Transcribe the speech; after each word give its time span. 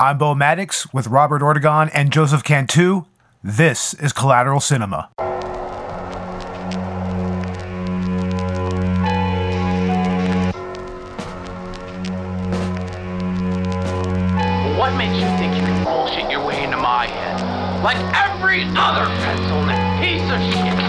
I'm 0.00 0.16
Bo 0.16 0.32
Maddox 0.32 0.94
with 0.94 1.08
Robert 1.08 1.42
Ortegon 1.42 1.90
and 1.92 2.12
Joseph 2.12 2.44
Cantu. 2.44 3.06
This 3.42 3.94
is 3.94 4.12
Collateral 4.12 4.60
Cinema. 4.60 5.10
What 14.78 14.94
makes 14.94 15.16
you 15.16 15.26
think 15.36 15.56
you 15.56 15.62
can 15.62 15.82
bullshit 15.82 16.30
your 16.30 16.46
way 16.46 16.62
into 16.62 16.76
my 16.76 17.06
head? 17.06 17.82
Like 17.82 17.96
every 18.14 18.62
other 18.76 19.06
pencil 19.24 19.66
neck 19.66 20.00
piece 20.00 20.22
of 20.30 20.40
shit. 20.54 20.87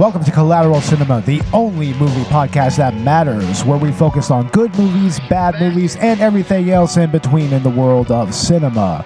Welcome 0.00 0.24
to 0.24 0.30
Collateral 0.30 0.80
Cinema, 0.80 1.20
the 1.20 1.42
only 1.52 1.92
movie 1.92 2.22
podcast 2.30 2.78
that 2.78 2.94
matters, 2.94 3.66
where 3.66 3.76
we 3.76 3.92
focus 3.92 4.30
on 4.30 4.48
good 4.48 4.74
movies, 4.78 5.20
bad 5.28 5.60
movies, 5.60 5.96
and 5.96 6.22
everything 6.22 6.70
else 6.70 6.96
in 6.96 7.10
between 7.10 7.52
in 7.52 7.62
the 7.62 7.68
world 7.68 8.10
of 8.10 8.34
cinema. 8.34 9.04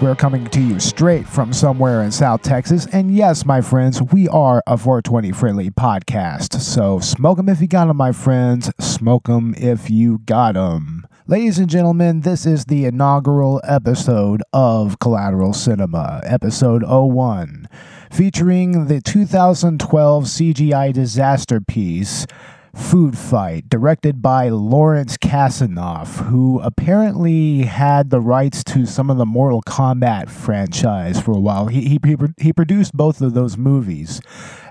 We're 0.00 0.14
coming 0.14 0.46
to 0.46 0.60
you 0.60 0.78
straight 0.78 1.26
from 1.26 1.52
somewhere 1.52 2.04
in 2.04 2.12
South 2.12 2.42
Texas, 2.42 2.86
and 2.92 3.12
yes, 3.12 3.44
my 3.44 3.60
friends, 3.60 4.00
we 4.00 4.28
are 4.28 4.62
a 4.68 4.76
420 4.76 5.32
friendly 5.32 5.68
podcast. 5.68 6.60
So 6.60 7.00
smoke 7.00 7.40
'em 7.40 7.48
if 7.48 7.60
you 7.60 7.66
got 7.66 7.88
'em, 7.88 7.96
my 7.96 8.12
friends. 8.12 8.70
Smoke 8.78 9.28
'em 9.28 9.52
if 9.58 9.90
you 9.90 10.18
got 10.26 10.56
'em. 10.56 11.08
Ladies 11.26 11.58
and 11.58 11.68
gentlemen, 11.68 12.20
this 12.20 12.46
is 12.46 12.66
the 12.66 12.84
inaugural 12.84 13.60
episode 13.64 14.44
of 14.52 15.00
Collateral 15.00 15.54
Cinema, 15.54 16.20
episode 16.24 16.84
01 16.84 17.66
featuring 18.16 18.86
the 18.86 18.98
2012 19.02 20.24
CGI 20.24 20.90
disaster 20.90 21.60
piece 21.60 22.26
Food 22.74 23.18
Fight, 23.18 23.68
directed 23.68 24.22
by 24.22 24.48
Lawrence 24.48 25.18
Kasanoff, 25.18 26.24
who 26.24 26.58
apparently 26.60 27.64
had 27.64 28.08
the 28.08 28.20
rights 28.20 28.64
to 28.64 28.86
some 28.86 29.10
of 29.10 29.18
the 29.18 29.26
Mortal 29.26 29.60
Kombat 29.60 30.30
franchise 30.30 31.20
for 31.20 31.32
a 31.32 31.38
while. 31.38 31.66
He, 31.66 31.98
he, 32.02 32.16
he, 32.38 32.52
produced 32.54 32.94
both 32.94 33.20
of 33.20 33.34
those 33.34 33.58
movies, 33.58 34.22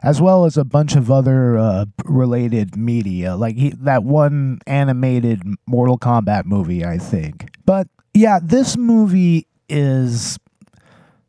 as 0.02 0.20
well 0.20 0.46
as 0.46 0.58
a 0.58 0.64
bunch 0.64 0.96
of 0.96 1.12
other 1.12 1.56
uh, 1.56 1.86
related 2.06 2.76
media, 2.76 3.36
like 3.36 3.58
he, 3.58 3.70
that 3.70 4.04
one 4.04 4.58
animated 4.66 5.44
Mortal 5.68 6.00
Kombat 6.00 6.46
movie, 6.46 6.84
I 6.84 6.98
think. 6.98 7.50
But 7.64 7.88
yeah, 8.16 8.40
this 8.42 8.76
movie 8.76 9.46
is 9.70 10.40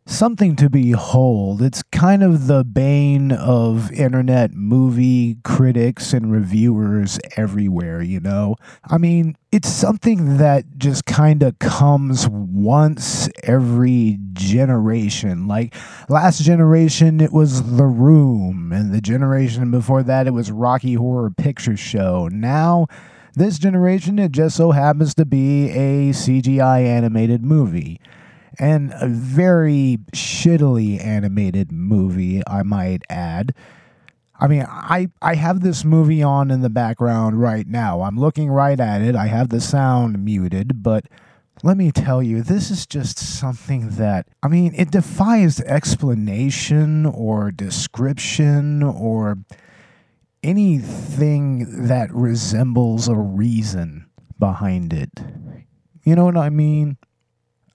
something 0.07 0.55
to 0.57 0.71
behold. 0.71 1.61
It's 1.61 1.83
kind 1.83 2.23
of 2.23 2.47
the 2.47 2.65
bane 2.65 3.33
of 3.33 3.91
internet 3.93 4.53
movie 4.55 5.39
critics 5.43 6.13
and 6.13 6.31
reviewers 6.31 7.19
everywhere, 7.37 8.01
you 8.01 8.21
know? 8.21 8.55
I 8.89 8.99
mean, 8.99 9.37
it's 9.51 9.69
something 9.69 10.39
that 10.39 10.79
just 10.79 11.07
kind 11.07 11.43
of 11.43 11.59
comes 11.59 12.29
once 12.29 13.29
every 13.43 14.19
generation. 14.33 15.49
Like 15.49 15.75
last 16.09 16.41
generation, 16.43 17.21
it 17.21 17.33
was 17.33 17.77
The 17.77 17.87
Room, 17.87 18.73
and 18.73 18.95
the 18.95 19.01
generation 19.01 19.71
before 19.73 20.05
that, 20.05 20.29
it 20.29 20.33
was 20.33 20.53
Rocky 20.53 20.95
Horror 20.95 21.31
Picture 21.31 21.77
Show. 21.77 22.29
Now, 22.29 22.87
this 23.35 23.59
generation, 23.59 24.19
it 24.19 24.33
just 24.33 24.57
so 24.57 24.71
happens 24.71 25.15
to 25.17 25.27
be 25.27 25.69
a 25.71 26.13
CGI 26.13 26.85
animated 26.87 27.45
movie 27.45 28.01
and 28.59 28.93
a 29.01 29.09
very 29.09 29.99
shittily 30.13 31.03
animated 31.03 31.73
movie, 31.73 32.43
I 32.47 32.63
might 32.63 33.03
add. 33.09 33.55
I 34.39 34.49
mean, 34.49 34.67
I, 34.69 35.09
I 35.23 35.35
have 35.35 35.61
this 35.61 35.85
movie 35.85 36.23
on 36.23 36.51
in 36.51 36.61
the 36.61 36.71
background 36.71 37.41
right 37.41 37.67
now. 37.67 38.03
I'm 38.03 38.19
looking 38.19 38.51
right 38.51 38.79
at 38.79 39.01
it. 39.01 39.17
I 39.17 39.27
have 39.27 39.49
the 39.49 39.61
sound 39.61 40.25
muted, 40.25 40.83
but 40.83 41.07
let 41.63 41.77
me 41.79 41.91
tell 41.91 42.23
you, 42.23 42.43
this 42.43 42.71
is 42.71 42.87
just 42.87 43.19
something 43.19 43.91
that, 43.91 44.29
I 44.43 44.49
mean, 44.49 44.75
it 44.77 44.91
defies 44.91 45.61
explanation 45.61 47.07
or 47.07 47.51
description 47.51 48.83
or 48.83 49.39
anything 50.43 51.87
that 51.87 52.13
resembles 52.13 53.09
a 53.09 53.15
reason 53.15 54.07
behind 54.39 54.93
it. 54.93 55.11
You 56.05 56.15
know 56.15 56.27
what 56.27 56.37
I 56.37 56.51
mean? 56.51 56.99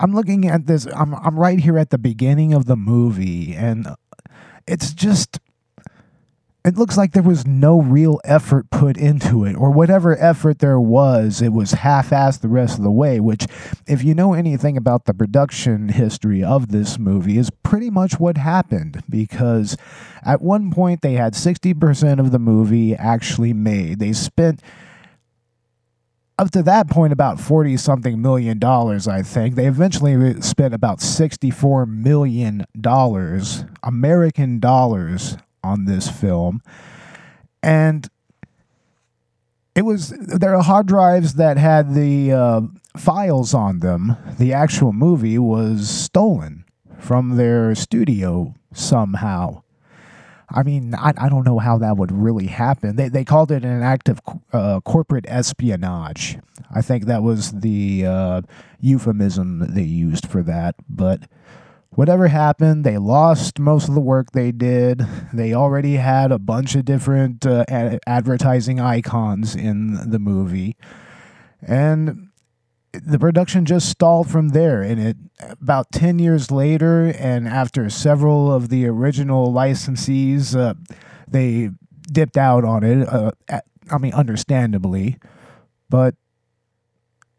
I'm 0.02 0.14
looking 0.14 0.48
at 0.48 0.66
this. 0.66 0.88
I'm 0.88 1.14
I'm 1.14 1.40
right 1.40 1.60
here 1.60 1.78
at 1.78 1.92
the 1.92 2.00
beginning 2.00 2.54
of 2.54 2.66
the 2.66 2.76
movie, 2.76 3.54
and 3.56 3.88
it's 4.68 4.94
just. 4.94 5.40
It 6.64 6.78
looks 6.78 6.96
like 6.96 7.14
there 7.14 7.24
was 7.24 7.48
no 7.48 7.82
real 7.82 8.20
effort 8.24 8.70
put 8.70 8.96
into 8.96 9.46
it, 9.46 9.56
or 9.56 9.72
whatever 9.72 10.16
effort 10.20 10.60
there 10.60 10.80
was, 10.80 11.42
it 11.42 11.54
was 11.54 11.72
half-assed 11.72 12.42
the 12.42 12.48
rest 12.48 12.78
of 12.78 12.84
the 12.84 12.92
way. 12.92 13.20
Which, 13.20 13.48
if 13.88 14.04
you 14.04 14.14
know 14.14 14.36
anything 14.36 14.78
about 14.78 15.06
the 15.06 15.14
production 15.16 15.90
history 15.90 16.44
of 16.44 16.68
this 16.68 17.00
movie, 17.00 17.40
is 17.40 17.50
pretty 17.64 17.90
much 17.90 18.20
what 18.20 18.38
happened. 18.38 19.04
Because 19.10 19.76
at 20.22 20.40
one 20.44 20.70
point 20.70 21.02
they 21.02 21.14
had 21.14 21.36
sixty 21.36 21.74
percent 21.74 22.20
of 22.20 22.32
the 22.32 22.38
movie 22.38 22.96
actually 22.96 23.54
made. 23.54 23.98
They 23.98 24.14
spent 24.14 24.62
up 26.42 26.50
to 26.52 26.64
that 26.64 26.90
point 26.90 27.14
about 27.14 27.40
40 27.40 27.78
something 27.78 28.22
million 28.22 28.58
dollars 28.58 29.08
i 29.08 29.22
think. 29.22 29.56
They 29.56 29.68
eventually 29.68 30.42
spent 30.42 30.74
about 30.74 31.00
64 31.00 31.86
million 31.86 32.66
dollars 32.80 33.64
american 33.84 34.60
dollars 34.60 35.38
on 35.64 35.86
this 35.86 36.10
film. 36.10 36.62
And 37.64 38.10
it 39.76 39.84
was 39.84 40.10
there 40.10 40.56
are 40.56 40.64
hard 40.64 40.88
drives 40.88 41.36
that 41.36 41.58
had 41.58 41.94
the 41.94 42.32
uh, 42.32 42.62
files 42.98 43.54
on 43.54 43.80
them. 43.80 44.18
The 44.38 44.52
actual 44.52 44.92
movie 44.92 45.38
was 45.38 45.90
stolen 45.90 46.66
from 47.00 47.38
their 47.38 47.74
studio 47.76 48.54
somehow 48.74 49.64
I 50.54 50.64
mean, 50.64 50.94
I, 50.96 51.14
I 51.18 51.30
don't 51.30 51.46
know 51.46 51.60
how 51.60 51.78
that 51.78 51.98
would 51.98 52.12
really 52.12 52.48
happen. 52.48 52.96
They, 52.96 53.10
they 53.10 53.24
called 53.24 53.52
it 53.52 53.64
an 53.64 53.82
act 53.82 54.10
of 54.10 54.22
uh, 54.52 54.82
corporate 54.82 55.26
espionage. 55.28 56.38
I 56.74 56.82
think 56.82 57.06
that 57.06 57.24
was 57.24 57.52
the 57.52 58.06
uh, 58.06 58.42
euphemism 58.80 59.74
they 59.74 59.84
used 59.84 60.28
for 60.28 60.44
that. 60.44 60.76
But 60.90 61.22
whatever 61.92 62.28
happened, 62.28 62.84
they 62.84 62.98
lost 62.98 63.60
most 63.60 63.88
of 63.88 63.96
the 63.96 64.02
work 64.02 64.32
they 64.32 64.52
did. 64.52 65.06
They 65.34 65.54
already 65.54 65.96
had 65.96 66.32
a 66.32 66.40
bunch 66.40 66.76
of 66.76 66.86
different 66.86 67.46
uh, 67.46 67.66
ad- 67.68 68.00
advertising 68.06 68.80
icons 68.80 69.56
in 69.56 70.10
the 70.10 70.20
movie. 70.20 70.76
And 71.62 72.31
the 72.94 73.18
production 73.18 73.66
just 73.66 73.90
stalled 73.90 74.30
from 74.30 74.50
there 74.50 74.82
and 74.82 75.00
it 75.00 75.18
about 75.40 75.92
10 75.92 76.20
years 76.20 76.52
later 76.52 77.08
and 77.18 77.48
after 77.48 77.90
several 77.90 78.52
of 78.52 78.70
the 78.70 78.86
original 78.86 79.52
licensees 79.52 80.56
uh, 80.56 80.74
they 81.28 81.70
dipped 82.12 82.38
out 82.38 82.66
on 82.66 82.84
it 82.84 83.08
uh, 83.08 83.32
at, 83.48 83.66
i 83.90 83.98
mean 83.98 84.14
understandably. 84.14 85.18
But 85.90 86.16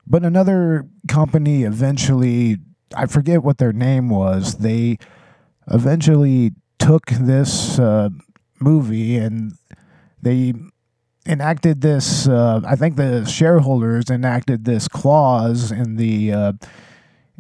but 0.07 0.25
another 0.25 0.87
company 1.09 1.65
eventually 1.65 2.59
i 2.95 3.07
forget 3.07 3.43
what 3.43 3.59
their 3.59 3.73
name 3.73 4.09
was 4.09 4.57
they 4.59 4.99
eventually 5.71 6.53
took 6.79 7.07
this 7.07 7.79
uh, 7.79 8.09
movie 8.61 9.17
and 9.17 9.53
they 10.21 10.55
enacted 11.27 11.81
this. 11.81 12.27
Uh, 12.29 12.61
I 12.65 12.77
think 12.77 12.97
the 12.97 13.25
shareholders 13.25 14.11
enacted 14.11 14.65
this 14.65 14.89
clause 14.89 15.71
in 15.71 15.97
the 15.97 16.33
uh, 16.33 16.53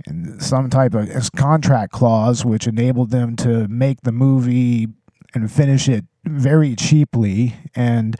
in 0.06 0.40
some 0.40 0.70
type 0.70 0.94
of 0.94 1.08
contract 1.36 1.92
clause, 1.92 2.44
which 2.44 2.66
enabled 2.66 3.10
them 3.10 3.36
to 3.36 3.68
make 3.68 4.02
the 4.02 4.12
movie 4.12 4.88
and 5.34 5.50
finish 5.50 5.88
it 5.88 6.04
very 6.24 6.74
cheaply. 6.76 7.54
And 7.74 8.16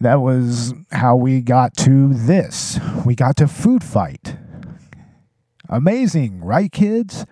that 0.00 0.16
was 0.16 0.74
how 0.92 1.16
we 1.16 1.40
got 1.40 1.76
to 1.78 2.12
this. 2.12 2.78
We 3.04 3.14
got 3.14 3.36
to 3.36 3.48
Food 3.48 3.82
Fight. 3.82 4.36
Amazing, 5.68 6.44
right, 6.44 6.70
kids? 6.70 7.24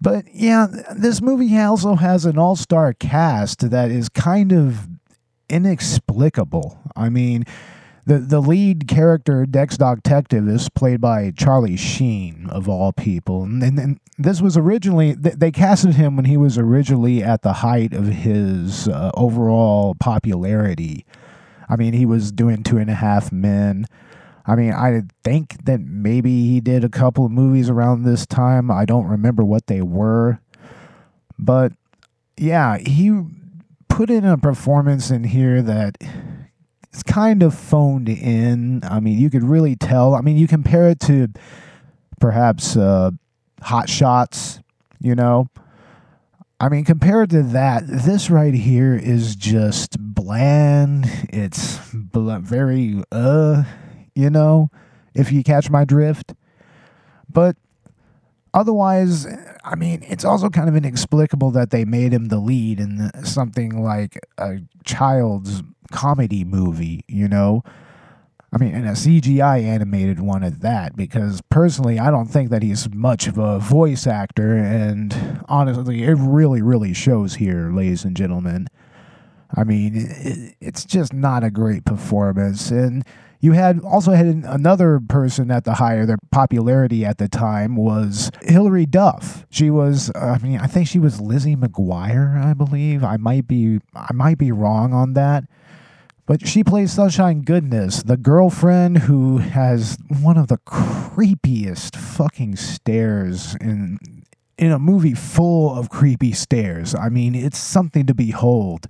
But 0.00 0.26
yeah, 0.32 0.66
this 0.94 1.22
movie 1.22 1.58
also 1.58 1.94
has 1.94 2.26
an 2.26 2.38
all 2.38 2.56
star 2.56 2.92
cast 2.92 3.70
that 3.70 3.90
is 3.90 4.08
kind 4.08 4.52
of 4.52 4.88
inexplicable. 5.48 6.78
I 6.96 7.08
mean, 7.08 7.44
the 8.06 8.18
the 8.18 8.40
lead 8.40 8.86
character 8.86 9.46
Dex 9.46 9.78
Detective 9.78 10.48
is 10.48 10.68
played 10.68 11.00
by 11.00 11.30
Charlie 11.30 11.76
Sheen 11.76 12.48
of 12.50 12.68
all 12.68 12.92
people, 12.92 13.44
and, 13.44 13.62
and 13.62 14.00
this 14.18 14.40
was 14.42 14.56
originally 14.56 15.14
they, 15.14 15.30
they, 15.30 15.50
casted 15.50 15.94
him 15.94 16.16
when 16.16 16.26
he 16.26 16.36
was 16.36 16.58
originally 16.58 17.22
at 17.22 17.42
the 17.42 17.54
height 17.54 17.94
of 17.94 18.06
his 18.06 18.88
uh, 18.88 19.10
overall 19.14 19.94
popularity. 19.94 21.06
I 21.68 21.76
mean, 21.76 21.94
he 21.94 22.04
was 22.04 22.30
doing 22.30 22.62
Two 22.62 22.76
and 22.76 22.90
a 22.90 22.94
Half 22.94 23.32
Men. 23.32 23.86
I 24.46 24.56
mean, 24.56 24.74
I 24.74 25.04
think 25.22 25.64
that 25.64 25.80
maybe 25.80 26.46
he 26.46 26.60
did 26.60 26.84
a 26.84 26.90
couple 26.90 27.24
of 27.24 27.32
movies 27.32 27.70
around 27.70 28.02
this 28.02 28.26
time. 28.26 28.70
I 28.70 28.84
don't 28.84 29.06
remember 29.06 29.42
what 29.42 29.66
they 29.68 29.80
were, 29.80 30.40
but 31.38 31.72
yeah, 32.36 32.76
he 32.76 33.22
put 33.94 34.10
in 34.10 34.24
a 34.24 34.36
performance 34.36 35.12
in 35.12 35.22
here 35.22 35.62
that 35.62 35.96
it's 36.82 37.04
kind 37.04 37.44
of 37.44 37.54
phoned 37.54 38.08
in. 38.08 38.82
I 38.82 38.98
mean, 38.98 39.16
you 39.16 39.30
could 39.30 39.44
really 39.44 39.76
tell. 39.76 40.16
I 40.16 40.20
mean, 40.20 40.36
you 40.36 40.48
compare 40.48 40.88
it 40.88 40.98
to 41.02 41.28
perhaps 42.18 42.76
uh, 42.76 43.12
Hot 43.62 43.88
Shots, 43.88 44.58
you 44.98 45.14
know. 45.14 45.48
I 46.58 46.68
mean, 46.68 46.84
compared 46.84 47.30
to 47.30 47.44
that, 47.44 47.86
this 47.86 48.30
right 48.30 48.52
here 48.52 48.96
is 48.96 49.36
just 49.36 49.96
bland. 50.00 51.06
It's 51.28 51.78
bl- 51.94 52.38
very, 52.38 53.00
uh, 53.12 53.62
you 54.16 54.28
know, 54.28 54.70
if 55.14 55.30
you 55.30 55.44
catch 55.44 55.70
my 55.70 55.84
drift. 55.84 56.34
But 57.32 57.54
otherwise, 58.52 59.28
I 59.64 59.74
mean, 59.76 60.04
it's 60.06 60.24
also 60.24 60.50
kind 60.50 60.68
of 60.68 60.76
inexplicable 60.76 61.50
that 61.52 61.70
they 61.70 61.84
made 61.84 62.12
him 62.12 62.26
the 62.26 62.38
lead 62.38 62.80
in 62.80 63.10
something 63.24 63.82
like 63.82 64.18
a 64.36 64.58
child's 64.84 65.62
comedy 65.90 66.44
movie, 66.44 67.04
you 67.08 67.28
know? 67.28 67.62
I 68.52 68.58
mean, 68.58 68.74
and 68.74 68.86
a 68.86 68.92
CGI 68.92 69.64
animated 69.64 70.20
one 70.20 70.44
at 70.44 70.60
that, 70.60 70.94
because 70.94 71.40
personally, 71.48 71.98
I 71.98 72.10
don't 72.10 72.26
think 72.26 72.50
that 72.50 72.62
he's 72.62 72.88
much 72.94 73.26
of 73.26 73.36
a 73.36 73.58
voice 73.58 74.06
actor, 74.06 74.54
and 74.56 75.42
honestly, 75.48 76.04
it 76.04 76.16
really, 76.18 76.62
really 76.62 76.94
shows 76.94 77.34
here, 77.34 77.72
ladies 77.72 78.04
and 78.04 78.16
gentlemen. 78.16 78.68
I 79.56 79.64
mean, 79.64 80.54
it's 80.60 80.84
just 80.84 81.12
not 81.12 81.42
a 81.42 81.50
great 81.50 81.84
performance, 81.84 82.70
and 82.70 83.04
you 83.44 83.52
had 83.52 83.80
also 83.84 84.12
had 84.12 84.24
another 84.26 85.00
person 85.06 85.50
at 85.50 85.64
the 85.64 85.74
higher. 85.74 86.06
their 86.06 86.16
popularity 86.30 87.04
at 87.04 87.18
the 87.18 87.28
time 87.28 87.76
was 87.76 88.30
Hilary 88.40 88.86
Duff. 88.86 89.44
She 89.50 89.68
was, 89.68 90.10
I 90.14 90.38
mean, 90.38 90.58
I 90.58 90.66
think 90.66 90.88
she 90.88 90.98
was 90.98 91.20
Lizzie 91.20 91.54
McGuire, 91.54 92.42
I 92.42 92.54
believe. 92.54 93.04
I 93.04 93.18
might 93.18 93.46
be, 93.46 93.80
I 93.94 94.14
might 94.14 94.38
be 94.38 94.50
wrong 94.50 94.94
on 94.94 95.12
that 95.12 95.44
but 96.26 96.46
she 96.46 96.64
plays 96.64 96.90
Sunshine 96.90 97.42
Goodness, 97.42 98.02
the 98.02 98.16
girlfriend 98.16 98.96
who 98.98 99.38
has 99.38 99.98
one 100.22 100.38
of 100.38 100.48
the 100.48 100.56
creepiest 100.56 101.96
fucking 101.96 102.56
stares 102.56 103.54
in 103.60 103.98
in 104.56 104.72
a 104.72 104.78
movie 104.78 105.12
full 105.12 105.74
of 105.74 105.90
creepy 105.90 106.32
stares. 106.32 106.94
I 106.94 107.10
mean, 107.10 107.34
it's 107.34 107.58
something 107.58 108.06
to 108.06 108.14
behold. 108.14 108.86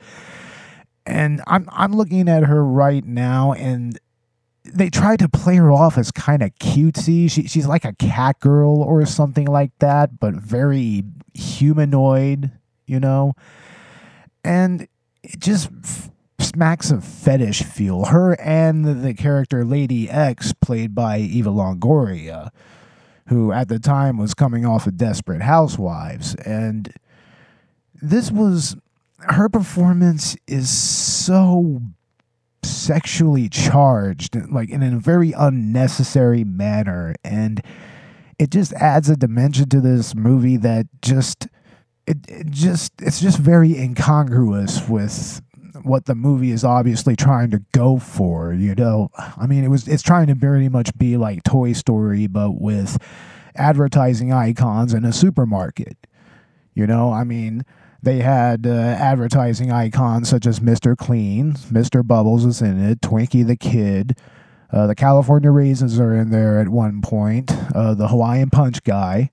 And 1.04 1.42
I'm 1.48 1.68
I'm 1.72 1.92
looking 1.92 2.28
at 2.28 2.44
her 2.44 2.64
right 2.64 3.04
now 3.04 3.52
and 3.54 3.98
they 4.64 4.88
tried 4.88 5.18
to 5.18 5.28
play 5.28 5.56
her 5.56 5.70
off 5.70 5.98
as 5.98 6.10
kind 6.10 6.42
of 6.42 6.54
cutesy. 6.56 7.30
She, 7.30 7.46
she's 7.46 7.66
like 7.66 7.84
a 7.84 7.92
cat 7.92 8.40
girl 8.40 8.82
or 8.82 9.04
something 9.04 9.46
like 9.46 9.72
that, 9.78 10.18
but 10.18 10.34
very 10.34 11.04
humanoid, 11.34 12.50
you 12.86 12.98
know? 12.98 13.34
And 14.42 14.88
it 15.22 15.38
just 15.38 15.70
smacks 16.38 16.90
of 16.90 17.04
fetish 17.04 17.62
feel. 17.62 18.06
Her 18.06 18.40
and 18.40 19.04
the 19.04 19.14
character 19.14 19.64
Lady 19.64 20.08
X, 20.08 20.52
played 20.52 20.94
by 20.94 21.18
Eva 21.18 21.50
Longoria, 21.50 22.50
who 23.28 23.52
at 23.52 23.68
the 23.68 23.78
time 23.78 24.16
was 24.18 24.34
coming 24.34 24.64
off 24.64 24.86
of 24.86 24.96
Desperate 24.96 25.42
Housewives. 25.42 26.34
And 26.36 26.92
this 28.00 28.30
was 28.30 28.76
her 29.18 29.48
performance 29.48 30.36
is 30.46 30.70
so 30.70 31.80
sexually 32.64 33.48
charged, 33.48 34.36
like 34.50 34.70
in 34.70 34.82
a 34.82 34.98
very 34.98 35.32
unnecessary 35.32 36.44
manner. 36.44 37.14
And 37.24 37.62
it 38.38 38.50
just 38.50 38.72
adds 38.74 39.08
a 39.08 39.16
dimension 39.16 39.68
to 39.70 39.80
this 39.80 40.14
movie 40.14 40.56
that 40.58 40.86
just. 41.02 41.48
It, 42.06 42.18
it 42.28 42.50
just 42.50 42.92
it's 43.00 43.18
just 43.18 43.38
very 43.38 43.78
incongruous 43.78 44.86
with 44.86 45.40
what 45.82 46.06
the 46.06 46.14
movie 46.14 46.50
is 46.50 46.64
obviously 46.64 47.16
trying 47.16 47.50
to 47.50 47.62
go 47.72 47.98
for. 47.98 48.52
You 48.52 48.74
know, 48.74 49.10
I 49.16 49.46
mean, 49.46 49.64
it 49.64 49.68
was 49.68 49.88
it's 49.88 50.02
trying 50.02 50.26
to 50.28 50.34
very 50.34 50.68
much 50.68 50.96
be 50.98 51.16
like 51.16 51.42
Toy 51.44 51.72
Story, 51.72 52.26
but 52.26 52.60
with 52.60 52.98
advertising 53.56 54.32
icons 54.32 54.94
in 54.94 55.04
a 55.04 55.12
supermarket. 55.12 55.96
You 56.74 56.86
know, 56.86 57.12
I 57.12 57.24
mean, 57.24 57.64
they 58.04 58.18
had 58.18 58.66
uh, 58.66 58.70
advertising 58.70 59.72
icons 59.72 60.28
such 60.28 60.46
as 60.46 60.60
Mr. 60.60 60.96
Clean, 60.96 61.54
Mr. 61.54 62.06
Bubbles 62.06 62.44
is 62.44 62.62
in 62.62 62.82
it, 62.82 63.00
Twinkie 63.00 63.46
the 63.46 63.56
Kid. 63.56 64.16
Uh, 64.70 64.86
the 64.86 64.94
California 64.94 65.50
Raisins 65.50 65.98
are 66.00 66.14
in 66.14 66.30
there 66.30 66.58
at 66.58 66.68
one 66.68 67.00
point. 67.00 67.52
Uh, 67.74 67.94
the 67.94 68.08
Hawaiian 68.08 68.50
Punch 68.50 68.82
guy 68.82 69.30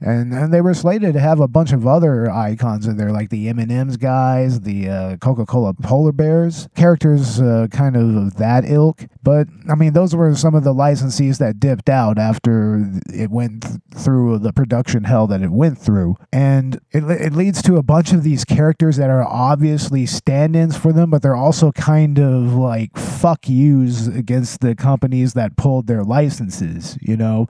and 0.00 0.32
and 0.32 0.52
they 0.52 0.60
were 0.60 0.74
slated 0.74 1.12
to 1.14 1.20
have 1.20 1.40
a 1.40 1.48
bunch 1.48 1.72
of 1.72 1.86
other 1.86 2.30
icons 2.30 2.86
in 2.86 2.96
there, 2.96 3.12
like 3.12 3.30
the 3.30 3.48
M 3.48 3.58
and 3.58 3.70
M's 3.70 3.96
guys, 3.96 4.60
the 4.60 4.88
uh, 4.88 5.16
Coca 5.16 5.44
Cola 5.44 5.74
polar 5.74 6.12
bears, 6.12 6.68
characters 6.74 7.40
uh, 7.40 7.66
kind 7.70 7.96
of 7.96 8.36
that 8.36 8.64
ilk. 8.64 9.04
But 9.22 9.48
I 9.68 9.74
mean, 9.74 9.92
those 9.92 10.16
were 10.16 10.34
some 10.34 10.54
of 10.54 10.64
the 10.64 10.74
licensees 10.74 11.38
that 11.38 11.60
dipped 11.60 11.88
out 11.88 12.18
after 12.18 12.88
it 13.12 13.30
went 13.30 13.62
th- 13.62 13.74
through 13.94 14.38
the 14.38 14.52
production 14.52 15.04
hell 15.04 15.26
that 15.26 15.42
it 15.42 15.50
went 15.50 15.78
through, 15.78 16.16
and 16.32 16.80
it 16.92 17.04
it 17.04 17.32
leads 17.34 17.60
to 17.62 17.76
a 17.76 17.82
bunch 17.82 18.12
of 18.12 18.22
these 18.22 18.44
characters 18.44 18.96
that 18.96 19.10
are 19.10 19.24
obviously 19.24 20.06
stand-ins 20.06 20.76
for 20.76 20.92
them, 20.92 21.10
but 21.10 21.22
they're 21.22 21.36
also 21.36 21.72
kind 21.72 22.18
of 22.18 22.54
like 22.54 22.96
fuck 22.96 23.48
yous 23.48 24.06
against 24.06 24.60
the 24.60 24.74
companies 24.74 25.34
that 25.34 25.56
pulled 25.56 25.86
their 25.86 26.02
licenses. 26.02 26.96
You 27.02 27.16
know 27.16 27.48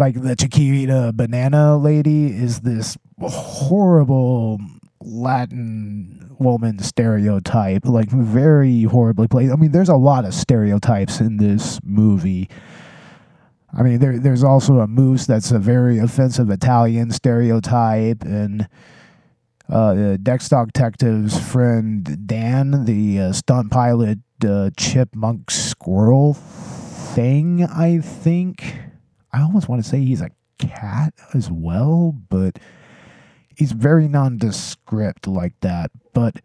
like 0.00 0.20
the 0.20 0.34
Chiquita 0.34 1.12
banana 1.14 1.76
lady 1.76 2.28
is 2.28 2.60
this 2.60 2.96
horrible 3.20 4.58
Latin 5.02 6.34
woman 6.38 6.78
stereotype, 6.78 7.84
like 7.84 8.08
very 8.08 8.84
horribly 8.84 9.28
played. 9.28 9.50
I 9.50 9.56
mean, 9.56 9.72
there's 9.72 9.90
a 9.90 9.96
lot 9.96 10.24
of 10.24 10.32
stereotypes 10.32 11.20
in 11.20 11.36
this 11.36 11.78
movie. 11.84 12.48
I 13.76 13.82
mean, 13.82 13.98
there 13.98 14.18
there's 14.18 14.42
also 14.42 14.80
a 14.80 14.86
moose 14.86 15.26
that's 15.26 15.52
a 15.52 15.58
very 15.58 15.98
offensive 15.98 16.48
Italian 16.48 17.10
stereotype, 17.10 18.22
and 18.22 18.68
uh, 19.68 20.16
Detective's 20.16 21.38
friend 21.38 22.26
Dan, 22.26 22.86
the 22.86 23.20
uh, 23.20 23.32
stunt 23.32 23.70
pilot 23.70 24.20
uh, 24.46 24.70
chipmunk 24.78 25.50
squirrel 25.50 26.32
thing, 26.32 27.64
I 27.64 27.98
think. 27.98 28.89
I 29.32 29.42
almost 29.42 29.68
want 29.68 29.82
to 29.82 29.88
say 29.88 30.00
he's 30.04 30.20
a 30.20 30.30
cat 30.58 31.14
as 31.34 31.50
well, 31.50 32.14
but 32.28 32.58
he's 33.56 33.72
very 33.72 34.08
nondescript 34.08 35.26
like 35.26 35.54
that. 35.60 35.90
But 36.12 36.40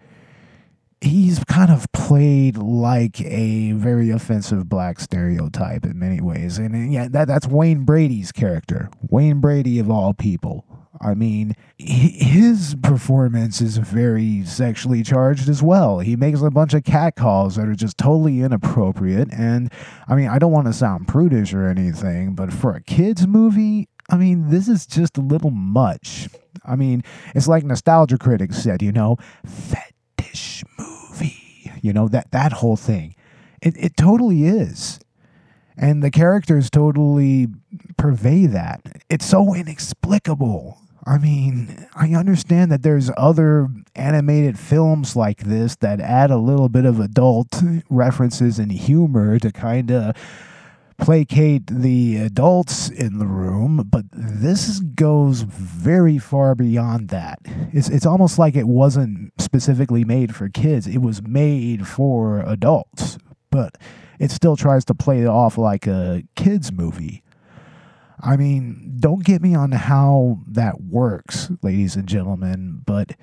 he's 1.06 1.44
kind 1.46 1.72
of 1.72 1.92
played 1.92 2.58
like 2.58 3.22
a 3.22 3.72
very 3.74 4.10
offensive 4.10 4.68
black 4.68 5.00
stereotype 5.00 5.86
in 5.86 5.98
many 5.98 6.22
ways. 6.22 6.58
And 6.58 6.92
yeah, 6.92 7.08
that, 7.10 7.28
that's 7.28 7.48
Wayne 7.48 7.86
Brady's 7.86 8.32
character. 8.32 8.90
Wayne 9.10 9.40
Brady, 9.40 9.80
of 9.80 9.90
all 9.90 10.14
people. 10.14 10.66
I 11.02 11.14
mean, 11.14 11.56
his 11.78 12.76
performance 12.82 13.62
is 13.62 13.78
very 13.78 14.44
sexually 14.46 15.04
charged 15.04 15.50
as 15.50 15.62
well. 15.62 16.00
He 16.00 16.16
makes 16.16 16.42
a 16.42 16.50
bunch 16.50 16.74
of 16.74 16.84
cat 16.84 17.16
calls 17.16 17.58
that 17.58 17.68
are 17.68 17.76
just 17.76 17.98
totally 17.98 18.42
inappropriate. 18.42 19.32
And 19.34 19.72
I 20.08 20.16
mean, 20.16 20.30
I 20.30 20.40
don't 20.40 20.52
want 20.52 20.68
to 20.68 20.74
sound 20.74 21.08
prudish 21.08 21.54
or 21.54 21.68
anything, 21.68 22.34
but 22.34 22.54
for 22.54 22.76
a 22.76 22.82
kids' 22.82 23.28
movie, 23.28 23.90
I 24.10 24.18
mean, 24.18 24.50
this 24.50 24.68
is 24.68 24.86
just 24.86 25.18
a 25.18 25.22
little 25.22 25.52
much. 25.52 26.30
I 26.64 26.76
mean, 26.76 27.04
it's 27.34 27.48
like 27.48 27.64
Nostalgia 27.64 28.18
Critics 28.18 28.58
said, 28.58 28.82
you 28.82 28.92
know, 28.92 29.18
fetish 29.46 30.64
movie. 30.78 30.95
You 31.86 31.94
know, 31.94 32.08
that, 32.08 32.32
that 32.32 32.52
whole 32.52 32.76
thing. 32.76 33.16
It, 33.62 33.76
it 33.78 33.96
totally 33.96 34.46
is. 34.46 35.00
And 35.78 36.02
the 36.02 36.10
characters 36.10 36.70
totally 36.70 37.48
purvey 37.98 38.48
that. 38.48 38.82
It's 39.10 39.26
so 39.26 39.54
inexplicable. 39.54 40.82
I 41.06 41.20
mean, 41.20 41.88
I 41.94 42.14
understand 42.14 42.72
that 42.72 42.82
there's 42.82 43.12
other 43.16 43.68
animated 43.96 44.58
films 44.58 45.16
like 45.16 45.44
this 45.44 45.76
that 45.78 46.02
add 46.02 46.32
a 46.32 46.38
little 46.38 46.70
bit 46.70 46.86
of 46.86 47.00
adult 47.00 47.62
references 47.90 48.58
and 48.58 48.72
humor 48.72 49.38
to 49.38 49.52
kind 49.52 49.92
of 49.92 50.16
placate 50.98 51.68
the 51.68 52.18
adults 52.18 52.90
in 52.90 53.20
the 53.20 53.26
room, 53.26 53.88
but 53.90 54.06
this 54.12 54.80
goes 54.80 55.42
very 55.42 56.18
far 56.18 56.56
beyond 56.56 57.10
that. 57.10 57.40
It's 57.74 57.90
it's 57.90 58.06
almost 58.06 58.40
like 58.40 58.56
it 58.56 58.68
wasn't 58.68 59.34
specifically 59.40 60.04
made 60.06 60.36
for 60.36 60.50
kids. 60.50 60.88
It 60.88 61.00
was 61.00 61.22
made 61.22 61.88
for 61.88 62.40
adults, 62.42 63.18
but 63.52 63.78
it 64.20 64.32
still 64.32 64.56
tries 64.56 64.86
to 64.86 64.96
play 64.96 65.22
it 65.22 65.28
off 65.28 65.58
like 65.58 65.88
a 65.88 66.24
kids 66.36 66.72
movie. 66.72 67.24
I 68.20 68.38
mean, 68.38 68.96
don't 69.00 69.24
get 69.24 69.42
me 69.42 69.54
on 69.54 69.72
how 69.74 70.40
that 70.48 70.82
works, 70.82 71.52
ladies 71.62 71.96
and 71.96 72.08
gentlemen, 72.08 72.82
but 72.86 73.16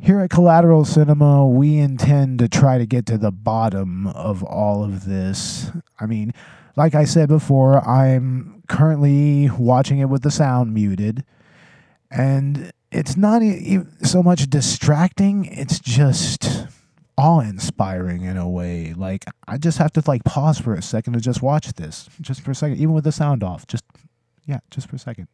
here 0.00 0.20
at 0.20 0.30
Collateral 0.30 0.84
Cinema, 0.84 1.46
we 1.46 1.78
intend 1.78 2.38
to 2.38 2.48
try 2.48 2.78
to 2.78 2.86
get 2.86 3.04
to 3.06 3.18
the 3.18 3.32
bottom 3.32 4.06
of 4.06 4.44
all 4.44 4.84
of 4.84 5.04
this. 5.04 5.72
I 5.98 6.06
mean, 6.06 6.32
like 6.78 6.94
I 6.94 7.04
said 7.04 7.28
before, 7.28 7.86
I'm 7.86 8.62
currently 8.68 9.50
watching 9.58 9.98
it 9.98 10.06
with 10.06 10.22
the 10.22 10.30
sound 10.30 10.72
muted, 10.72 11.24
and 12.10 12.70
it's 12.92 13.16
not 13.16 13.42
e- 13.42 13.80
so 14.02 14.22
much 14.22 14.48
distracting, 14.48 15.44
it's 15.46 15.80
just 15.80 16.66
awe 17.16 17.40
inspiring 17.40 18.22
in 18.22 18.36
a 18.36 18.48
way. 18.48 18.94
Like, 18.94 19.24
I 19.48 19.58
just 19.58 19.78
have 19.78 19.92
to 19.94 20.02
like 20.06 20.22
pause 20.22 20.58
for 20.60 20.72
a 20.74 20.80
second 20.80 21.14
to 21.14 21.20
just 21.20 21.42
watch 21.42 21.72
this, 21.74 22.08
just 22.20 22.42
for 22.42 22.52
a 22.52 22.54
second, 22.54 22.78
even 22.78 22.94
with 22.94 23.04
the 23.04 23.12
sound 23.12 23.42
off. 23.42 23.66
Just, 23.66 23.84
yeah, 24.46 24.60
just 24.70 24.88
for 24.88 24.96
a 24.96 25.00
second. 25.00 25.26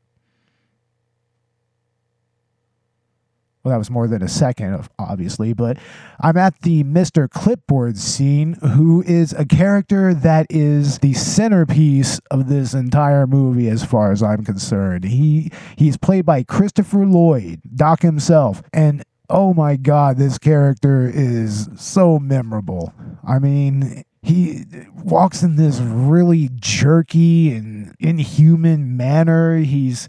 Well, 3.65 3.73
that 3.73 3.79
was 3.79 3.91
more 3.91 4.07
than 4.07 4.23
a 4.23 4.29
second, 4.29 4.87
obviously, 4.99 5.55
but 5.55 5.79
I'm 6.21 6.37
at 6.37 6.61
the 6.61 6.85
Mr. 6.85 7.31
Clipboard 7.31 7.97
scene, 7.97 8.53
who 8.61 9.03
is 9.03 9.33
a 9.33 9.47
character 9.47 10.13
that 10.13 10.47
is 10.51 10.99
the 10.99 11.15
centerpiece 11.15 12.21
of 12.31 12.51
this 12.51 12.75
entire 12.75 13.27
movie, 13.27 13.71
as 13.71 13.83
far 13.83 14.13
as 14.13 14.23
I'm 14.23 14.45
concerned. 14.45 15.05
He 15.05 15.51
he's 15.77 15.97
played 15.97 16.27
by 16.27 16.43
Christopher 16.43 17.07
Lloyd, 17.07 17.63
Doc 17.75 18.03
himself, 18.03 18.63
and 18.75 19.03
oh 19.31 19.55
my 19.55 19.77
God, 19.77 20.19
this 20.19 20.37
character 20.37 21.11
is 21.13 21.71
so 21.77 22.19
memorable. 22.19 22.93
I 23.27 23.39
mean, 23.39 24.05
he 24.23 24.65
walks 24.95 25.43
in 25.43 25.57
this 25.57 25.81
really 25.81 26.51
jerky 26.57 27.55
and 27.55 27.95
inhuman 27.99 28.95
manner. 28.95 29.57
He's 29.57 30.07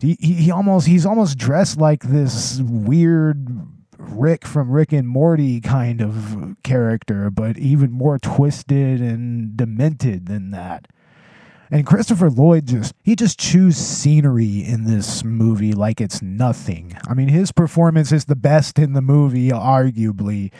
he, 0.00 0.14
he, 0.14 0.50
almost 0.50 0.86
he's 0.86 1.06
almost 1.06 1.38
dressed 1.38 1.78
like 1.78 2.02
this 2.02 2.60
weird 2.60 3.66
Rick 3.98 4.46
from 4.46 4.70
Rick 4.70 4.92
and 4.92 5.08
Morty 5.08 5.60
kind 5.60 6.00
of 6.00 6.56
character, 6.62 7.30
but 7.30 7.58
even 7.58 7.90
more 7.92 8.18
twisted 8.18 9.00
and 9.00 9.56
demented 9.56 10.26
than 10.26 10.50
that. 10.50 10.88
And 11.70 11.84
Christopher 11.84 12.30
Lloyd 12.30 12.66
just 12.66 12.94
he 13.02 13.16
just 13.16 13.40
chews 13.40 13.76
scenery 13.76 14.64
in 14.64 14.84
this 14.84 15.24
movie 15.24 15.72
like 15.72 16.00
it's 16.00 16.22
nothing. 16.22 16.96
I 17.08 17.14
mean, 17.14 17.28
his 17.28 17.50
performance 17.50 18.12
is 18.12 18.26
the 18.26 18.36
best 18.36 18.78
in 18.78 18.92
the 18.92 19.02
movie, 19.02 19.48
arguably. 19.48 20.52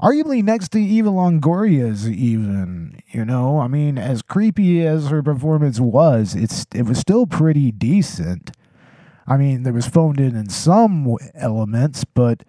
Arguably 0.00 0.42
next 0.42 0.70
to 0.70 0.80
Eva 0.80 1.10
Longoria's 1.10 2.08
even, 2.08 3.02
you 3.10 3.24
know? 3.24 3.60
I 3.60 3.68
mean, 3.68 3.98
as 3.98 4.22
creepy 4.22 4.86
as 4.86 5.08
her 5.08 5.22
performance 5.22 5.78
was, 5.78 6.34
it's 6.34 6.66
it 6.74 6.86
was 6.86 6.98
still 6.98 7.26
pretty 7.26 7.70
decent. 7.70 8.52
I 9.26 9.36
mean, 9.36 9.62
there 9.62 9.74
was 9.74 9.86
phoned 9.86 10.18
in 10.18 10.34
in 10.34 10.48
some 10.48 11.16
elements, 11.34 12.04
but 12.04 12.44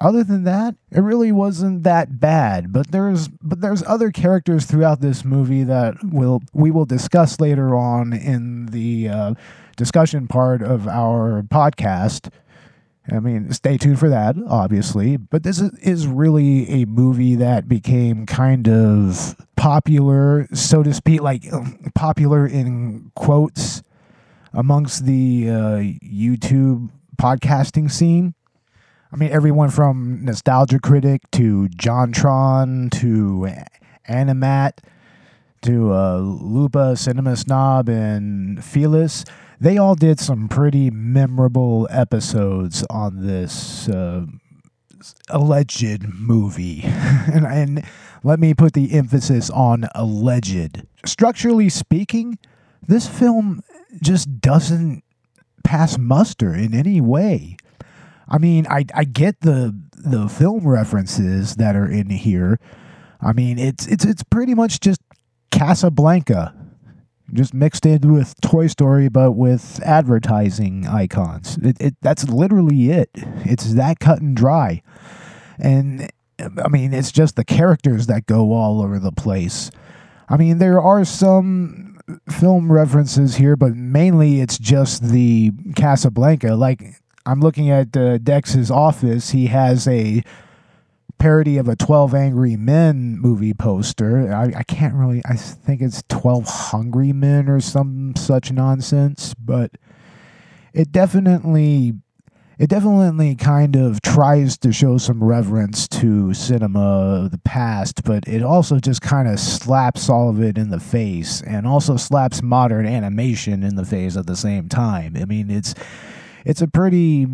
other 0.00 0.24
than 0.24 0.44
that, 0.44 0.74
it 0.90 1.00
really 1.00 1.30
wasn't 1.30 1.84
that 1.84 2.18
bad. 2.18 2.72
But 2.72 2.90
there's 2.90 3.28
but 3.28 3.60
there's 3.60 3.82
other 3.84 4.10
characters 4.10 4.66
throughout 4.66 5.00
this 5.00 5.24
movie 5.24 5.62
that 5.64 5.94
will 6.02 6.42
we 6.52 6.72
will 6.72 6.84
discuss 6.84 7.38
later 7.38 7.76
on 7.76 8.12
in 8.12 8.66
the 8.66 9.08
uh, 9.08 9.34
discussion 9.76 10.26
part 10.26 10.62
of 10.62 10.88
our 10.88 11.42
podcast. 11.42 12.30
I 13.10 13.20
mean, 13.20 13.52
stay 13.52 13.78
tuned 13.78 13.98
for 13.98 14.08
that, 14.10 14.36
obviously. 14.48 15.16
But 15.16 15.42
this 15.42 15.60
is, 15.60 16.06
really 16.06 16.82
a 16.82 16.86
movie 16.86 17.36
that 17.36 17.68
became 17.68 18.26
kind 18.26 18.68
of 18.68 19.36
popular, 19.56 20.46
so 20.52 20.82
to 20.82 20.92
speak, 20.92 21.22
like 21.22 21.50
um, 21.52 21.90
popular 21.94 22.46
in 22.46 23.10
quotes 23.14 23.82
amongst 24.52 25.04
the 25.06 25.48
uh, 25.48 25.78
YouTube 26.04 26.90
podcasting 27.16 27.90
scene. 27.90 28.34
I 29.12 29.16
mean, 29.16 29.30
everyone 29.30 29.70
from 29.70 30.24
Nostalgia 30.24 30.78
Critic 30.78 31.22
to 31.32 31.68
JonTron 31.68 32.90
to 33.00 33.48
Animat 34.08 34.72
to 35.62 35.92
uh, 35.92 36.18
Lupa, 36.18 36.96
Cinema 36.96 37.36
Snob, 37.36 37.88
and 37.88 38.58
Phelous. 38.58 39.24
They 39.60 39.78
all 39.78 39.94
did 39.94 40.20
some 40.20 40.48
pretty 40.48 40.90
memorable 40.90 41.88
episodes 41.90 42.84
on 42.90 43.26
this 43.26 43.88
uh, 43.88 44.26
alleged 45.28 46.06
movie. 46.08 46.82
and, 46.84 47.46
and 47.46 47.84
let 48.22 48.38
me 48.38 48.54
put 48.54 48.72
the 48.72 48.92
emphasis 48.92 49.50
on 49.50 49.88
alleged. 49.94 50.82
Structurally 51.04 51.68
speaking, 51.68 52.38
this 52.86 53.08
film 53.08 53.62
just 54.02 54.40
doesn't 54.40 55.02
pass 55.64 55.98
muster 55.98 56.54
in 56.54 56.74
any 56.74 57.00
way. 57.00 57.56
I 58.28 58.38
mean, 58.38 58.66
I 58.68 58.84
I 58.94 59.04
get 59.04 59.40
the 59.40 59.74
the 59.96 60.28
film 60.28 60.66
references 60.66 61.56
that 61.56 61.74
are 61.76 61.88
in 61.88 62.10
here. 62.10 62.58
I 63.20 63.32
mean, 63.32 63.58
it's 63.58 63.86
it's 63.86 64.04
it's 64.04 64.22
pretty 64.22 64.54
much 64.54 64.80
just 64.80 65.00
Casablanca, 65.50 66.54
just 67.32 67.52
mixed 67.52 67.84
in 67.84 68.12
with 68.12 68.40
Toy 68.40 68.66
Story, 68.66 69.08
but 69.08 69.32
with 69.32 69.80
advertising 69.84 70.86
icons. 70.86 71.58
It, 71.58 71.76
it 71.80 71.96
that's 72.00 72.28
literally 72.28 72.90
it. 72.90 73.10
It's 73.44 73.74
that 73.74 74.00
cut 74.00 74.20
and 74.20 74.36
dry, 74.36 74.82
and 75.58 76.10
I 76.38 76.68
mean, 76.68 76.94
it's 76.94 77.12
just 77.12 77.36
the 77.36 77.44
characters 77.44 78.06
that 78.06 78.26
go 78.26 78.52
all 78.52 78.82
over 78.82 78.98
the 78.98 79.12
place. 79.12 79.70
I 80.28 80.36
mean, 80.36 80.58
there 80.58 80.80
are 80.80 81.04
some 81.04 81.98
film 82.30 82.70
references 82.72 83.36
here, 83.36 83.56
but 83.56 83.74
mainly 83.74 84.40
it's 84.40 84.58
just 84.58 85.02
the 85.02 85.52
Casablanca. 85.76 86.54
Like 86.54 86.82
I'm 87.26 87.40
looking 87.40 87.70
at 87.70 87.96
uh, 87.96 88.18
Dex's 88.18 88.70
office. 88.70 89.30
He 89.30 89.46
has 89.46 89.86
a 89.88 90.22
parody 91.18 91.58
of 91.58 91.68
a 91.68 91.76
12 91.76 92.14
Angry 92.14 92.56
Men 92.56 93.18
movie 93.18 93.54
poster. 93.54 94.32
I, 94.32 94.58
I 94.58 94.62
can't 94.62 94.94
really, 94.94 95.22
I 95.24 95.34
think 95.34 95.80
it's 95.80 96.02
12 96.08 96.44
Hungry 96.46 97.12
Men 97.12 97.48
or 97.48 97.60
some 97.60 98.14
such 98.16 98.52
nonsense, 98.52 99.34
but 99.34 99.72
it 100.72 100.92
definitely. 100.92 101.94
It 102.58 102.70
definitely 102.70 103.36
kind 103.36 103.76
of 103.76 104.02
tries 104.02 104.58
to 104.58 104.72
show 104.72 104.98
some 104.98 105.22
reverence 105.22 105.86
to 105.86 106.34
cinema 106.34 106.80
of 107.26 107.30
the 107.30 107.38
past, 107.38 108.02
but 108.02 108.26
it 108.26 108.42
also 108.42 108.80
just 108.80 109.00
kind 109.00 109.28
of 109.28 109.38
slaps 109.38 110.08
all 110.08 110.28
of 110.28 110.42
it 110.42 110.58
in 110.58 110.70
the 110.70 110.80
face 110.80 111.40
and 111.40 111.68
also 111.68 111.96
slaps 111.96 112.42
modern 112.42 112.84
animation 112.84 113.62
in 113.62 113.76
the 113.76 113.84
face 113.84 114.16
at 114.16 114.26
the 114.26 114.34
same 114.34 114.68
time. 114.68 115.16
I 115.16 115.24
mean, 115.24 115.52
it's 115.52 115.72
it's 116.44 116.60
a 116.60 116.66
pretty 116.66 117.28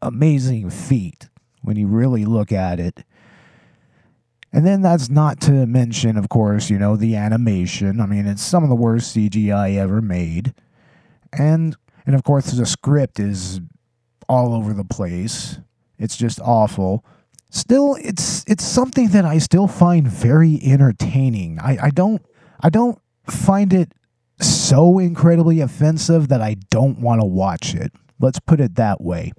amazing 0.00 0.70
feat 0.70 1.28
when 1.62 1.76
you 1.76 1.88
really 1.88 2.24
look 2.24 2.52
at 2.52 2.78
it. 2.78 3.04
And 4.52 4.66
then 4.66 4.80
that's 4.80 5.10
not 5.10 5.40
to 5.42 5.66
mention, 5.66 6.16
of 6.16 6.28
course, 6.28 6.70
you 6.70 6.78
know, 6.78 6.96
the 6.96 7.16
animation. 7.16 8.00
I 8.00 8.06
mean, 8.06 8.26
it's 8.26 8.42
some 8.42 8.62
of 8.62 8.70
the 8.70 8.76
worst 8.76 9.14
CGI 9.14 9.76
ever 9.76 10.00
made. 10.00 10.54
And 11.32 11.76
and 12.06 12.14
of 12.14 12.24
course 12.24 12.46
the 12.46 12.64
script 12.64 13.20
is 13.20 13.60
all 14.28 14.54
over 14.54 14.72
the 14.72 14.84
place. 14.84 15.58
It's 15.98 16.16
just 16.16 16.40
awful. 16.40 17.04
Still, 17.50 17.96
it's 18.00 18.44
it's 18.46 18.64
something 18.64 19.08
that 19.08 19.24
I 19.24 19.38
still 19.38 19.66
find 19.66 20.06
very 20.06 20.58
entertaining. 20.62 21.58
I, 21.58 21.78
I 21.84 21.90
don't 21.90 22.24
I 22.60 22.70
don't 22.70 22.98
find 23.26 23.72
it 23.72 23.92
so 24.40 24.98
incredibly 24.98 25.60
offensive 25.60 26.28
that 26.28 26.40
I 26.40 26.54
don't 26.70 27.00
want 27.00 27.20
to 27.20 27.26
watch 27.26 27.74
it. 27.74 27.92
Let's 28.20 28.38
put 28.40 28.60
it 28.60 28.76
that 28.76 29.00
way. 29.00 29.32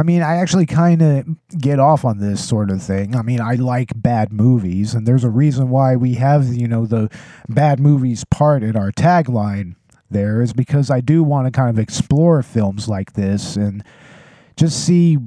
I 0.00 0.02
mean, 0.02 0.22
I 0.22 0.36
actually 0.36 0.64
kind 0.64 1.02
of 1.02 1.26
get 1.58 1.78
off 1.78 2.06
on 2.06 2.20
this 2.20 2.42
sort 2.42 2.70
of 2.70 2.82
thing. 2.82 3.14
I 3.14 3.20
mean, 3.20 3.38
I 3.38 3.56
like 3.56 3.90
bad 3.94 4.32
movies, 4.32 4.94
and 4.94 5.06
there's 5.06 5.24
a 5.24 5.28
reason 5.28 5.68
why 5.68 5.94
we 5.94 6.14
have, 6.14 6.46
you 6.46 6.66
know, 6.66 6.86
the 6.86 7.10
bad 7.50 7.78
movies 7.80 8.24
part 8.24 8.62
in 8.62 8.76
our 8.76 8.92
tagline 8.92 9.74
there 10.10 10.40
is 10.40 10.54
because 10.54 10.90
I 10.90 11.02
do 11.02 11.22
want 11.22 11.48
to 11.48 11.50
kind 11.50 11.68
of 11.68 11.78
explore 11.78 12.42
films 12.42 12.88
like 12.88 13.12
this 13.12 13.56
and 13.56 13.84
just 14.56 14.86
see, 14.86 15.18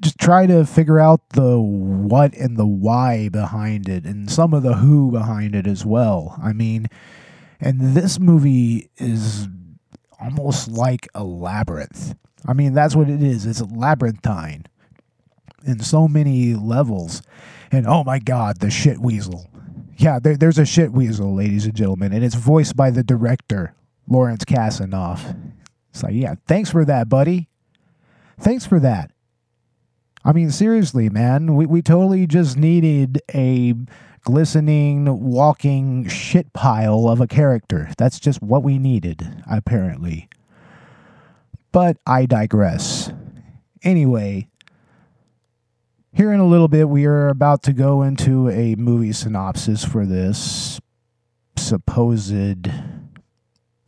just 0.00 0.18
try 0.18 0.46
to 0.46 0.66
figure 0.66 0.98
out 0.98 1.20
the 1.30 1.60
what 1.60 2.34
and 2.34 2.56
the 2.56 2.66
why 2.66 3.28
behind 3.28 3.88
it 3.88 4.04
and 4.04 4.28
some 4.28 4.52
of 4.52 4.64
the 4.64 4.78
who 4.78 5.12
behind 5.12 5.54
it 5.54 5.68
as 5.68 5.86
well. 5.86 6.40
I 6.42 6.52
mean, 6.52 6.88
and 7.60 7.94
this 7.94 8.18
movie 8.18 8.90
is 8.96 9.46
almost 10.20 10.66
like 10.66 11.06
a 11.14 11.22
labyrinth. 11.22 12.16
I 12.46 12.52
mean, 12.52 12.74
that's 12.74 12.96
what 12.96 13.08
it 13.08 13.22
is. 13.22 13.46
It's 13.46 13.62
labyrinthine 13.62 14.66
in 15.64 15.80
so 15.80 16.08
many 16.08 16.54
levels. 16.54 17.22
And 17.70 17.86
oh 17.86 18.04
my 18.04 18.18
God, 18.18 18.60
the 18.60 18.70
shit 18.70 18.98
weasel. 18.98 19.48
Yeah, 19.96 20.18
there, 20.18 20.36
there's 20.36 20.58
a 20.58 20.66
shit 20.66 20.92
weasel, 20.92 21.34
ladies 21.34 21.64
and 21.64 21.74
gentlemen, 21.74 22.12
and 22.12 22.24
it's 22.24 22.34
voiced 22.34 22.76
by 22.76 22.90
the 22.90 23.04
director, 23.04 23.74
Lawrence 24.08 24.44
Kasanoff. 24.44 25.36
It's 25.90 26.02
like, 26.02 26.14
yeah, 26.14 26.34
thanks 26.46 26.70
for 26.70 26.84
that, 26.84 27.08
buddy. 27.08 27.48
Thanks 28.40 28.66
for 28.66 28.80
that. 28.80 29.12
I 30.24 30.32
mean, 30.32 30.50
seriously, 30.50 31.08
man, 31.08 31.54
we, 31.54 31.66
we 31.66 31.82
totally 31.82 32.26
just 32.26 32.56
needed 32.56 33.20
a 33.34 33.74
glistening, 34.24 35.20
walking 35.20 36.08
shit 36.08 36.52
pile 36.52 37.08
of 37.08 37.20
a 37.20 37.26
character. 37.26 37.90
That's 37.98 38.20
just 38.20 38.40
what 38.42 38.62
we 38.62 38.78
needed, 38.78 39.42
apparently. 39.50 40.28
But 41.72 41.96
I 42.06 42.26
digress. 42.26 43.10
Anyway, 43.82 44.48
here 46.12 46.32
in 46.32 46.40
a 46.40 46.46
little 46.46 46.68
bit, 46.68 46.88
we 46.88 47.06
are 47.06 47.28
about 47.28 47.62
to 47.64 47.72
go 47.72 48.02
into 48.02 48.50
a 48.50 48.74
movie 48.74 49.12
synopsis 49.12 49.82
for 49.84 50.04
this 50.04 50.80
supposed 51.56 52.68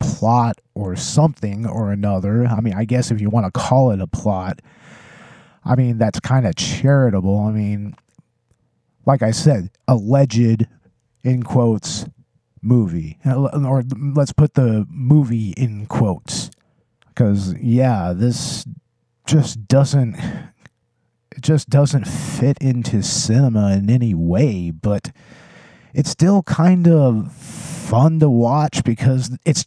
plot 0.01 0.61
or 0.75 0.97
something 0.97 1.67
or 1.67 1.93
another. 1.93 2.47
I 2.47 2.61
mean, 2.61 2.75
I 2.75 2.87
guess 2.87 3.11
if 3.11 3.21
you 3.21 3.29
want 3.29 3.47
to 3.47 3.53
call 3.53 3.91
it 3.91 4.01
a 4.01 4.07
plot, 4.07 4.61
I 5.65 5.77
mean, 5.77 5.99
that's 5.99 6.21
kind 6.21 6.47
of 6.47 6.57
charitable. 6.57 7.39
I 7.39 7.51
mean, 7.51 7.95
like 9.07 9.23
I 9.23 9.31
said, 9.31 9.71
alleged, 9.87 10.67
in 11.23 11.43
quotes, 11.43 12.07
movie. 12.63 13.19
Or 13.27 13.83
let's 14.15 14.33
put 14.33 14.55
the 14.55 14.87
movie 14.89 15.51
in 15.51 15.87
quotes. 15.87 16.51
Because, 17.15 17.55
yeah, 17.55 18.13
this 18.15 18.67
just 19.27 19.69
doesn't. 19.69 20.17
It 21.37 21.41
just 21.41 21.69
doesn't 21.69 22.07
fit 22.07 22.59
into 22.61 23.03
cinema 23.03 23.73
in 23.73 23.91
any 23.91 24.15
way, 24.15 24.71
but 24.71 25.11
it's 25.93 26.11
still 26.11 26.43
kind 26.45 26.87
of 26.87 27.33
fun 27.33 28.21
to 28.21 28.31
watch 28.31 28.85
because 28.85 29.37
it's, 29.45 29.67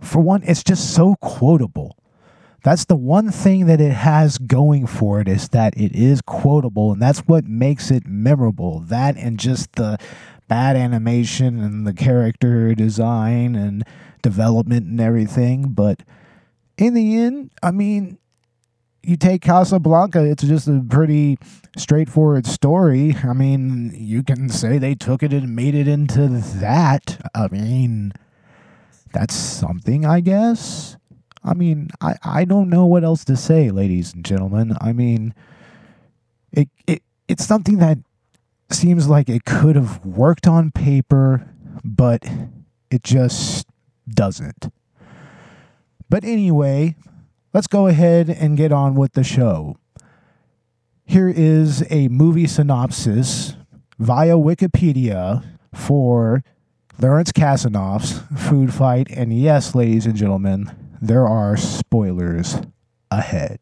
for 0.00 0.20
one, 0.20 0.42
it's 0.44 0.64
just 0.64 0.94
so 0.94 1.16
quotable. 1.16 1.98
That's 2.64 2.84
the 2.84 2.96
one 2.96 3.30
thing 3.30 3.66
that 3.66 3.80
it 3.80 3.92
has 3.92 4.38
going 4.38 4.86
for 4.86 5.20
it 5.20 5.28
is 5.28 5.48
that 5.50 5.76
it 5.76 5.94
is 5.94 6.22
quotable, 6.22 6.92
and 6.92 7.02
that's 7.02 7.20
what 7.20 7.44
makes 7.44 7.90
it 7.90 8.06
memorable. 8.06 8.80
That 8.80 9.16
and 9.16 9.38
just 9.38 9.72
the 9.72 9.98
bad 10.48 10.76
animation 10.76 11.60
and 11.60 11.86
the 11.86 11.92
character 11.92 12.74
design 12.74 13.54
and 13.54 13.84
development 14.22 14.86
and 14.86 15.00
everything. 15.00 15.70
But 15.70 16.02
in 16.78 16.94
the 16.94 17.16
end, 17.18 17.50
I 17.62 17.70
mean, 17.70 18.18
you 19.02 19.16
take 19.16 19.42
Casablanca, 19.42 20.24
it's 20.24 20.44
just 20.44 20.68
a 20.68 20.84
pretty 20.88 21.38
straightforward 21.76 22.46
story. 22.46 23.16
I 23.24 23.32
mean, 23.32 23.92
you 23.94 24.22
can 24.22 24.48
say 24.48 24.78
they 24.78 24.94
took 24.94 25.22
it 25.22 25.32
and 25.32 25.56
made 25.56 25.74
it 25.74 25.88
into 25.88 26.28
that. 26.28 27.20
I 27.34 27.48
mean, 27.48 28.12
that's 29.12 29.34
something, 29.34 30.06
I 30.06 30.20
guess. 30.20 30.96
I 31.44 31.54
mean, 31.54 31.90
I, 32.00 32.14
I 32.22 32.44
don't 32.44 32.70
know 32.70 32.86
what 32.86 33.02
else 33.02 33.24
to 33.24 33.36
say, 33.36 33.70
ladies 33.70 34.14
and 34.14 34.24
gentlemen. 34.24 34.76
I 34.80 34.92
mean, 34.92 35.34
it, 36.52 36.68
it 36.86 37.02
it's 37.26 37.44
something 37.44 37.78
that 37.78 37.98
seems 38.70 39.08
like 39.08 39.28
it 39.28 39.44
could 39.44 39.74
have 39.74 40.04
worked 40.04 40.46
on 40.46 40.70
paper, 40.70 41.48
but 41.84 42.24
it 42.90 43.02
just 43.02 43.66
doesn't. 44.08 44.68
But 46.12 46.24
anyway, 46.24 46.94
let's 47.54 47.66
go 47.66 47.86
ahead 47.86 48.28
and 48.28 48.54
get 48.54 48.70
on 48.70 48.96
with 48.96 49.14
the 49.14 49.24
show. 49.24 49.78
Here 51.06 51.30
is 51.30 51.90
a 51.90 52.08
movie 52.08 52.46
synopsis 52.46 53.54
via 53.98 54.34
Wikipedia 54.34 55.42
for 55.72 56.44
Lawrence 56.98 57.32
Kasanoff's 57.32 58.20
Food 58.38 58.74
Fight. 58.74 59.06
And 59.10 59.32
yes, 59.32 59.74
ladies 59.74 60.04
and 60.04 60.14
gentlemen, 60.14 60.70
there 61.00 61.26
are 61.26 61.56
spoilers 61.56 62.58
ahead. 63.10 63.60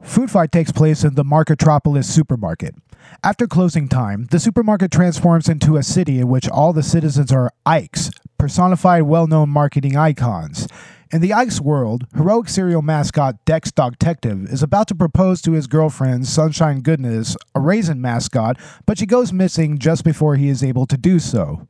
Food 0.00 0.30
Fight 0.30 0.52
takes 0.52 0.70
place 0.70 1.02
in 1.02 1.16
the 1.16 1.24
Marketropolis 1.24 2.04
supermarket. 2.04 2.76
After 3.24 3.48
closing 3.48 3.88
time, 3.88 4.28
the 4.30 4.38
supermarket 4.38 4.92
transforms 4.92 5.48
into 5.48 5.76
a 5.76 5.82
city 5.82 6.20
in 6.20 6.28
which 6.28 6.48
all 6.48 6.72
the 6.72 6.84
citizens 6.84 7.32
are 7.32 7.52
Ikes, 7.66 8.12
personified 8.38 9.02
well 9.02 9.26
known 9.26 9.48
marketing 9.48 9.96
icons. 9.96 10.68
In 11.10 11.20
the 11.20 11.34
Ike's 11.34 11.60
world, 11.60 12.06
heroic 12.14 12.48
cereal 12.48 12.80
mascot 12.80 13.44
Dex 13.44 13.72
Detective 13.72 14.44
is 14.44 14.62
about 14.62 14.86
to 14.88 14.94
propose 14.94 15.42
to 15.42 15.52
his 15.52 15.66
girlfriend, 15.66 16.28
Sunshine 16.28 16.80
Goodness, 16.80 17.36
a 17.56 17.60
raisin 17.60 18.00
mascot, 18.00 18.56
but 18.86 18.98
she 18.98 19.06
goes 19.06 19.32
missing 19.32 19.78
just 19.78 20.04
before 20.04 20.36
he 20.36 20.48
is 20.48 20.62
able 20.62 20.86
to 20.86 20.96
do 20.96 21.18
so. 21.18 21.66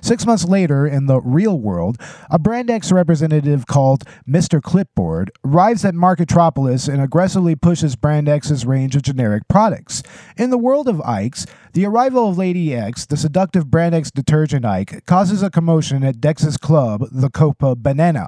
Six 0.00 0.26
months 0.26 0.44
later, 0.44 0.86
in 0.86 1.06
the 1.06 1.20
real 1.20 1.58
world, 1.58 1.96
a 2.30 2.38
Brand 2.38 2.70
X 2.70 2.90
representative 2.92 3.66
called 3.66 4.04
Mr. 4.28 4.62
Clipboard 4.62 5.30
arrives 5.44 5.84
at 5.84 5.94
Marketropolis 5.94 6.92
and 6.92 7.02
aggressively 7.02 7.56
pushes 7.56 7.96
Brand 7.96 8.28
X's 8.28 8.64
range 8.66 8.96
of 8.96 9.02
generic 9.02 9.42
products. 9.48 10.02
In 10.36 10.50
the 10.50 10.58
world 10.58 10.88
of 10.88 11.00
Ike's, 11.02 11.46
the 11.72 11.86
arrival 11.86 12.28
of 12.28 12.38
Lady 12.38 12.74
X, 12.74 13.06
the 13.06 13.16
seductive 13.16 13.70
Brand 13.70 13.94
X 13.94 14.10
detergent 14.10 14.64
Ike, 14.64 15.04
causes 15.06 15.42
a 15.42 15.50
commotion 15.50 16.02
at 16.02 16.20
Dex's 16.20 16.56
club, 16.56 17.06
the 17.10 17.30
Copa 17.30 17.76
Banana. 17.76 18.26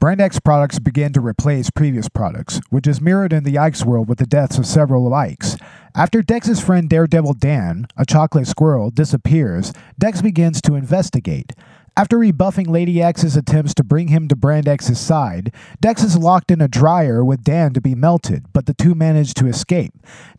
Brand 0.00 0.22
X 0.22 0.40
products 0.40 0.78
began 0.78 1.12
to 1.12 1.20
replace 1.20 1.68
previous 1.68 2.08
products, 2.08 2.58
which 2.70 2.86
is 2.86 3.02
mirrored 3.02 3.34
in 3.34 3.44
the 3.44 3.58
Ike's 3.58 3.84
world 3.84 4.08
with 4.08 4.16
the 4.16 4.24
deaths 4.24 4.56
of 4.56 4.64
several 4.64 5.12
Ike's. 5.12 5.58
After 5.94 6.22
Dex's 6.22 6.58
friend 6.58 6.88
Daredevil 6.88 7.34
Dan, 7.34 7.86
a 7.98 8.06
chocolate 8.06 8.46
squirrel, 8.46 8.90
disappears, 8.90 9.74
Dex 9.98 10.22
begins 10.22 10.62
to 10.62 10.74
investigate. 10.74 11.52
After 11.98 12.16
rebuffing 12.16 12.72
Lady 12.72 13.02
X's 13.02 13.36
attempts 13.36 13.74
to 13.74 13.84
bring 13.84 14.08
him 14.08 14.26
to 14.28 14.36
Brand 14.36 14.66
X's 14.66 14.98
side, 14.98 15.52
Dex 15.82 16.02
is 16.02 16.16
locked 16.16 16.50
in 16.50 16.62
a 16.62 16.68
dryer 16.68 17.22
with 17.22 17.44
Dan 17.44 17.74
to 17.74 17.80
be 17.82 17.94
melted, 17.94 18.46
but 18.54 18.64
the 18.64 18.72
two 18.72 18.94
manage 18.94 19.34
to 19.34 19.48
escape. 19.48 19.92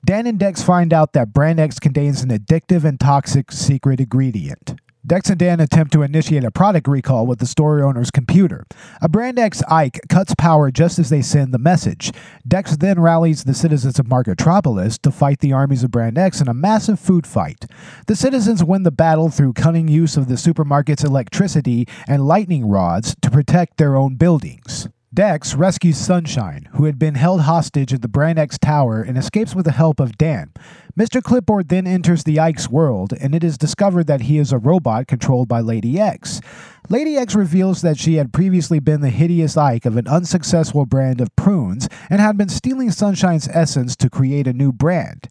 Dan 0.03 0.25
and 0.25 0.39
Dex 0.39 0.63
find 0.63 0.91
out 0.91 1.13
that 1.13 1.33
Brand 1.33 1.59
X 1.59 1.77
contains 1.77 2.23
an 2.23 2.29
addictive 2.29 2.83
and 2.83 2.99
toxic 2.99 3.51
secret 3.51 3.99
ingredient. 3.99 4.81
Dex 5.05 5.31
and 5.31 5.39
Dan 5.39 5.59
attempt 5.59 5.91
to 5.93 6.03
initiate 6.03 6.43
a 6.43 6.51
product 6.51 6.87
recall 6.87 7.25
with 7.25 7.39
the 7.39 7.47
store 7.47 7.83
owner's 7.83 8.11
computer. 8.11 8.65
A 9.01 9.09
Brand 9.09 9.39
X 9.39 9.63
Ike 9.67 9.99
cuts 10.09 10.35
power 10.35 10.69
just 10.69 10.99
as 10.99 11.09
they 11.09 11.23
send 11.23 11.51
the 11.51 11.57
message. 11.57 12.11
Dex 12.47 12.77
then 12.77 12.99
rallies 12.99 13.43
the 13.43 13.55
citizens 13.55 13.97
of 13.97 14.05
Marketropolis 14.05 14.99
to 15.01 15.11
fight 15.11 15.39
the 15.39 15.53
armies 15.53 15.83
of 15.83 15.89
Brand 15.89 16.19
X 16.19 16.39
in 16.39 16.47
a 16.47 16.53
massive 16.53 16.99
food 16.99 17.25
fight. 17.25 17.65
The 18.05 18.15
citizens 18.15 18.63
win 18.63 18.83
the 18.83 18.91
battle 18.91 19.29
through 19.29 19.53
cunning 19.53 19.87
use 19.87 20.17
of 20.17 20.27
the 20.27 20.35
supermarket's 20.35 21.03
electricity 21.03 21.87
and 22.07 22.27
lightning 22.27 22.67
rods 22.67 23.15
to 23.23 23.31
protect 23.31 23.77
their 23.77 23.95
own 23.95 24.15
buildings. 24.15 24.87
Dex 25.13 25.55
rescues 25.55 25.97
Sunshine, 25.97 26.69
who 26.75 26.85
had 26.85 26.97
been 26.97 27.15
held 27.15 27.41
hostage 27.41 27.93
at 27.93 28.01
the 28.01 28.07
Brand 28.07 28.39
X 28.39 28.57
Tower, 28.57 29.01
and 29.01 29.17
escapes 29.17 29.53
with 29.53 29.65
the 29.65 29.73
help 29.73 29.99
of 29.99 30.17
Dan. 30.17 30.53
Mr. 30.97 31.21
Clipboard 31.21 31.67
then 31.67 31.85
enters 31.85 32.23
the 32.23 32.39
Ike's 32.39 32.69
world, 32.69 33.11
and 33.19 33.35
it 33.35 33.43
is 33.43 33.57
discovered 33.57 34.07
that 34.07 34.21
he 34.21 34.37
is 34.37 34.53
a 34.53 34.57
robot 34.57 35.07
controlled 35.07 35.49
by 35.49 35.59
Lady 35.59 35.99
X. 35.99 36.39
Lady 36.87 37.17
X 37.17 37.35
reveals 37.35 37.81
that 37.81 37.97
she 37.97 38.15
had 38.15 38.31
previously 38.31 38.79
been 38.79 39.01
the 39.01 39.09
hideous 39.09 39.57
Ike 39.57 39.85
of 39.85 39.97
an 39.97 40.07
unsuccessful 40.07 40.85
brand 40.85 41.19
of 41.19 41.35
prunes 41.35 41.89
and 42.09 42.21
had 42.21 42.37
been 42.37 42.47
stealing 42.47 42.89
Sunshine's 42.89 43.49
essence 43.49 43.97
to 43.97 44.09
create 44.09 44.47
a 44.47 44.53
new 44.53 44.71
brand. 44.71 45.27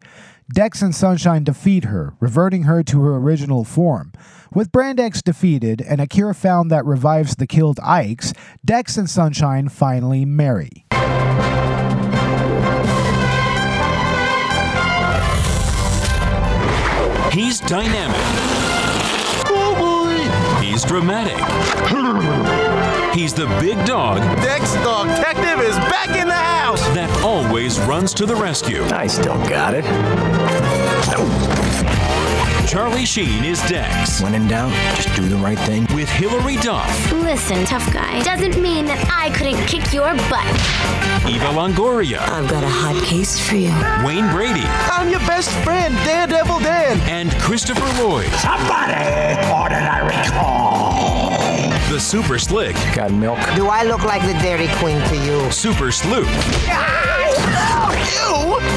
Dex 0.53 0.83
and 0.83 0.93
Sunshine 0.93 1.45
defeat 1.45 1.85
her, 1.85 2.15
reverting 2.19 2.65
her 2.65 2.83
to 2.83 3.01
her 3.03 3.15
original 3.15 3.63
form. 3.63 4.13
With 4.53 4.73
Brand 4.73 4.99
X 4.99 5.23
defeated 5.23 5.81
and 5.81 6.01
a 6.01 6.09
cure 6.09 6.35
found 6.35 6.73
that 6.73 6.85
revives 6.85 7.37
the 7.37 7.47
killed 7.47 7.79
Ikes, 7.81 8.33
Dex 8.65 8.97
and 8.97 9.09
Sunshine 9.09 9.69
finally 9.69 10.25
marry. 10.25 10.85
He's 17.33 17.61
dynamic. 17.61 18.17
Oh 19.47 19.77
boy! 19.79 20.67
He's 20.67 20.83
dramatic. 20.83 22.77
He's 23.13 23.35
the 23.35 23.47
big 23.61 23.77
dog 23.87 24.19
Dex 24.41 24.73
Dog 24.77 25.09
Detective 25.09 25.61
is 25.67 25.77
back 25.91 26.09
in 26.17 26.29
the 26.29 26.35
house. 26.35 26.81
that 26.95 27.11
always 27.23 27.79
runs 27.81 28.15
to 28.15 28.25
the 28.25 28.37
rescue. 28.37 28.85
I 28.85 29.07
still 29.09 29.37
got 29.49 29.75
it. 29.75 29.85
Charlie 32.69 33.05
Sheen 33.05 33.45
is 33.45 33.61
Dex. 33.69 34.23
When 34.23 34.33
in 34.35 34.47
doubt, 34.47 34.73
just 34.95 35.15
do 35.17 35.29
the 35.29 35.37
right 35.37 35.59
thing. 35.59 35.87
With 35.93 36.09
Hilary 36.09 36.57
Duff, 36.59 37.13
Listen, 37.13 37.65
tough 37.65 37.93
guy, 37.93 38.23
doesn't 38.23 38.63
mean 38.63 38.85
that 38.87 39.03
I 39.13 39.31
couldn't 39.37 39.59
kick 39.67 39.93
your 39.93 40.15
butt. 40.31 40.47
Eva 41.29 41.47
Longoria, 41.47 42.21
I've 42.21 42.49
got 42.49 42.63
a 42.63 42.69
hot 42.69 43.03
case 43.05 43.41
for 43.41 43.57
you. 43.57 43.75
Wayne 44.07 44.31
Brady, 44.31 44.63
I'm 44.87 45.09
your 45.11 45.21
best 45.21 45.51
friend, 45.65 45.95
Daredevil 46.07 46.61
Dan. 46.61 47.01
and 47.11 47.33
Christopher 47.43 47.85
Lloyd. 48.03 48.31
Somebody 48.39 49.35
ordered 49.51 49.83
a 49.83 50.07
recall. 50.07 51.40
The 51.91 51.99
Super 51.99 52.39
Slick, 52.39 52.77
Got 52.95 53.13
milk? 53.13 53.37
Do 53.57 53.67
I 53.67 53.83
look 53.83 54.05
like 54.05 54.23
the 54.23 54.35
Dairy 54.35 54.69
Queen 54.77 55.03
to 55.09 55.17
you? 55.27 55.51
Super 55.51 55.91
Sleuth 55.91 56.29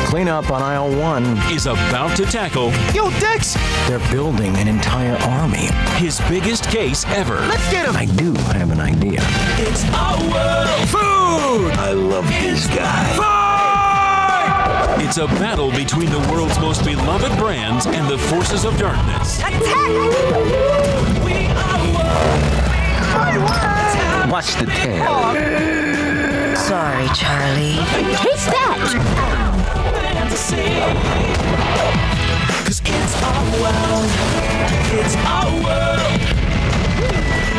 Clean 0.09 0.27
up 0.27 0.49
on 0.49 0.63
aisle 0.63 0.89
one. 0.99 1.23
is 1.51 1.67
about 1.67 2.17
to 2.17 2.25
tackle 2.25 2.71
Yo, 2.91 3.11
Dex! 3.19 3.55
They're 3.87 3.99
building 4.11 4.55
an 4.57 4.67
entire 4.67 5.15
army. 5.29 5.69
his 5.97 6.19
biggest 6.21 6.63
case 6.69 7.05
ever. 7.09 7.35
Let's 7.35 7.69
get 7.69 7.87
him! 7.87 7.95
I 7.95 8.05
do 8.05 8.33
I 8.47 8.57
have 8.57 8.71
an 8.71 8.79
idea. 8.79 9.19
It's 9.59 9.83
our 9.93 10.17
world. 10.19 10.89
Food! 10.89 11.71
I 11.77 11.91
love 11.91 12.25
this 12.27 12.65
guy. 12.65 13.43
It's 15.05 15.17
a 15.17 15.27
battle 15.27 15.69
between 15.69 16.09
the 16.09 16.19
world's 16.31 16.57
most 16.59 16.83
beloved 16.83 17.37
brands 17.37 17.85
and 17.85 18.09
the 18.09 18.17
forces 18.17 18.65
of 18.65 18.75
darkness. 18.79 19.39
Watch 23.23 24.51
the 24.55 24.65
tail. 24.65 25.05
Sorry, 26.57 27.07
Charlie. 27.15 27.79
Taste 28.17 28.51
that. 28.51 28.77
Cause 32.65 32.81
it's 32.83 33.15
our 33.23 33.43
world. 33.61 34.09
It's 34.99 35.15
our 35.23 35.47
world. 35.63 36.19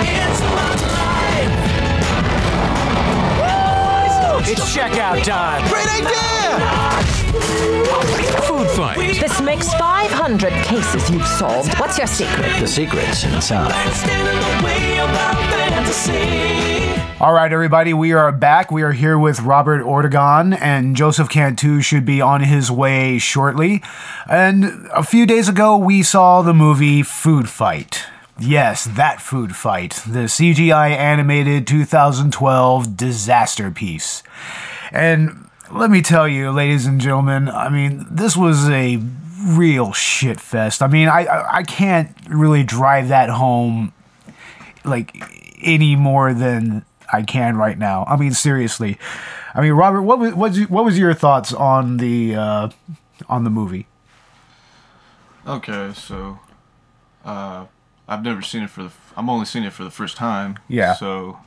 It's 0.05 0.41
my 0.41 0.75
life. 0.85 1.57
It's 4.39 4.77
checkout 4.77 5.23
time! 5.23 5.63
Great 5.69 5.87
idea! 5.87 6.25
Food 8.43 8.69
fight. 8.71 9.21
This 9.21 9.41
makes 9.41 9.73
500 9.75 10.53
cases 10.65 11.09
you've 11.09 11.27
solved. 11.27 11.73
What's 11.79 11.99
your 11.99 12.09
secret? 12.09 12.59
The 12.59 12.67
secret's 12.67 13.23
inside. 13.25 13.73
All 17.21 17.33
right, 17.33 17.53
everybody, 17.53 17.95
we 17.95 18.13
are 18.13 18.33
back. 18.33 18.73
We 18.73 18.83
are 18.83 18.93
here 18.93 19.17
with 19.19 19.41
Robert 19.41 19.83
Ortegon, 19.83 20.61
and 20.61 20.97
Joseph 20.97 21.29
Cantu 21.29 21.81
should 21.81 22.05
be 22.05 22.21
on 22.21 22.43
his 22.43 22.73
way 22.73 23.19
shortly. 23.19 23.83
And 24.29 24.89
a 24.93 25.05
few 25.05 25.27
days 25.27 25.49
ago, 25.49 25.77
we 25.77 26.03
saw 26.03 26.43
the 26.43 26.53
movie 26.53 27.03
Food 27.03 27.49
Fight. 27.49 28.07
Yes, 28.39 28.85
that 28.85 29.21
food 29.21 29.55
fight, 29.55 29.93
the 30.07 30.25
CGI 30.25 30.91
animated 30.91 31.67
2012 31.69 32.97
disaster 32.97 33.71
piece. 33.71 34.25
And 34.91 35.49
let 35.71 35.91
me 35.91 36.03
tell 36.03 36.27
you, 36.27 36.51
ladies 36.51 36.85
and 36.85 37.01
gentlemen, 37.01 37.49
I 37.49 37.69
mean, 37.69 38.07
this 38.11 38.37
was 38.37 38.69
a 38.69 39.01
real 39.45 39.93
shit 39.93 40.41
fest. 40.41 40.83
I 40.83 40.89
mean, 40.89 41.09
I 41.09 41.27
I, 41.59 41.63
can't 41.63 42.17
really 42.29 42.65
drive 42.65 43.09
that 43.09 43.29
home 43.29 43.93
like 44.85 45.15
any 45.63 45.97
more 45.97 46.35
than 46.35 46.85
I 47.13 47.23
can 47.23 47.57
right 47.57 47.79
now. 47.79 48.05
I 48.09 48.17
mean, 48.17 48.33
seriously. 48.33 48.99
I 49.55 49.61
mean, 49.61 49.73
Robert, 49.73 50.03
what 50.03 50.19
was 50.19 50.35
what 50.35 50.57
what 50.71 50.85
was 50.85 50.99
your 50.99 51.15
thoughts 51.15 51.53
on 51.53 51.99
the 51.99 52.35
uh, 52.35 52.71
on 53.29 53.45
the 53.45 53.51
movie? 53.51 53.87
Okay, 55.47 55.93
so 55.95 56.39
uh, 57.25 57.67
I've 58.09 58.23
never 58.23 58.43
seen 58.43 58.63
it 58.63 58.71
for 58.71 58.85
the. 58.85 58.91
I'm 59.17 59.31
only 59.31 59.47
seeing 59.47 59.65
it 59.65 59.73
for 59.73 59.85
the 59.85 59.91
first 59.91 60.17
time. 60.17 60.59
Yeah. 60.69 60.95
So, 60.95 61.39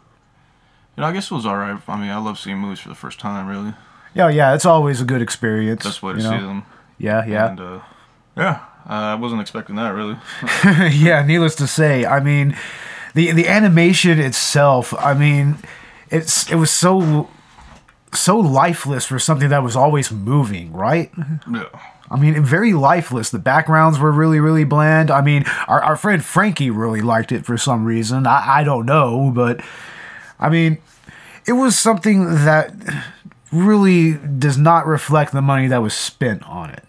you 0.95 1.01
know, 1.01 1.05
I 1.07 1.11
guess 1.13 1.29
it 1.29 1.33
was 1.33 1.45
alright. 1.45 1.79
I 1.87 1.99
mean, 1.99 2.09
I 2.09 2.17
love 2.17 2.39
seeing 2.39 2.57
movies 2.57 2.79
for 2.79 2.89
the 2.89 2.95
first 2.95 3.19
time. 3.19 3.47
Really, 3.47 3.73
Yeah, 4.13 4.29
yeah, 4.29 4.53
it's 4.55 4.65
always 4.65 5.01
a 5.01 5.05
good 5.05 5.21
experience. 5.21 5.83
that's 5.83 6.01
way 6.01 6.13
to 6.13 6.17
you 6.17 6.23
see 6.23 6.29
them. 6.29 6.63
Yeah, 6.97 7.25
yeah. 7.25 7.49
And 7.49 7.59
uh, 7.59 7.79
yeah, 8.35 8.59
uh, 8.89 8.93
I 8.93 9.15
wasn't 9.15 9.41
expecting 9.41 9.75
that 9.75 9.89
really. 9.89 10.17
yeah, 10.95 11.23
needless 11.25 11.55
to 11.55 11.67
say, 11.67 12.05
I 12.05 12.19
mean, 12.19 12.57
the 13.13 13.31
the 13.31 13.47
animation 13.47 14.19
itself, 14.19 14.93
I 14.97 15.13
mean, 15.13 15.57
it's 16.09 16.49
it 16.51 16.55
was 16.55 16.71
so 16.71 17.29
so 18.13 18.37
lifeless 18.39 19.05
for 19.05 19.19
something 19.19 19.49
that 19.49 19.61
was 19.61 19.75
always 19.75 20.11
moving, 20.11 20.73
right? 20.73 21.11
yeah. 21.51 21.65
I 22.09 22.17
mean, 22.17 22.41
very 22.43 22.73
lifeless. 22.73 23.29
The 23.29 23.39
backgrounds 23.39 23.99
were 23.99 24.11
really, 24.11 24.39
really 24.39 24.63
bland. 24.63 25.11
I 25.11 25.21
mean, 25.21 25.43
our, 25.67 25.81
our 25.81 25.97
friend 25.97 26.23
Frankie 26.23 26.69
really 26.69 27.01
liked 27.01 27.31
it 27.31 27.45
for 27.45 27.57
some 27.57 27.85
reason. 27.85 28.25
I, 28.25 28.59
I 28.59 28.63
don't 28.63 28.85
know, 28.85 29.31
but 29.33 29.61
I 30.39 30.49
mean, 30.49 30.77
it 31.45 31.53
was 31.53 31.77
something 31.77 32.25
that 32.25 32.73
really 33.51 34.13
does 34.13 34.57
not 34.57 34.85
reflect 34.85 35.31
the 35.31 35.41
money 35.41 35.67
that 35.67 35.81
was 35.81 35.93
spent 35.93 36.43
on 36.43 36.69
it. 36.69 36.83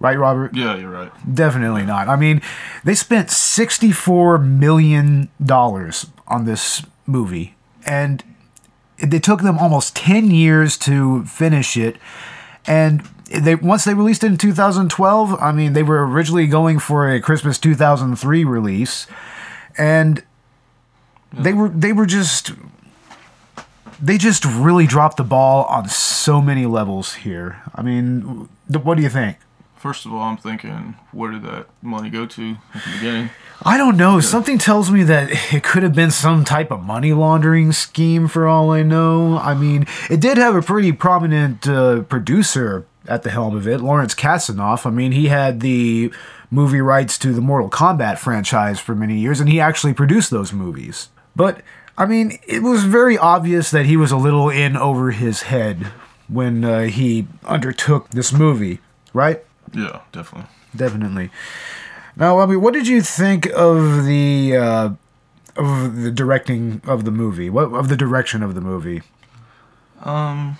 Right, 0.00 0.18
Robert? 0.18 0.54
Yeah, 0.54 0.76
you're 0.76 0.90
right. 0.90 1.12
Definitely 1.32 1.84
not. 1.84 2.08
I 2.08 2.16
mean, 2.16 2.42
they 2.82 2.94
spent 2.94 3.28
$64 3.28 4.44
million 4.44 5.30
on 5.48 6.44
this 6.44 6.82
movie, 7.06 7.54
and 7.86 8.24
they 8.98 9.20
took 9.20 9.42
them 9.42 9.58
almost 9.58 9.94
10 9.94 10.30
years 10.32 10.76
to 10.78 11.24
finish 11.26 11.76
it. 11.76 11.98
And 12.66 13.08
they 13.40 13.54
once 13.54 13.84
they 13.84 13.94
released 13.94 14.24
it 14.24 14.28
in 14.28 14.36
2012, 14.36 15.34
I 15.40 15.52
mean, 15.52 15.72
they 15.72 15.82
were 15.82 16.06
originally 16.06 16.46
going 16.46 16.78
for 16.78 17.10
a 17.10 17.20
Christmas 17.20 17.58
2003 17.58 18.44
release, 18.44 19.06
and 19.76 20.22
they 21.32 21.52
were 21.52 21.68
they 21.68 21.92
were 21.92 22.06
just 22.06 22.52
they 24.00 24.18
just 24.18 24.44
really 24.44 24.86
dropped 24.86 25.16
the 25.16 25.24
ball 25.24 25.64
on 25.64 25.88
so 25.88 26.40
many 26.40 26.66
levels 26.66 27.14
here. 27.14 27.62
I 27.74 27.82
mean, 27.82 28.48
what 28.68 28.96
do 28.96 29.02
you 29.02 29.08
think? 29.08 29.36
First 29.82 30.06
of 30.06 30.14
all, 30.14 30.20
I'm 30.20 30.36
thinking, 30.36 30.94
where 31.10 31.32
did 31.32 31.42
that 31.42 31.66
money 31.82 32.08
go 32.08 32.24
to 32.24 32.56
at 32.72 32.84
the 32.84 32.90
beginning? 32.92 33.30
I 33.64 33.76
don't 33.76 33.96
know. 33.96 34.20
Something 34.20 34.56
tells 34.56 34.92
me 34.92 35.02
that 35.02 35.30
it 35.52 35.64
could 35.64 35.82
have 35.82 35.92
been 35.92 36.12
some 36.12 36.44
type 36.44 36.70
of 36.70 36.84
money 36.84 37.12
laundering 37.12 37.72
scheme 37.72 38.28
for 38.28 38.46
all 38.46 38.70
I 38.70 38.84
know. 38.84 39.38
I 39.38 39.54
mean, 39.54 39.88
it 40.08 40.20
did 40.20 40.38
have 40.38 40.54
a 40.54 40.62
pretty 40.62 40.92
prominent 40.92 41.66
uh, 41.66 42.02
producer 42.02 42.86
at 43.08 43.24
the 43.24 43.30
helm 43.30 43.56
of 43.56 43.66
it, 43.66 43.80
Lawrence 43.80 44.14
Kasanoff. 44.14 44.86
I 44.86 44.90
mean, 44.90 45.10
he 45.10 45.26
had 45.26 45.58
the 45.58 46.12
movie 46.48 46.80
rights 46.80 47.18
to 47.18 47.32
the 47.32 47.40
Mortal 47.40 47.68
Kombat 47.68 48.18
franchise 48.18 48.78
for 48.78 48.94
many 48.94 49.18
years, 49.18 49.40
and 49.40 49.48
he 49.48 49.58
actually 49.58 49.94
produced 49.94 50.30
those 50.30 50.52
movies. 50.52 51.08
But, 51.34 51.60
I 51.98 52.06
mean, 52.06 52.38
it 52.46 52.62
was 52.62 52.84
very 52.84 53.18
obvious 53.18 53.72
that 53.72 53.86
he 53.86 53.96
was 53.96 54.12
a 54.12 54.16
little 54.16 54.48
in 54.48 54.76
over 54.76 55.10
his 55.10 55.42
head 55.42 55.88
when 56.28 56.64
uh, 56.64 56.82
he 56.82 57.26
undertook 57.44 58.10
this 58.10 58.32
movie, 58.32 58.78
right? 59.12 59.42
Yeah, 59.72 60.00
definitely. 60.12 60.50
Definitely. 60.74 61.30
Now, 62.16 62.40
I 62.40 62.46
mean, 62.46 62.60
what 62.60 62.74
did 62.74 62.86
you 62.86 63.00
think 63.00 63.46
of 63.54 64.04
the 64.04 64.56
uh, 64.56 64.90
of 65.56 65.96
the 65.96 66.10
directing 66.10 66.80
of 66.84 67.04
the 67.04 67.10
movie? 67.10 67.48
What 67.50 67.72
of 67.72 67.88
the 67.88 67.96
direction 67.96 68.42
of 68.42 68.54
the 68.54 68.60
movie? 68.60 69.02
Um, 70.02 70.58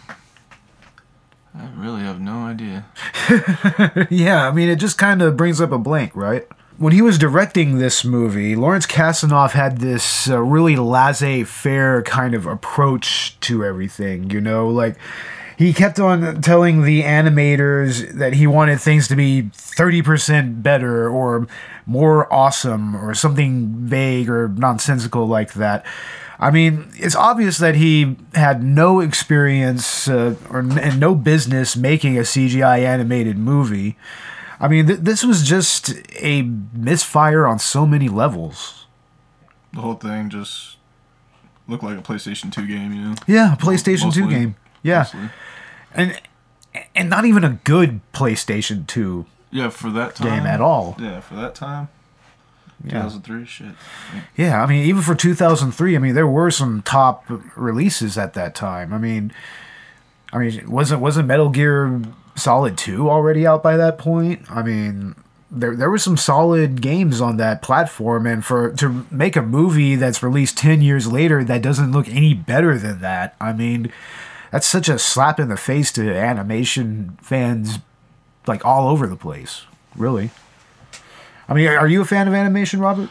I 1.54 1.68
really 1.76 2.02
have 2.02 2.20
no 2.20 2.44
idea. 2.44 2.86
yeah, 4.10 4.48
I 4.48 4.52
mean, 4.52 4.68
it 4.68 4.76
just 4.76 4.96
kind 4.96 5.20
of 5.20 5.36
brings 5.36 5.60
up 5.60 5.72
a 5.72 5.78
blank, 5.78 6.14
right? 6.16 6.46
When 6.78 6.92
he 6.92 7.02
was 7.02 7.18
directing 7.18 7.78
this 7.78 8.04
movie, 8.04 8.56
Lawrence 8.56 8.86
Kasanoff 8.86 9.52
had 9.52 9.78
this 9.78 10.30
uh, 10.30 10.40
really 10.40 10.74
laissez-faire 10.76 12.02
kind 12.02 12.34
of 12.34 12.46
approach 12.46 13.38
to 13.40 13.64
everything. 13.64 14.30
You 14.30 14.40
know, 14.40 14.68
like 14.68 14.96
he 15.62 15.72
kept 15.72 16.00
on 16.00 16.42
telling 16.42 16.82
the 16.82 17.02
animators 17.02 18.12
that 18.14 18.32
he 18.32 18.48
wanted 18.48 18.80
things 18.80 19.06
to 19.06 19.14
be 19.14 19.42
30% 19.54 20.60
better 20.60 21.08
or 21.08 21.46
more 21.86 22.32
awesome 22.32 22.96
or 22.96 23.14
something 23.14 23.68
vague 23.86 24.28
or 24.28 24.48
nonsensical 24.48 25.26
like 25.26 25.52
that. 25.52 25.86
I 26.40 26.50
mean, 26.50 26.90
it's 26.94 27.14
obvious 27.14 27.58
that 27.58 27.76
he 27.76 28.16
had 28.34 28.64
no 28.64 28.98
experience 28.98 30.08
uh, 30.08 30.34
or 30.50 30.58
and 30.58 30.98
no 30.98 31.14
business 31.14 31.76
making 31.76 32.18
a 32.18 32.22
CGI 32.22 32.80
animated 32.80 33.38
movie. 33.38 33.96
I 34.58 34.66
mean, 34.66 34.88
th- 34.88 34.98
this 34.98 35.22
was 35.22 35.46
just 35.46 35.94
a 36.20 36.42
misfire 36.42 37.46
on 37.46 37.60
so 37.60 37.86
many 37.86 38.08
levels. 38.08 38.86
The 39.72 39.80
whole 39.80 39.94
thing 39.94 40.28
just 40.28 40.78
looked 41.68 41.84
like 41.84 41.96
a 41.96 42.02
PlayStation 42.02 42.52
2 42.52 42.66
game, 42.66 42.92
you 42.92 43.02
know? 43.02 43.14
Yeah, 43.28 43.54
a 43.54 43.56
PlayStation 43.56 44.12
2 44.12 44.28
game. 44.28 44.56
Yeah. 44.82 45.06
And 45.94 46.20
and 46.94 47.10
not 47.10 47.24
even 47.24 47.44
a 47.44 47.58
good 47.64 48.00
PlayStation 48.12 48.86
2 48.86 49.26
Yeah, 49.50 49.68
for 49.68 49.90
that 49.90 50.16
time. 50.16 50.28
game 50.28 50.46
at 50.46 50.60
all. 50.60 50.96
Yeah, 50.98 51.20
for 51.20 51.34
that 51.34 51.54
time. 51.54 51.88
Yeah. 52.84 53.02
2003, 53.02 53.44
shit. 53.46 53.66
Yeah, 54.36 54.60
I 54.62 54.66
mean, 54.66 54.84
even 54.86 55.02
for 55.02 55.14
2003, 55.14 55.94
I 55.94 55.98
mean, 55.98 56.14
there 56.14 56.26
were 56.26 56.50
some 56.50 56.82
top 56.82 57.24
releases 57.56 58.18
at 58.18 58.34
that 58.34 58.54
time. 58.56 58.92
I 58.92 58.98
mean, 58.98 59.32
I 60.32 60.38
mean, 60.38 60.68
wasn't 60.70 61.00
wasn't 61.00 61.28
Metal 61.28 61.50
Gear 61.50 62.00
Solid 62.34 62.76
2 62.78 63.08
already 63.10 63.46
out 63.46 63.62
by 63.62 63.76
that 63.76 63.98
point? 63.98 64.50
I 64.50 64.62
mean, 64.62 65.14
there 65.50 65.76
there 65.76 65.90
were 65.90 65.98
some 65.98 66.16
solid 66.16 66.80
games 66.80 67.20
on 67.20 67.36
that 67.36 67.60
platform, 67.62 68.26
and 68.26 68.44
for 68.44 68.72
to 68.72 69.06
make 69.10 69.36
a 69.36 69.42
movie 69.42 69.94
that's 69.94 70.22
released 70.22 70.56
10 70.56 70.80
years 70.80 71.06
later 71.12 71.44
that 71.44 71.60
doesn't 71.62 71.92
look 71.92 72.08
any 72.08 72.32
better 72.34 72.78
than 72.78 73.00
that, 73.02 73.36
I 73.40 73.52
mean, 73.52 73.92
that's 74.52 74.66
such 74.66 74.88
a 74.88 74.98
slap 74.98 75.40
in 75.40 75.48
the 75.48 75.56
face 75.56 75.90
to 75.92 76.14
animation 76.14 77.18
fans, 77.22 77.78
like 78.46 78.64
all 78.64 78.88
over 78.88 79.06
the 79.06 79.16
place. 79.16 79.62
Really. 79.96 80.30
I 81.48 81.54
mean, 81.54 81.66
are 81.68 81.88
you 81.88 82.02
a 82.02 82.04
fan 82.04 82.28
of 82.28 82.34
animation, 82.34 82.78
Robert? 82.78 83.10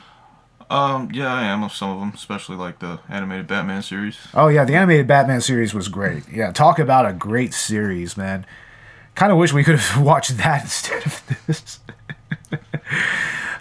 Um, 0.69 1.09
yeah, 1.11 1.33
I 1.33 1.43
am 1.43 1.63
of 1.63 1.73
some 1.73 1.89
of 1.89 1.99
them, 1.99 2.13
especially 2.15 2.55
like 2.55 2.79
the 2.79 2.99
animated 3.09 3.47
Batman 3.47 3.81
series. 3.81 4.17
Oh 4.33 4.47
yeah, 4.47 4.63
the 4.63 4.75
animated 4.75 5.05
Batman 5.05 5.41
series 5.41 5.73
was 5.73 5.89
great. 5.89 6.29
Yeah, 6.29 6.51
talk 6.53 6.79
about 6.79 7.05
a 7.05 7.11
great 7.11 7.53
series, 7.53 8.15
man. 8.15 8.45
Kind 9.15 9.33
of 9.33 9.37
wish 9.37 9.51
we 9.51 9.65
could 9.65 9.77
have 9.77 10.01
watched 10.05 10.37
that 10.37 10.61
instead 10.63 11.05
of 11.05 11.45
this. 11.45 11.79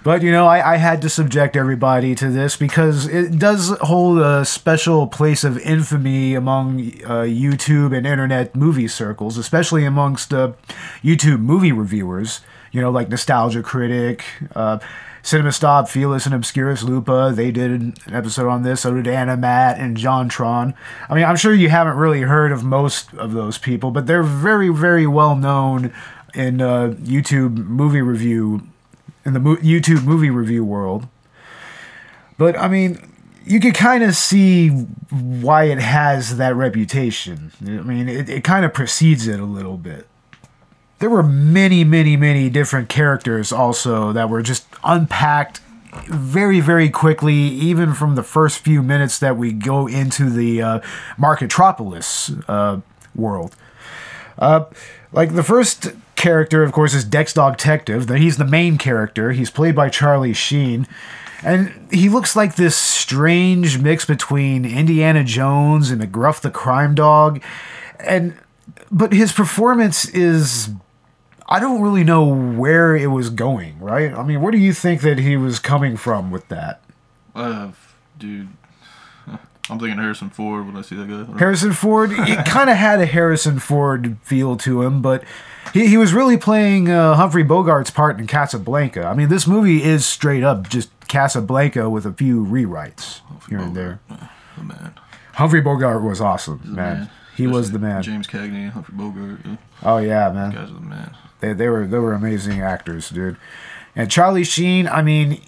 but 0.03 0.23
you 0.23 0.31
know, 0.31 0.47
I, 0.47 0.75
I 0.75 0.77
had 0.77 1.03
to 1.03 1.09
subject 1.09 1.57
everybody 1.57 2.15
to 2.17 2.31
this 2.31 2.57
because 2.57 3.07
it 3.07 3.39
does 3.39 3.77
hold 3.81 4.19
a 4.19 4.45
special 4.45 5.07
place 5.07 5.45
of 5.45 5.59
infamy 5.59 6.35
among 6.35 6.81
uh, 7.05 7.25
YouTube 7.27 7.97
and 7.97 8.07
internet 8.07 8.55
movie 8.55 8.89
circles, 8.89 9.37
especially 9.37 9.85
amongst 9.85 10.33
uh, 10.33 10.53
YouTube 11.03 11.41
movie 11.41 11.73
reviewers. 11.73 12.41
You 12.73 12.81
know, 12.81 12.91
like 12.91 13.09
Nostalgia 13.09 13.63
Critic. 13.63 14.25
Uh, 14.55 14.79
Cinema 15.23 15.53
Snob, 15.53 15.87
Phelous 15.87 16.25
and 16.25 16.35
Obscurus 16.35 16.83
Lupa, 16.83 17.33
they 17.35 17.51
did 17.51 17.71
an 17.71 17.95
episode 18.11 18.49
on 18.49 18.63
this. 18.63 18.83
So 18.83 18.95
did 18.95 19.05
Animat 19.05 19.79
and 19.79 19.97
JonTron. 19.97 20.75
I 21.09 21.15
mean, 21.15 21.25
I'm 21.25 21.37
sure 21.37 21.53
you 21.53 21.69
haven't 21.69 21.97
really 21.97 22.23
heard 22.23 22.53
of 22.53 22.65
most 22.65 23.13
of 23.15 23.33
those 23.33 23.59
people, 23.59 23.91
but 23.91 24.07
they're 24.07 24.23
very, 24.23 24.71
very 24.71 25.07
well 25.07 25.37
known 25.37 25.93
in 26.35 26.61
uh, 26.61 26.95
YouTube 27.01 27.57
movie 27.67 28.01
review, 28.01 28.63
in 29.25 29.33
the 29.33 29.41
YouTube 29.41 30.05
movie 30.05 30.31
review 30.31 30.65
world. 30.65 31.07
But 32.39 32.59
I 32.59 32.69
mean, 32.69 32.99
you 33.45 33.61
could 33.61 33.75
kind 33.75 34.03
of 34.03 34.15
see 34.17 34.69
why 34.69 35.65
it 35.65 35.79
has 35.79 36.37
that 36.39 36.55
reputation. 36.55 37.53
I 37.63 37.83
mean, 37.83 38.09
it, 38.09 38.29
it 38.29 38.45
kind 38.45 38.65
of 38.65 38.73
precedes 38.73 39.27
it 39.27 39.41
a 39.41 39.45
little 39.45 39.77
bit 39.77 40.07
there 41.01 41.11
were 41.11 41.23
many, 41.23 41.83
many, 41.83 42.17
many 42.17 42.49
different 42.49 42.89
characters 42.89 43.51
also 43.53 44.13
that 44.13 44.29
were 44.29 44.43
just 44.43 44.67
unpacked 44.85 45.61
very, 46.07 46.61
very 46.61 46.89
quickly, 46.89 47.35
even 47.35 47.95
from 47.95 48.15
the 48.15 48.23
first 48.23 48.59
few 48.59 48.83
minutes 48.83 49.19
that 49.19 49.37
we 49.37 49.51
go 49.51 49.89
into 49.89 50.31
the 50.31 50.63
uh, 50.63 50.81
Marketropolis 51.19 52.45
uh, 52.47 52.81
world. 53.15 53.57
Uh, 54.39 54.67
like 55.11 55.35
the 55.35 55.43
first 55.43 55.89
character, 56.21 56.63
of 56.63 56.73
course, 56.73 56.95
is 56.95 57.05
Dex 57.05 57.33
Dog 57.33 57.57
Detective. 57.57 58.09
He's 58.09 58.37
the 58.37 58.45
main 58.45 58.77
character. 58.77 59.33
He's 59.33 59.51
played 59.51 59.75
by 59.75 59.89
Charlie 59.89 60.35
Sheen. 60.35 60.87
And 61.43 61.89
he 61.91 62.11
looks 62.11 62.37
like 62.37 62.57
this 62.57 62.77
strange 62.77 63.79
mix 63.79 64.05
between 64.05 64.67
Indiana 64.67 65.25
Jones 65.25 65.91
and 65.91 66.03
McGruff 66.03 66.43
the 66.43 66.51
Crime 66.51 66.95
Dog. 66.95 67.43
And 67.99 68.35
but 68.91 69.13
his 69.13 69.33
performance 69.33 70.07
is 70.11 70.71
I 71.49 71.59
don't 71.59 71.81
really 71.81 72.05
know 72.05 72.27
where 72.27 72.95
it 72.95 73.09
was 73.09 73.31
going, 73.31 73.81
right? 73.81 74.13
I 74.13 74.23
mean, 74.23 74.43
where 74.43 74.53
do 74.53 74.59
you 74.59 74.75
think 74.75 75.01
that 75.01 75.19
he 75.19 75.37
was 75.39 75.59
coming 75.59 75.97
from 75.97 76.31
with 76.31 76.47
that? 76.49 76.83
Uh, 77.35 77.71
dude, 78.19 78.49
I'm 79.71 79.79
thinking 79.79 79.99
Harrison 79.99 80.31
Ford 80.31 80.67
when 80.67 80.77
I 80.77 80.83
see 80.83 80.97
that 80.97 81.09
guy. 81.09 81.39
Harrison 81.39 81.73
Ford, 81.73 82.11
it 82.13 82.45
kind 82.47 82.69
of 82.69 82.77
had 82.77 83.01
a 83.01 83.07
Harrison 83.07 83.59
Ford 83.59 84.17
feel 84.23 84.57
to 84.59 84.83
him, 84.83 85.01
but 85.01 85.23
he, 85.73 85.87
he 85.87 85.97
was 85.97 86.13
really 86.13 86.37
playing 86.37 86.91
uh, 86.91 87.15
Humphrey 87.15 87.45
Bogart's 87.45 87.91
part 87.91 88.19
in 88.19 88.27
Casablanca. 88.27 89.05
I 89.05 89.15
mean, 89.15 89.29
this 89.29 89.47
movie 89.47 89.83
is 89.83 90.05
straight 90.05 90.43
up 90.43 90.69
just 90.69 90.91
Casablanca 91.09 91.89
with 91.89 92.05
a 92.05 92.13
few 92.13 92.45
rewrites 92.45 93.21
Humphrey 93.21 93.57
here 93.57 93.67
Bogart, 93.67 93.69
and 93.69 93.77
there. 93.77 94.29
The 94.59 94.65
man. 94.65 94.95
Humphrey 95.35 95.61
Bogart 95.61 96.03
was 96.03 96.21
awesome, 96.21 96.61
man. 96.65 96.75
man. 96.75 97.11
He 97.37 97.45
Especially 97.45 97.47
was 97.59 97.71
the 97.73 97.79
man. 97.79 98.03
James 98.03 98.27
Cagney, 98.27 98.71
Humphrey 98.71 98.95
Bogart. 98.97 99.39
Yeah. 99.45 99.57
Oh 99.83 99.99
yeah, 99.99 100.31
man. 100.31 100.51
Those 100.51 100.59
guys 100.59 100.71
are 100.71 100.75
the 100.75 100.81
man. 100.81 101.17
They 101.41 101.53
they 101.53 101.69
were 101.69 101.87
they 101.87 101.99
were 101.99 102.13
amazing 102.13 102.61
actors, 102.61 103.09
dude. 103.09 103.37
And 103.97 104.11
Charlie 104.11 104.45
Sheen, 104.45 104.87
I 104.87 105.03
mean, 105.03 105.41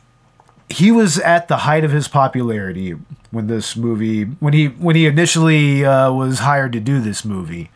he 0.73 0.91
was 0.91 1.19
at 1.19 1.49
the 1.49 1.59
height 1.59 1.85
of 1.85 1.93
his 1.93 2.09
popularity 2.09 2.97
when 3.31 3.47
this 3.47 3.77
movie 3.77 4.25
when 4.25 4.53
he 4.53 4.67
when 4.67 4.97
he 4.97 5.07
initially 5.07 5.85
uh, 5.85 6.13
was 6.13 6.41
hired 6.41 6.73
to 6.73 6.81
do 6.81 7.01
this 7.01 7.25
movie. 7.25 7.71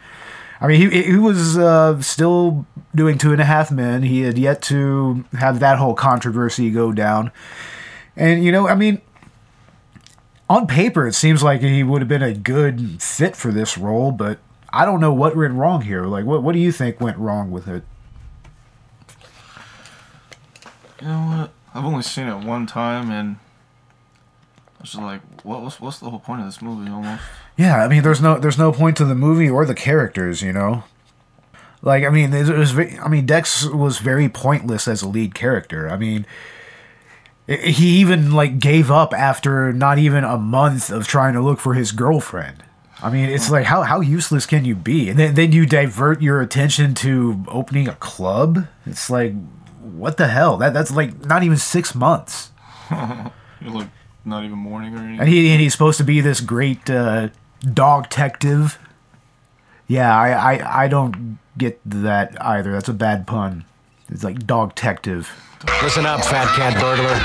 I 0.60 0.66
mean, 0.66 0.90
he 0.90 1.02
he 1.02 1.16
was 1.16 1.58
uh, 1.58 2.00
still 2.00 2.66
doing 2.94 3.18
Two 3.18 3.32
and 3.32 3.40
a 3.40 3.44
Half 3.44 3.70
Men. 3.70 4.02
He 4.02 4.22
had 4.22 4.38
yet 4.38 4.62
to 4.62 5.24
have 5.38 5.60
that 5.60 5.78
whole 5.78 5.94
controversy 5.94 6.70
go 6.70 6.92
down, 6.92 7.30
and 8.16 8.42
you 8.44 8.50
know, 8.50 8.68
I 8.68 8.74
mean, 8.74 9.00
on 10.48 10.66
paper, 10.66 11.06
it 11.06 11.14
seems 11.14 11.42
like 11.42 11.60
he 11.60 11.82
would 11.82 12.00
have 12.00 12.08
been 12.08 12.22
a 12.22 12.34
good 12.34 13.02
fit 13.02 13.36
for 13.36 13.52
this 13.52 13.76
role, 13.76 14.12
but 14.12 14.38
I 14.70 14.84
don't 14.84 15.00
know 15.00 15.12
what 15.12 15.36
went 15.36 15.54
wrong 15.54 15.82
here. 15.82 16.04
Like, 16.04 16.24
what 16.24 16.42
what 16.42 16.52
do 16.52 16.58
you 16.58 16.72
think 16.72 17.00
went 17.00 17.18
wrong 17.18 17.50
with 17.50 17.68
it? 17.68 17.84
You 21.00 21.08
know 21.08 21.18
what? 21.18 21.52
I've 21.76 21.84
only 21.84 22.02
seen 22.02 22.26
it 22.26 22.44
one 22.44 22.66
time, 22.66 23.10
and 23.10 23.36
I 24.78 24.82
was 24.82 24.92
just 24.92 25.02
like, 25.02 25.20
what, 25.44 25.62
what's 25.62 25.80
what's 25.80 25.98
the 25.98 26.10
whole 26.10 26.20
point 26.20 26.40
of 26.40 26.46
this 26.46 26.62
movie? 26.62 26.90
Almost. 26.90 27.22
Yeah, 27.56 27.84
I 27.84 27.88
mean, 27.88 28.02
there's 28.02 28.20
no 28.20 28.38
there's 28.38 28.58
no 28.58 28.72
point 28.72 28.96
to 28.96 29.04
the 29.04 29.14
movie 29.14 29.50
or 29.50 29.66
the 29.66 29.74
characters, 29.74 30.42
you 30.42 30.52
know. 30.52 30.84
Like, 31.82 32.04
I 32.04 32.08
mean, 32.08 32.32
it 32.32 32.48
was. 32.48 32.78
I 32.78 33.08
mean, 33.08 33.26
Dex 33.26 33.66
was 33.66 33.98
very 33.98 34.28
pointless 34.28 34.88
as 34.88 35.02
a 35.02 35.08
lead 35.08 35.34
character. 35.34 35.88
I 35.88 35.96
mean, 35.96 36.26
he 37.46 38.00
even 38.00 38.32
like 38.32 38.58
gave 38.58 38.90
up 38.90 39.12
after 39.12 39.72
not 39.72 39.98
even 39.98 40.24
a 40.24 40.38
month 40.38 40.90
of 40.90 41.06
trying 41.06 41.34
to 41.34 41.40
look 41.40 41.60
for 41.60 41.74
his 41.74 41.92
girlfriend. 41.92 42.64
I 43.02 43.10
mean, 43.10 43.28
it's 43.28 43.50
like 43.50 43.66
how 43.66 43.82
how 43.82 44.00
useless 44.00 44.46
can 44.46 44.64
you 44.64 44.74
be? 44.74 45.10
And 45.10 45.18
then 45.18 45.34
then 45.34 45.52
you 45.52 45.66
divert 45.66 46.22
your 46.22 46.40
attention 46.40 46.94
to 46.96 47.44
opening 47.46 47.88
a 47.88 47.94
club. 47.96 48.66
It's 48.86 49.10
like 49.10 49.34
what 49.86 50.16
the 50.16 50.28
hell? 50.28 50.56
That 50.56 50.74
that's 50.74 50.90
like 50.90 51.24
not 51.24 51.42
even 51.42 51.56
six 51.56 51.94
months. 51.94 52.50
You're 52.90 53.72
like 53.72 53.88
not 54.24 54.44
even 54.44 54.58
morning 54.58 54.94
or 54.94 54.98
anything. 54.98 55.20
And 55.20 55.28
he 55.28 55.50
and 55.50 55.60
he's 55.60 55.72
supposed 55.72 55.98
to 55.98 56.04
be 56.04 56.20
this 56.20 56.40
great 56.40 56.88
uh, 56.90 57.28
dog 57.72 58.08
detective. 58.08 58.78
Yeah, 59.86 60.16
I, 60.18 60.54
I 60.54 60.84
I 60.84 60.88
don't 60.88 61.38
get 61.56 61.80
that 61.84 62.36
either. 62.42 62.72
That's 62.72 62.88
a 62.88 62.94
bad 62.94 63.26
pun. 63.26 63.64
It's 64.08 64.24
like 64.24 64.46
dog 64.46 64.74
detective. 64.74 65.30
Listen 65.82 66.06
up, 66.06 66.24
fat 66.24 66.46
cat 66.54 66.74
burglar. 66.74 67.18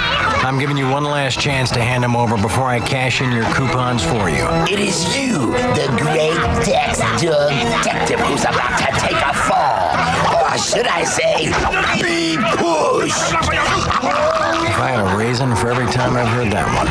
I'm 0.47 0.57
giving 0.57 0.77
you 0.77 0.89
one 0.89 1.03
last 1.03 1.39
chance 1.39 1.69
to 1.71 1.81
hand 1.81 2.03
him 2.03 2.15
over 2.15 2.37
before 2.37 2.63
I 2.63 2.79
cash 2.79 3.21
in 3.21 3.31
your 3.31 3.43
coupons 3.53 4.03
for 4.03 4.29
you. 4.29 4.47
It 4.71 4.79
is 4.79 5.15
you, 5.15 5.51
the 5.75 5.87
great 5.99 6.33
Dex 6.65 6.99
Dog 7.21 7.51
Detective, 7.51 8.19
who's 8.21 8.41
about 8.41 8.79
to 8.79 8.85
take 8.99 9.11
a 9.11 9.21
fall. 9.21 9.30
Or 10.51 10.57
should 10.57 10.85
I 10.85 11.05
say, 11.05 11.45
be 12.01 12.35
pushed. 12.57 13.31
If 14.67 14.77
I 14.77 14.89
had 14.91 15.13
a 15.13 15.17
reason 15.17 15.55
for 15.55 15.69
every 15.69 15.85
time 15.85 16.17
I've 16.17 16.27
heard 16.27 16.51
that 16.51 16.67
one. 16.75 16.87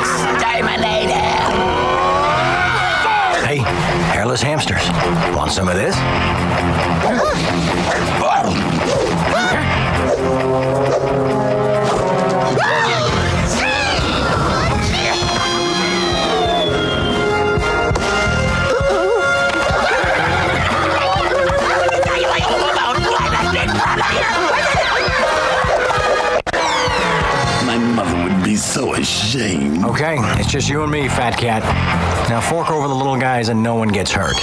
Exterminator! 0.00 1.20
Hey, 3.46 3.58
hairless 4.10 4.40
hamsters. 4.40 4.88
Want 5.36 5.52
some 5.52 5.68
of 5.68 5.74
this? 5.74 5.94
It's 30.50 30.66
just 30.66 30.68
you 30.68 30.82
and 30.82 30.90
me, 30.90 31.06
fat 31.06 31.38
cat. 31.38 31.62
Now 32.28 32.40
fork 32.40 32.72
over 32.72 32.88
the 32.88 32.94
little 32.94 33.16
guys 33.16 33.50
and 33.50 33.62
no 33.62 33.76
one 33.76 33.86
gets 33.86 34.10
hurt. 34.10 34.34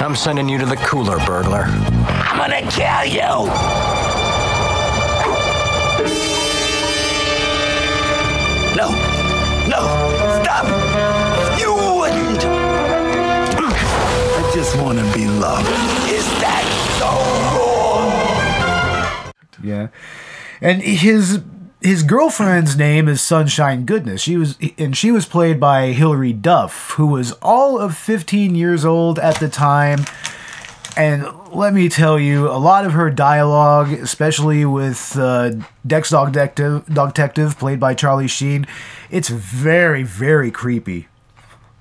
I'm 0.00 0.16
sending 0.16 0.48
you 0.48 0.56
to 0.56 0.64
the 0.64 0.76
cooler, 0.76 1.18
burglar. 1.26 1.64
I'm 1.66 2.38
gonna 2.38 2.62
kill 2.70 3.04
you! 3.04 3.20
No! 8.74 8.88
No! 9.68 9.82
Stop! 10.40 10.64
You 11.60 11.74
wouldn't! 11.74 12.42
I 13.58 14.52
just 14.54 14.74
want 14.80 14.98
to 15.00 15.04
be 15.12 15.26
loved. 15.26 15.68
Is 16.08 16.24
that 16.40 16.64
so 16.98 17.10
wrong? 19.20 19.32
Yeah, 19.62 19.88
and 20.62 20.80
his 20.80 21.42
his 21.80 22.02
girlfriend's 22.02 22.76
name 22.76 23.08
is 23.08 23.20
Sunshine 23.22 23.84
Goodness. 23.84 24.20
She 24.20 24.36
was 24.36 24.56
and 24.78 24.96
she 24.96 25.10
was 25.10 25.26
played 25.26 25.58
by 25.58 25.92
Hilary 25.92 26.32
Duff, 26.32 26.90
who 26.92 27.06
was 27.06 27.32
all 27.40 27.78
of 27.78 27.96
15 27.96 28.54
years 28.54 28.84
old 28.84 29.18
at 29.18 29.40
the 29.40 29.48
time. 29.48 30.00
And 30.96 31.26
let 31.52 31.72
me 31.72 31.88
tell 31.88 32.18
you, 32.18 32.48
a 32.50 32.58
lot 32.58 32.84
of 32.84 32.92
her 32.92 33.10
dialogue, 33.10 33.92
especially 33.92 34.64
with 34.64 35.16
uh, 35.16 35.52
Dex 35.86 36.10
Dog 36.10 36.32
Detective, 36.32 36.84
Dog 36.86 37.14
Detective, 37.14 37.58
played 37.58 37.78
by 37.80 37.94
Charlie 37.94 38.26
Sheen, 38.26 38.66
it's 39.08 39.28
very, 39.28 40.02
very 40.02 40.50
creepy. 40.50 41.06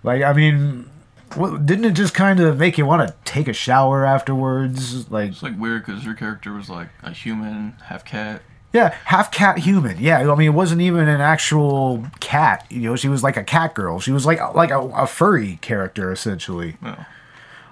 Like, 0.03 0.21
I 0.21 0.31
mean, 0.33 0.89
what, 1.35 1.65
didn't 1.65 1.85
it 1.85 1.93
just 1.93 2.13
kind 2.13 2.39
of 2.39 2.59
make 2.59 2.77
you 2.77 2.85
want 2.85 3.07
to 3.07 3.15
take 3.25 3.47
a 3.47 3.53
shower 3.53 4.05
afterwards? 4.05 5.09
Like, 5.11 5.31
It's 5.31 5.43
like 5.43 5.59
weird 5.59 5.85
because 5.85 6.03
her 6.03 6.13
character 6.13 6.53
was 6.53 6.69
like 6.69 6.89
a 7.01 7.11
human, 7.11 7.73
half 7.85 8.05
cat. 8.05 8.41
Yeah, 8.71 8.95
half 9.05 9.31
cat 9.31 9.57
human. 9.57 9.97
Yeah, 9.99 10.31
I 10.31 10.35
mean, 10.35 10.47
it 10.47 10.53
wasn't 10.53 10.81
even 10.81 11.07
an 11.07 11.21
actual 11.21 12.05
cat. 12.19 12.67
You 12.69 12.81
know, 12.81 12.95
she 12.95 13.09
was 13.09 13.23
like 13.23 13.35
a 13.35 13.43
cat 13.43 13.73
girl. 13.73 13.99
She 13.99 14.11
was 14.11 14.25
like 14.25 14.39
like 14.53 14.69
a, 14.69 14.79
a 14.79 15.07
furry 15.07 15.57
character 15.61 16.11
essentially. 16.11 16.77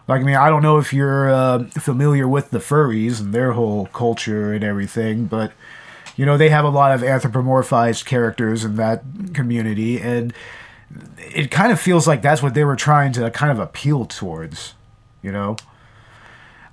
Like, 0.08 0.22
I 0.22 0.24
mean, 0.24 0.36
I 0.36 0.50
don't 0.50 0.64
know 0.64 0.78
if 0.78 0.94
you're 0.94 1.30
uh, 1.30 1.66
familiar 1.66 2.28
with 2.28 2.50
the 2.50 2.60
furries 2.60 3.20
and 3.20 3.34
their 3.34 3.52
whole 3.52 3.88
culture 3.88 4.54
and 4.54 4.64
everything, 4.64 5.26
but 5.26 5.52
you 6.16 6.26
know, 6.26 6.38
they 6.38 6.50
have 6.50 6.66
a 6.66 6.70
lot 6.70 6.94
of 6.94 7.02
anthropomorphized 7.02 8.06
characters 8.06 8.66
in 8.66 8.78
that 8.78 9.04
community, 9.34 10.00
and 10.00 10.34
it 11.20 11.52
kind 11.52 11.72
of 11.72 11.80
feels 11.80 12.08
like 12.08 12.24
that's 12.24 12.42
what 12.42 12.56
they 12.56 12.64
were 12.64 12.76
trying 12.78 13.12
to 13.14 13.30
kind 13.32 13.52
of 13.52 13.60
appeal 13.60 14.06
towards. 14.06 14.74
You 15.22 15.32
know, 15.32 15.58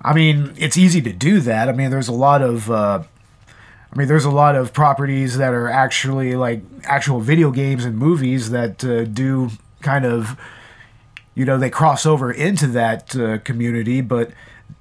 I 0.01 0.13
mean, 0.13 0.53
it's 0.57 0.77
easy 0.77 1.01
to 1.01 1.13
do 1.13 1.41
that. 1.41 1.69
I 1.69 1.73
mean, 1.73 1.91
there's 1.91 2.07
a 2.07 2.13
lot 2.13 2.41
of. 2.41 2.71
Uh, 2.71 3.03
I 3.95 3.99
mean, 3.99 4.07
there's 4.09 4.25
a 4.25 4.31
lot 4.31 4.55
of 4.55 4.73
properties 4.73 5.37
that 5.37 5.53
are 5.53 5.69
actually 5.69 6.35
like 6.35 6.61
actual 6.83 7.21
video 7.21 7.49
games 7.49 7.85
and 7.85 7.97
movies 7.97 8.49
that 8.49 8.83
uh, 8.83 9.05
do 9.05 9.51
kind 9.81 10.05
of, 10.05 10.37
you 11.33 11.45
know, 11.45 11.57
they 11.57 11.69
cross 11.69 12.05
over 12.05 12.29
into 12.29 12.67
that 12.67 13.15
uh, 13.15 13.37
community, 13.39 14.01
but 14.01 14.31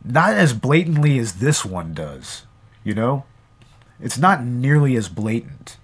not 0.04 0.34
as 0.34 0.52
blatantly 0.52 1.18
as 1.18 1.34
this 1.34 1.64
one 1.64 1.94
does. 1.94 2.46
You 2.82 2.94
know, 2.94 3.24
it's 4.00 4.18
not 4.18 4.44
nearly 4.44 4.96
as 4.96 5.08
blatant. 5.08 5.76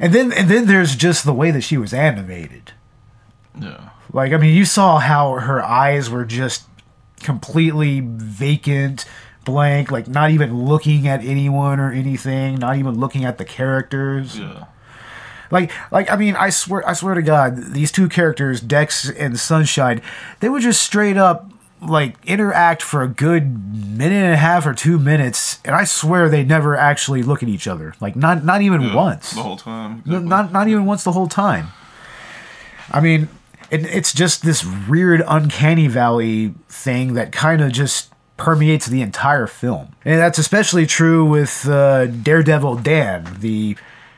And 0.00 0.12
then 0.12 0.32
and 0.32 0.48
then 0.50 0.66
there's 0.66 0.96
just 0.96 1.24
the 1.24 1.32
way 1.32 1.52
that 1.52 1.62
she 1.62 1.76
was 1.76 1.94
animated. 1.94 2.72
Yeah. 3.58 3.90
Like 4.12 4.32
I 4.32 4.38
mean, 4.38 4.56
you 4.56 4.64
saw 4.64 4.98
how 4.98 5.34
her 5.34 5.62
eyes 5.62 6.10
were 6.10 6.24
just 6.24 6.64
completely 7.20 8.00
vacant, 8.04 9.04
blank, 9.44 9.90
like 9.90 10.08
not 10.08 10.30
even 10.30 10.64
looking 10.64 11.06
at 11.06 11.24
anyone 11.24 11.80
or 11.80 11.90
anything, 11.92 12.56
not 12.56 12.76
even 12.76 12.98
looking 12.98 13.24
at 13.24 13.38
the 13.38 13.44
characters. 13.44 14.38
Yeah. 14.38 14.64
Like 15.50 15.70
like 15.92 16.10
I 16.10 16.16
mean, 16.16 16.34
I 16.36 16.50
swear 16.50 16.86
I 16.88 16.94
swear 16.94 17.14
to 17.14 17.22
God, 17.22 17.72
these 17.72 17.92
two 17.92 18.08
characters, 18.08 18.60
Dex 18.60 19.08
and 19.08 19.38
Sunshine, 19.38 20.00
they 20.40 20.48
would 20.48 20.62
just 20.62 20.82
straight 20.82 21.16
up 21.16 21.50
like 21.82 22.16
interact 22.24 22.80
for 22.82 23.02
a 23.02 23.08
good 23.08 23.76
minute 23.76 24.14
and 24.14 24.32
a 24.32 24.38
half 24.38 24.66
or 24.66 24.72
two 24.72 24.98
minutes, 24.98 25.58
and 25.64 25.74
I 25.76 25.84
swear 25.84 26.28
they 26.30 26.42
never 26.42 26.74
actually 26.76 27.22
look 27.22 27.42
at 27.42 27.48
each 27.48 27.66
other. 27.68 27.94
Like 28.00 28.16
not 28.16 28.44
not 28.44 28.62
even 28.62 28.80
Yeah, 28.80 28.94
once. 28.94 29.32
The 29.32 29.42
whole 29.42 29.56
time. 29.58 30.02
No, 30.06 30.18
Not 30.18 30.50
not 30.50 30.66
even 30.68 30.86
once 30.86 31.04
the 31.04 31.12
whole 31.12 31.28
time. 31.28 31.68
I 32.90 33.00
mean, 33.00 33.28
it, 33.70 33.84
it's 33.86 34.12
just 34.12 34.42
this 34.42 34.64
weird 34.88 35.22
uncanny 35.26 35.88
valley 35.88 36.54
thing 36.68 37.14
that 37.14 37.32
kind 37.32 37.60
of 37.60 37.70
just 37.72 38.10
permeates 38.36 38.86
the 38.86 39.02
entire 39.02 39.46
film, 39.46 39.94
and 40.04 40.18
that's 40.20 40.38
especially 40.38 40.86
true 40.86 41.24
with 41.24 41.68
uh, 41.68 42.06
Daredevil 42.06 42.76
Dan, 42.76 43.36
the 43.40 43.76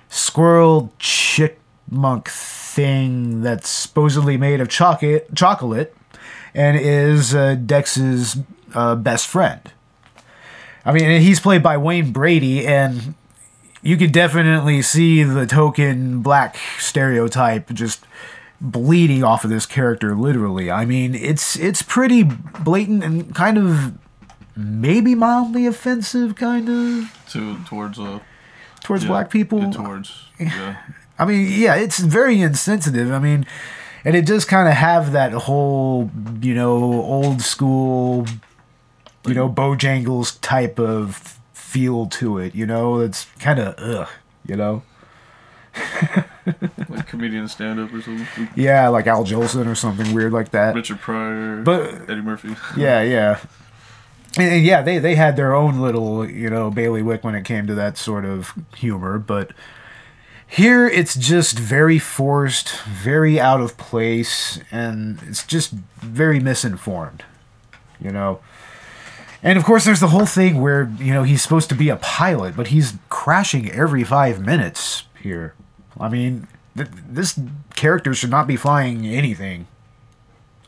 squirrel 0.08 0.92
chipmunk 0.98 2.28
thing 2.28 3.42
that's 3.42 3.68
supposedly 3.68 4.36
made 4.36 4.60
of 4.60 4.68
chocolate, 4.68 5.34
chocolate, 5.34 5.94
and 6.54 6.78
is 6.78 7.34
uh, 7.34 7.54
Dex's 7.54 8.38
uh, 8.74 8.94
best 8.94 9.26
friend. 9.26 9.60
I 10.84 10.92
mean, 10.92 11.20
he's 11.20 11.40
played 11.40 11.62
by 11.62 11.76
Wayne 11.76 12.12
Brady, 12.12 12.66
and 12.66 13.14
you 13.82 13.96
can 13.96 14.10
definitely 14.10 14.82
see 14.82 15.22
the 15.22 15.46
token 15.46 16.22
black 16.22 16.58
stereotype 16.78 17.72
just 17.72 18.04
bleeding 18.60 19.22
off 19.22 19.44
of 19.44 19.50
this 19.50 19.66
character 19.66 20.16
literally 20.16 20.70
i 20.70 20.86
mean 20.86 21.14
it's 21.14 21.56
it's 21.56 21.82
pretty 21.82 22.22
blatant 22.22 23.04
and 23.04 23.34
kind 23.34 23.58
of 23.58 23.92
maybe 24.56 25.14
mildly 25.14 25.66
offensive 25.66 26.34
kind 26.34 26.68
of 26.68 27.26
To 27.30 27.58
towards 27.64 27.98
uh. 27.98 28.20
towards 28.82 29.04
yeah, 29.04 29.08
black 29.08 29.30
people 29.30 29.60
yeah, 29.60 29.70
towards 29.70 30.28
yeah. 30.40 30.76
i 31.18 31.24
mean 31.24 31.46
yeah 31.60 31.74
it's 31.74 31.98
very 31.98 32.40
insensitive 32.40 33.12
i 33.12 33.18
mean 33.18 33.46
and 34.04 34.16
it 34.16 34.24
does 34.24 34.44
kind 34.44 34.68
of 34.68 34.74
have 34.74 35.12
that 35.12 35.32
whole 35.32 36.10
you 36.40 36.54
know 36.54 36.76
old 37.02 37.42
school 37.42 38.26
you 39.26 39.34
know 39.34 39.48
bojangles 39.48 40.38
type 40.40 40.78
of 40.78 41.38
feel 41.52 42.06
to 42.06 42.38
it 42.38 42.54
you 42.54 42.64
know 42.64 43.00
it's 43.00 43.26
kind 43.38 43.58
of 43.58 43.74
ugh 43.78 44.08
you 44.46 44.56
know 44.56 44.82
like 46.88 47.06
comedian 47.06 47.48
stand 47.48 47.78
up 47.78 47.92
or 47.92 48.00
something. 48.00 48.48
Yeah, 48.54 48.88
like 48.88 49.06
Al 49.06 49.24
Jolson 49.24 49.66
or 49.66 49.74
something 49.74 50.14
weird 50.14 50.32
like 50.32 50.50
that. 50.52 50.74
Richard 50.74 51.00
Pryor. 51.00 51.62
But- 51.62 52.08
Eddie 52.08 52.22
Murphy. 52.22 52.56
Yeah, 52.76 53.02
yeah. 53.02 53.40
And, 54.36 54.52
and 54.52 54.64
yeah, 54.64 54.82
they, 54.82 54.98
they 54.98 55.14
had 55.14 55.36
their 55.36 55.54
own 55.54 55.80
little, 55.80 56.28
you 56.28 56.50
know, 56.50 56.70
bailiwick 56.70 57.24
when 57.24 57.34
it 57.34 57.44
came 57.44 57.66
to 57.66 57.74
that 57.74 57.96
sort 57.96 58.24
of 58.24 58.52
humor, 58.74 59.18
but 59.18 59.52
here 60.46 60.86
it's 60.86 61.14
just 61.16 61.58
very 61.58 61.98
forced, 61.98 62.80
very 62.82 63.40
out 63.40 63.60
of 63.60 63.76
place, 63.76 64.60
and 64.70 65.20
it's 65.26 65.44
just 65.44 65.72
very 65.72 66.38
misinformed, 66.38 67.24
you 68.00 68.10
know. 68.10 68.40
And 69.42 69.58
of 69.58 69.64
course, 69.64 69.84
there's 69.84 70.00
the 70.00 70.08
whole 70.08 70.26
thing 70.26 70.60
where, 70.60 70.90
you 70.98 71.12
know, 71.12 71.22
he's 71.22 71.42
supposed 71.42 71.68
to 71.70 71.74
be 71.74 71.88
a 71.88 71.96
pilot, 71.96 72.56
but 72.56 72.68
he's 72.68 72.94
crashing 73.08 73.70
every 73.70 74.04
five 74.04 74.44
minutes 74.44 75.04
here. 75.20 75.54
I 75.98 76.08
mean, 76.08 76.46
th- 76.76 76.88
this 77.08 77.38
character 77.74 78.14
should 78.14 78.30
not 78.30 78.46
be 78.46 78.56
flying 78.56 79.06
anything. 79.06 79.66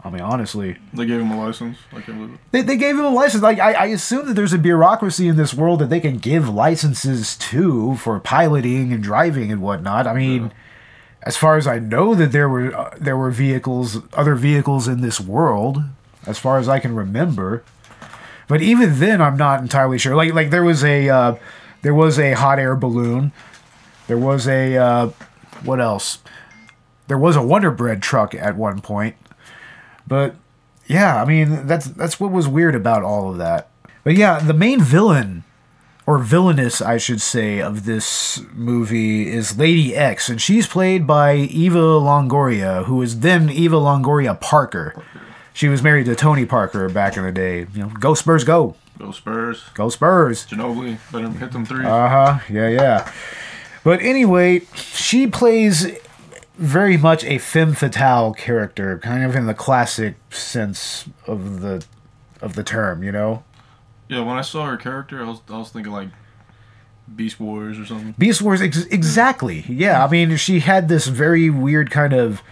I 0.09 0.11
mean, 0.11 0.23
honestly. 0.23 0.79
They 0.95 1.05
gave 1.05 1.21
him 1.21 1.31
a 1.31 1.45
license. 1.45 1.77
I 1.93 2.01
can't 2.01 2.19
believe 2.19 2.35
it. 2.35 2.41
They, 2.51 2.63
they 2.63 2.77
gave 2.79 2.99
him 2.99 3.05
a 3.05 3.11
license. 3.11 3.43
Like 3.43 3.59
I, 3.59 3.75
I 3.75 3.85
assume 3.87 4.27
that 4.27 4.35
there's 4.35 4.55
a 4.55 4.59
bureaucracy 4.59 5.29
in 5.29 5.37
this 5.37 5.53
world 5.53 5.81
that 5.81 5.91
they 5.91 6.01
can 6.01 6.17
give 6.17 6.49
licenses 6.49 7.37
to 7.37 7.97
for 7.97 8.19
piloting 8.19 8.93
and 8.93 9.03
driving 9.03 9.53
and 9.53 9.61
whatnot. 9.61 10.07
I 10.07 10.15
mean, 10.15 10.53
as 11.23 11.37
far 11.37 11.59
as 11.59 11.67
I 11.67 11.79
know, 11.79 12.15
that 12.15 12.33
there 12.33 12.49
were 12.49 12.75
uh, 12.75 12.97
there 12.99 13.19
were 13.19 13.31
vehicles, 13.31 13.99
other 14.15 14.35
vehicles 14.35 14.89
in 14.89 15.03
this 15.03 15.21
world, 15.21 15.83
as 16.27 16.39
far 16.39 16.59
as 16.59 16.69
I 16.69 16.79
can 16.79 16.95
remember. 16.95 17.63
But 18.49 18.63
even 18.63 18.99
then, 18.99 19.21
I'm 19.21 19.37
not 19.37 19.61
entirely 19.61 19.99
sure. 19.99 20.17
Like 20.17 20.33
like 20.33 20.49
there 20.49 20.65
was 20.65 20.83
a 20.83 21.09
uh, 21.11 21.37
there 21.83 21.95
was 21.95 22.19
a 22.19 22.33
hot 22.33 22.59
air 22.59 22.77
balloon. 22.77 23.33
There 24.07 24.17
was 24.17 24.49
a 24.49 24.79
uh, 24.79 25.11
what 25.65 25.81
else? 25.81 26.21
There 27.09 27.19
was 27.19 27.37
a 27.37 27.43
Wonder 27.43 27.71
Bread 27.71 28.03
truck 28.03 28.35
at 28.35 28.57
one 28.57 28.81
point. 28.81 29.17
But 30.09 30.35
yeah, 30.87 31.21
I 31.23 31.27
mean 31.27 31.67
that's 31.67 31.87
that's 31.87 32.19
what 32.19 32.33
was 32.33 32.49
weird 32.49 32.75
about 32.75 33.03
all 33.03 33.31
of 33.31 33.37
that. 33.39 33.69
But 34.05 34.15
yeah, 34.17 34.39
the 34.41 34.55
main 34.55 34.81
villain 34.81 35.45
or 36.07 36.17
villainess, 36.19 36.81
I 36.81 36.97
should 36.97 37.21
say, 37.21 37.61
of 37.61 37.85
this 37.85 38.41
movie 38.55 39.29
is 39.31 39.59
Lady 39.59 39.95
X, 39.95 40.31
and 40.31 40.41
she's 40.41 40.67
played 40.67 41.07
by 41.07 41.35
Eva 41.37 41.79
Longoria, 41.79 42.87
who 42.87 43.03
is 43.03 43.21
then 43.21 43.51
Eva 43.51 43.77
Longoria 43.77 44.41
Parker. 44.41 45.05
She 45.53 45.69
was 45.69 45.83
married 45.83 46.07
to 46.07 46.15
Tony 46.15 46.47
Parker 46.47 46.89
back 46.89 47.19
in 47.19 47.25
the 47.25 47.33
day. 47.33 47.67
You 47.75 47.83
know, 47.83 47.89
go 47.91 48.15
Spurs, 48.15 48.45
go, 48.45 48.75
Go 48.99 49.13
Spurs. 49.13 49.65
go 49.75 49.91
Spurs. 49.91 50.47
Ginobili. 50.47 50.97
Better 51.13 51.29
hit 51.31 51.53
them 51.53 51.67
three. 51.67 51.85
Uh 51.85 52.09
huh. 52.09 52.39
Yeah, 52.49 52.69
yeah. 52.69 53.13
But 53.85 54.01
anyway, 54.01 54.63
she 54.75 55.27
plays 55.27 55.87
very 56.59 56.97
much 56.97 57.25
a 57.25 57.39
femme 57.39 57.75
fatale 57.75 58.35
character, 58.35 58.99
kind 58.99 59.25
of 59.25 59.35
in 59.35 59.47
the 59.47 59.55
classic 59.55 60.17
sense 60.31 61.09
of 61.27 61.61
the 61.61 61.85
of 62.41 62.55
the 62.55 62.63
term. 62.63 63.03
You 63.03 63.13
know, 63.13 63.45
yeah, 64.09 64.21
when 64.21 64.37
I 64.37 64.43
saw 64.43 64.67
her 64.67 64.77
character, 64.77 65.23
I 65.23 65.29
was 65.29 65.41
I 65.49 65.59
was 65.59 65.71
thinking 65.71 65.93
like 65.93 66.09
Beast 67.15 67.41
Wars 67.41 67.79
or 67.79 67.87
something. 67.87 68.15
Beast 68.19 68.43
Wars. 68.43 68.61
Ex- 68.61 68.87
exactly. 68.87 69.65
Yeah. 69.69 70.05
I 70.05 70.11
mean, 70.11 70.37
she 70.37 70.61
had 70.61 70.89
this 70.89 71.07
very 71.07 71.51
weird 71.51 71.91
kind 71.91 72.13
of 72.13 72.43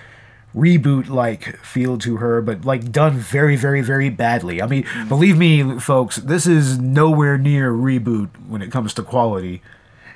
reboot 0.55 1.09
like 1.09 1.59
feel 1.59 1.99
to 1.99 2.17
her, 2.17 2.41
but 2.41 2.65
like 2.65 2.91
done 2.91 3.15
very, 3.15 3.57
very, 3.57 3.83
very 3.83 4.09
badly. 4.09 4.63
I 4.63 4.67
mean, 4.67 4.85
mm. 4.85 5.09
believe 5.09 5.37
me, 5.37 5.79
folks, 5.79 6.17
this 6.17 6.47
is 6.47 6.79
nowhere 6.79 7.37
near 7.37 7.73
reboot 7.73 8.31
when 8.49 8.63
it 8.63 8.73
comes 8.73 8.95
to 8.95 9.03
quality. 9.03 9.63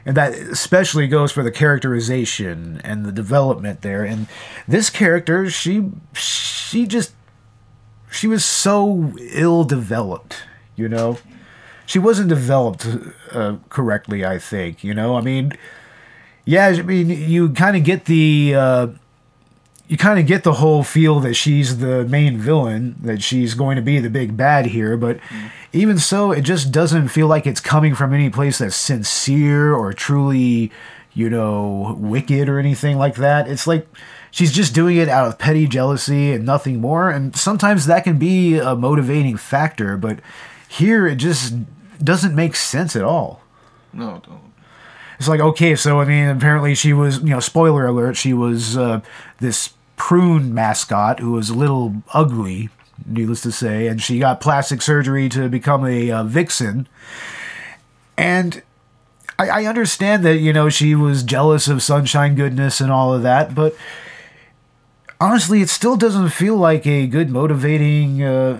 And 0.07 0.17
that 0.17 0.33
especially 0.33 1.07
goes 1.07 1.31
for 1.31 1.43
the 1.43 1.51
characterization 1.51 2.81
and 2.83 3.05
the 3.05 3.13
development 3.13 3.83
there. 3.83 4.05
And 4.05 4.29
this 4.67 4.89
character, 4.91 5.51
she 5.51 5.91
she 6.15 6.87
just 6.87 7.13
she 8.11 8.27
was 8.27 8.45
so 8.45 9.13
ill 9.19 9.65
developed, 9.65 10.43
you 10.77 10.89
know. 10.89 11.19
She 11.87 11.99
wasn't 11.99 12.29
developed 12.29 12.87
uh, 13.33 13.57
correctly, 13.69 14.25
I 14.25 14.39
think. 14.39 14.85
You 14.85 14.95
know, 14.95 15.17
I 15.17 15.21
mean, 15.21 15.53
yeah, 16.45 16.69
I 16.69 16.83
mean, 16.83 17.11
you 17.11 17.51
kind 17.51 17.77
of 17.77 17.85
get 17.85 18.05
the 18.07 18.55
uh, 18.55 18.87
you 19.91 19.97
kind 19.97 20.21
of 20.21 20.27
get 20.27 20.45
the 20.45 20.53
whole 20.53 20.85
feel 20.85 21.19
that 21.19 21.35
she's 21.35 21.79
the 21.79 22.05
main 22.05 22.39
villain, 22.39 22.95
that 23.03 23.25
she's 23.25 23.55
going 23.55 23.75
to 23.75 23.83
be 23.83 23.99
the 23.99 24.09
big 24.09 24.37
bad 24.37 24.67
here, 24.67 24.97
but 24.97 25.19
even 25.73 25.99
so, 25.99 26.31
it 26.31 26.43
just 26.43 26.71
doesn't 26.71 27.09
feel 27.09 27.27
like 27.27 27.45
it's 27.45 27.61
coming 27.61 27.97
from 27.97 28.15
any 28.15 28.31
place 28.31 28.59
that's 28.59 28.77
sincere 28.77 29.75
or 29.75 29.93
truly, 29.93 30.71
you 31.13 31.29
know, 31.29 31.97
wicked 31.99 32.49
or 32.49 32.61
anything 32.61 32.99
like 32.99 33.17
that. 33.17 33.49
It's 33.49 33.67
like 33.67 33.89
she's 34.31 34.53
just 34.53 34.73
doing 34.77 34.97
it 34.97 35.09
out 35.09 35.27
of 35.27 35.41
petty 35.41 35.67
jealousy 35.67 36.35
and 36.35 36.47
nothing 36.47 36.81
more, 36.81 37.11
and 37.11 37.35
sometimes 37.35 37.87
that 37.87 38.05
can 38.05 38.17
be 38.17 38.59
a 38.59 38.77
motivating 38.77 39.37
factor, 39.37 39.97
but 39.97 40.21
here 40.69 41.05
it 41.05 41.17
just 41.17 41.53
doesn't 41.99 42.37
make 42.37 42.55
sense 42.55 42.95
at 42.95 43.03
all. 43.03 43.43
No, 43.93 44.23
don't. 44.25 44.53
it's 45.19 45.27
like 45.27 45.41
okay, 45.41 45.75
so 45.75 45.99
I 45.99 46.05
mean, 46.05 46.29
apparently 46.29 46.77
she 46.77 46.93
was, 46.93 47.19
you 47.19 47.31
know, 47.31 47.41
spoiler 47.41 47.87
alert, 47.87 48.17
she 48.17 48.33
was 48.33 48.77
uh, 48.77 49.01
this 49.41 49.75
prune 50.01 50.55
mascot 50.55 51.21
who 51.21 51.33
was 51.33 51.51
a 51.51 51.55
little 51.55 52.03
ugly, 52.15 52.71
needless 53.05 53.43
to 53.43 53.53
say, 53.53 53.87
and 53.87 54.01
she 54.01 54.19
got 54.19 54.41
plastic 54.41 54.81
surgery 54.81 55.29
to 55.29 55.47
become 55.49 55.85
a 55.85 56.11
uh, 56.11 56.25
vixen, 56.25 56.89
and. 58.17 58.63
I, 59.39 59.63
I 59.63 59.65
understand 59.65 60.23
that 60.27 60.37
you 60.37 60.53
know 60.53 60.69
she 60.69 60.95
was 60.95 61.23
jealous 61.23 61.67
of 61.67 61.83
sunshine 61.83 62.35
goodness 62.35 62.79
and 62.79 62.93
all 62.93 63.15
of 63.15 63.23
that, 63.23 63.55
but 63.55 63.75
honestly, 65.19 65.63
it 65.63 65.71
still 65.71 65.97
doesn't 65.97 66.29
feel 66.29 66.57
like 66.57 66.87
a 66.87 67.07
good 67.07 67.31
motivating 67.31 68.23
uh, 68.23 68.59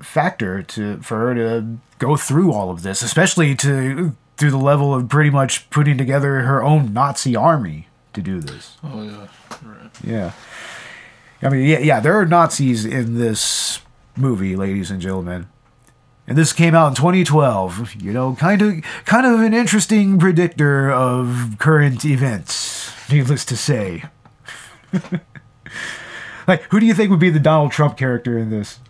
factor 0.00 0.62
to 0.62 0.98
for 0.98 1.18
her 1.18 1.34
to 1.34 1.78
go 1.98 2.16
through 2.16 2.52
all 2.52 2.70
of 2.70 2.82
this, 2.82 3.00
especially 3.00 3.54
to 3.54 4.14
through 4.36 4.50
the 4.50 4.56
level 4.56 4.94
of 4.94 5.08
pretty 5.08 5.30
much 5.30 5.68
putting 5.70 5.98
together 5.98 6.40
her 6.40 6.62
own 6.62 6.92
Nazi 6.92 7.34
army 7.34 7.88
to 8.12 8.22
do 8.22 8.40
this. 8.40 8.76
Oh 8.82 9.02
yeah, 9.02 9.28
right. 9.64 9.90
Yeah, 10.04 10.32
I 11.42 11.48
mean, 11.48 11.66
yeah, 11.66 11.78
yeah, 11.78 12.00
there 12.00 12.18
are 12.18 12.26
Nazis 12.26 12.84
in 12.84 13.18
this 13.18 13.80
movie, 14.16 14.56
ladies 14.56 14.90
and 14.90 15.00
gentlemen. 15.00 15.48
And 16.26 16.36
this 16.36 16.52
came 16.52 16.74
out 16.74 16.88
in 16.88 16.94
2012. 16.94 17.94
You 18.02 18.12
know, 18.12 18.34
kind 18.34 18.60
of, 18.60 18.82
kind 19.04 19.26
of 19.26 19.40
an 19.40 19.54
interesting 19.54 20.18
predictor 20.18 20.90
of 20.90 21.56
current 21.58 22.04
events. 22.04 22.92
Needless 23.10 23.44
to 23.46 23.56
say. 23.56 24.04
like, 26.46 26.62
who 26.64 26.80
do 26.80 26.86
you 26.86 26.94
think 26.94 27.10
would 27.10 27.20
be 27.20 27.30
the 27.30 27.38
Donald 27.38 27.72
Trump 27.72 27.96
character 27.96 28.36
in 28.36 28.50
this? 28.50 28.80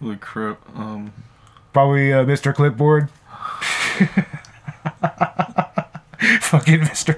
Holy 0.00 0.16
crap. 0.16 0.60
Um, 0.76 1.12
Probably 1.72 2.12
uh, 2.12 2.24
Mr. 2.24 2.54
Clipboard. 2.54 3.08
Fucking 6.40 6.80
Mr. 6.80 7.16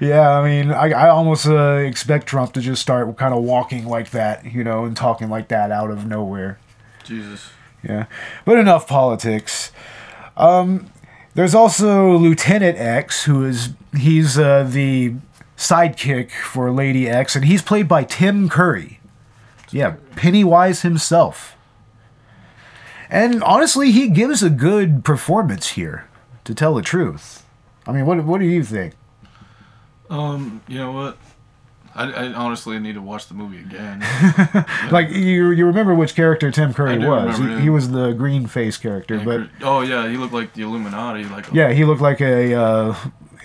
Yeah, 0.00 0.30
I 0.30 0.44
mean, 0.44 0.70
I, 0.70 0.90
I 0.90 1.08
almost 1.08 1.46
uh, 1.46 1.76
expect 1.76 2.26
Trump 2.26 2.52
to 2.52 2.60
just 2.60 2.80
start 2.80 3.16
kind 3.16 3.34
of 3.34 3.42
walking 3.42 3.86
like 3.86 4.10
that, 4.10 4.52
you 4.52 4.62
know, 4.62 4.84
and 4.84 4.96
talking 4.96 5.28
like 5.28 5.48
that 5.48 5.70
out 5.70 5.90
of 5.90 6.06
nowhere. 6.06 6.58
Jesus. 7.04 7.50
Yeah, 7.82 8.06
but 8.44 8.58
enough 8.58 8.86
politics. 8.86 9.72
Um, 10.36 10.90
there's 11.34 11.54
also 11.54 12.16
Lieutenant 12.16 12.78
X, 12.78 13.24
who 13.24 13.44
is 13.44 13.70
he's 13.96 14.38
uh, 14.38 14.64
the 14.68 15.14
sidekick 15.56 16.30
for 16.30 16.70
Lady 16.70 17.08
X, 17.08 17.34
and 17.34 17.44
he's 17.44 17.62
played 17.62 17.88
by 17.88 18.04
Tim 18.04 18.48
Curry. 18.48 19.00
Yeah, 19.70 19.96
Pennywise 20.16 20.82
himself. 20.82 21.56
And 23.10 23.42
honestly, 23.42 23.90
he 23.90 24.08
gives 24.08 24.42
a 24.42 24.50
good 24.50 25.04
performance 25.04 25.70
here, 25.70 26.08
to 26.44 26.54
tell 26.54 26.74
the 26.74 26.82
truth. 26.82 27.37
I 27.88 27.92
mean, 27.92 28.06
what 28.06 28.22
what 28.24 28.38
do 28.38 28.46
you 28.46 28.62
think? 28.62 28.94
Um, 30.10 30.62
you 30.68 30.78
know 30.78 30.92
what? 30.92 31.18
I, 31.94 32.12
I 32.12 32.32
honestly 32.32 32.78
need 32.78 32.94
to 32.94 33.02
watch 33.02 33.26
the 33.26 33.34
movie 33.34 33.58
again. 33.58 34.04
like 34.92 35.10
you 35.10 35.50
you 35.50 35.66
remember 35.66 35.94
which 35.94 36.14
character 36.14 36.50
Tim 36.50 36.72
Curry 36.72 36.98
was? 36.98 37.38
He, 37.38 37.62
he 37.62 37.70
was 37.70 37.90
the 37.90 38.12
green 38.12 38.46
face 38.46 38.76
character, 38.76 39.16
Yeah, 39.16 39.24
but 39.24 39.48
oh 39.62 39.80
yeah, 39.80 40.08
he 40.08 40.16
looked 40.16 40.32
like 40.32 40.52
the 40.52 40.62
Illuminati. 40.62 41.24
Like 41.24 41.52
Yeah, 41.52 41.72
he 41.72 41.84
looked 41.84 42.00
like 42.00 42.20
a 42.20 42.54
uh, 42.54 42.94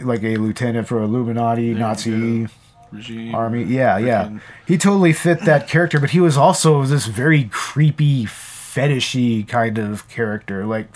like 0.02 0.24
a 0.24 0.38
lieutenant 0.38 0.88
for 0.88 1.02
Illuminati 1.02 1.74
Nazi 1.74 2.48
regime. 2.92 3.34
army. 3.34 3.64
Yeah, 3.64 3.98
yeah. 3.98 4.38
He 4.68 4.78
totally 4.78 5.14
fit 5.14 5.42
that 5.46 5.68
character, 5.68 6.00
but 6.00 6.12
he 6.12 6.20
was 6.20 6.38
also 6.38 6.84
this 6.84 7.06
very 7.08 7.46
creepy, 7.46 8.26
fetishy 8.74 9.48
kind 9.48 9.78
of 9.78 10.08
character. 10.10 10.66
Like 10.66 10.88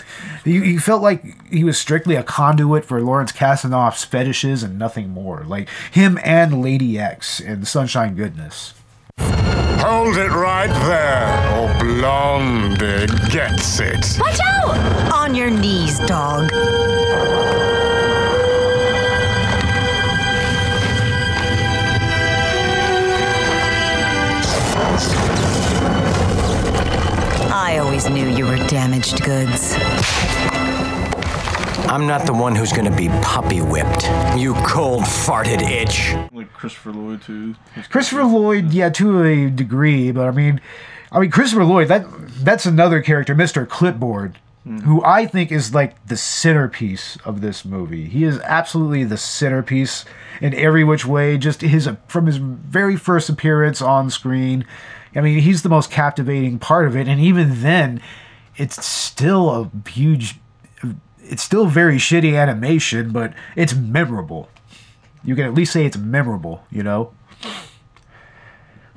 you, 0.44 0.62
you 0.62 0.80
felt 0.80 1.02
like 1.02 1.50
he 1.50 1.64
was 1.64 1.78
strictly 1.78 2.16
a 2.16 2.22
conduit 2.22 2.84
for 2.84 3.00
Lawrence 3.00 3.32
Kasanoff's 3.32 4.04
fetishes 4.04 4.62
and 4.62 4.78
nothing 4.78 5.10
more. 5.10 5.44
Like 5.44 5.68
him 5.90 6.18
and 6.24 6.62
Lady 6.62 6.98
X 6.98 7.40
and 7.40 7.66
Sunshine 7.66 8.14
Goodness. 8.14 8.74
Hold 9.18 10.16
it 10.16 10.30
right 10.30 10.66
there, 10.66 11.58
or 11.58 11.78
Blondie 11.78 13.06
gets 13.30 13.80
it. 13.80 14.18
Watch 14.20 14.40
out! 14.40 15.12
On 15.12 15.34
your 15.34 15.50
knees, 15.50 15.98
dog. 16.00 16.50
I 27.68 27.76
always 27.80 28.08
knew 28.08 28.26
you 28.26 28.46
were 28.46 28.56
damaged 28.66 29.22
goods. 29.22 29.74
I'm 31.86 32.06
not 32.06 32.24
the 32.24 32.32
one 32.32 32.54
who's 32.54 32.72
gonna 32.72 32.96
be 32.96 33.08
puppy 33.20 33.60
whipped. 33.60 34.04
You 34.38 34.54
cold 34.64 35.02
farted 35.02 35.60
itch. 35.60 36.14
Like 36.32 36.50
Christopher 36.54 36.92
Lloyd 36.92 37.20
too. 37.20 37.56
Christopher 37.90 38.24
Lloyd, 38.24 38.72
yeah, 38.72 38.88
to 38.88 39.22
a 39.22 39.50
degree, 39.50 40.12
but 40.12 40.26
I 40.26 40.30
mean, 40.30 40.62
I 41.12 41.20
mean 41.20 41.30
Christopher 41.30 41.62
Lloyd. 41.62 41.88
That 41.88 42.06
that's 42.42 42.64
another 42.64 43.02
character, 43.02 43.34
Mister 43.34 43.66
Clipboard, 43.66 44.38
mm-hmm. 44.66 44.78
who 44.86 45.04
I 45.04 45.26
think 45.26 45.52
is 45.52 45.74
like 45.74 46.06
the 46.06 46.16
centerpiece 46.16 47.18
of 47.26 47.42
this 47.42 47.66
movie. 47.66 48.06
He 48.06 48.24
is 48.24 48.40
absolutely 48.44 49.04
the 49.04 49.18
centerpiece 49.18 50.06
in 50.40 50.54
every 50.54 50.84
which 50.84 51.04
way. 51.04 51.36
Just 51.36 51.60
his 51.60 51.86
from 52.06 52.24
his 52.24 52.38
very 52.38 52.96
first 52.96 53.28
appearance 53.28 53.82
on 53.82 54.08
screen. 54.08 54.64
I 55.14 55.20
mean, 55.20 55.40
he's 55.40 55.62
the 55.62 55.68
most 55.68 55.90
captivating 55.90 56.58
part 56.58 56.86
of 56.86 56.96
it, 56.96 57.08
and 57.08 57.20
even 57.20 57.62
then, 57.62 58.00
it's 58.56 58.84
still 58.84 59.50
a 59.50 59.88
huge. 59.88 60.36
It's 61.22 61.42
still 61.42 61.66
very 61.66 61.96
shitty 61.96 62.40
animation, 62.40 63.10
but 63.10 63.34
it's 63.54 63.74
memorable. 63.74 64.48
You 65.24 65.34
can 65.34 65.44
at 65.44 65.54
least 65.54 65.72
say 65.72 65.84
it's 65.84 65.96
memorable, 65.96 66.64
you 66.70 66.82
know. 66.82 67.12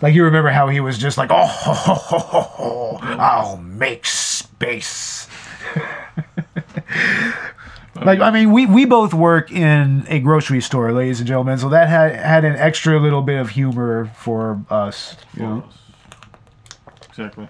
Like 0.01 0.15
you 0.15 0.23
remember 0.23 0.49
how 0.49 0.67
he 0.67 0.79
was 0.79 0.97
just 0.97 1.17
like, 1.17 1.29
oh, 1.31 1.45
ho, 1.45 1.73
ho, 1.73 1.93
ho, 1.93 2.19
ho, 2.19 2.41
ho, 2.41 2.97
I'll 3.01 3.57
make 3.57 4.05
space. 4.05 5.27
like 7.95 8.19
I 8.19 8.31
mean, 8.31 8.51
we 8.51 8.65
we 8.65 8.85
both 8.85 9.13
work 9.13 9.51
in 9.51 10.05
a 10.07 10.19
grocery 10.19 10.61
store, 10.61 10.91
ladies 10.91 11.19
and 11.19 11.27
gentlemen, 11.27 11.57
so 11.57 11.69
that 11.69 11.89
had 11.89 12.15
had 12.15 12.45
an 12.45 12.55
extra 12.55 12.99
little 12.99 13.21
bit 13.21 13.39
of 13.39 13.49
humor 13.49 14.11
for 14.15 14.63
us. 14.69 15.15
You 15.35 15.43
know? 15.43 15.63
Exactly. 17.11 17.47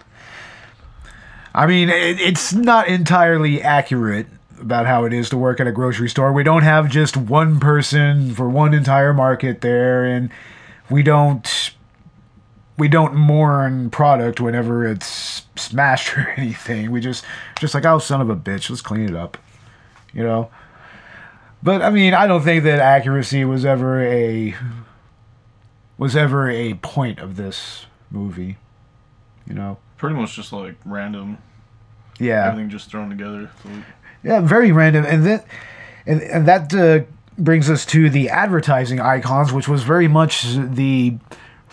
I 1.53 1.66
mean, 1.66 1.89
it, 1.89 2.20
it's 2.20 2.53
not 2.53 2.88
entirely 2.88 3.62
accurate 3.62 4.28
about 4.59 4.86
how 4.86 5.05
it 5.05 5.14
is 5.14 5.30
to 5.30 5.38
work 5.38 5.59
at 5.59 5.68
a 5.68 5.72
grocery 5.72 6.09
store. 6.09 6.32
We 6.32 6.43
don't 6.43 6.64
have 6.64 6.89
just 6.89 7.18
one 7.18 7.59
person 7.59 8.34
for 8.34 8.49
one 8.49 8.74
entire 8.74 9.14
market 9.14 9.62
there, 9.62 10.05
and 10.05 10.30
we 10.89 11.03
don't 11.03 11.72
we 12.78 12.88
don't 12.88 13.14
mourn 13.14 13.89
product 13.89 14.39
whenever 14.39 14.86
it's 14.86 15.43
smashed 15.55 16.18
or 16.18 16.30
anything. 16.38 16.91
We 16.91 17.01
just 17.01 17.26
just 17.59 17.74
like, 17.74 17.86
oh, 17.86 17.99
son 17.99 18.22
of 18.22 18.30
a 18.30 18.36
bitch, 18.36 18.70
let's 18.70 18.82
clean 18.82 19.09
it 19.09 19.16
up, 19.16 19.38
you 20.14 20.24
know. 20.24 20.49
But 21.64 21.82
I 21.82 21.89
mean, 21.89 22.14
I 22.14 22.28
don't 22.28 22.41
think 22.41 22.64
that 22.64 22.80
accuracy 22.80 23.45
was 23.45 23.66
ever 23.66 24.01
a 24.01 24.55
was 25.97 26.16
ever 26.16 26.49
a 26.49 26.74
point 26.76 27.20
of 27.20 27.36
this 27.36 27.86
movie, 28.09 28.57
you 29.51 29.57
know. 29.59 29.77
Pretty 29.97 30.15
much 30.15 30.35
just 30.35 30.53
like 30.53 30.75
random. 30.85 31.37
Yeah. 32.19 32.47
Everything 32.47 32.69
just 32.69 32.89
thrown 32.89 33.09
together. 33.09 33.49
Yeah, 34.23 34.39
very 34.41 34.71
random, 34.71 35.05
and 35.05 35.25
then 35.25 35.43
and 36.05 36.21
and 36.21 36.47
that 36.47 36.73
uh, 36.73 37.03
brings 37.37 37.69
us 37.69 37.85
to 37.87 38.09
the 38.09 38.29
advertising 38.29 38.99
icons, 38.99 39.51
which 39.51 39.67
was 39.67 39.83
very 39.83 40.07
much 40.07 40.43
the 40.55 41.17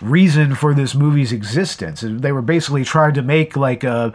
reason 0.01 0.55
for 0.55 0.73
this 0.73 0.93
movie's 0.95 1.31
existence. 1.31 2.03
They 2.05 2.31
were 2.31 2.41
basically 2.41 2.83
trying 2.83 3.13
to 3.15 3.21
make 3.21 3.55
like 3.55 3.83
a 3.83 4.13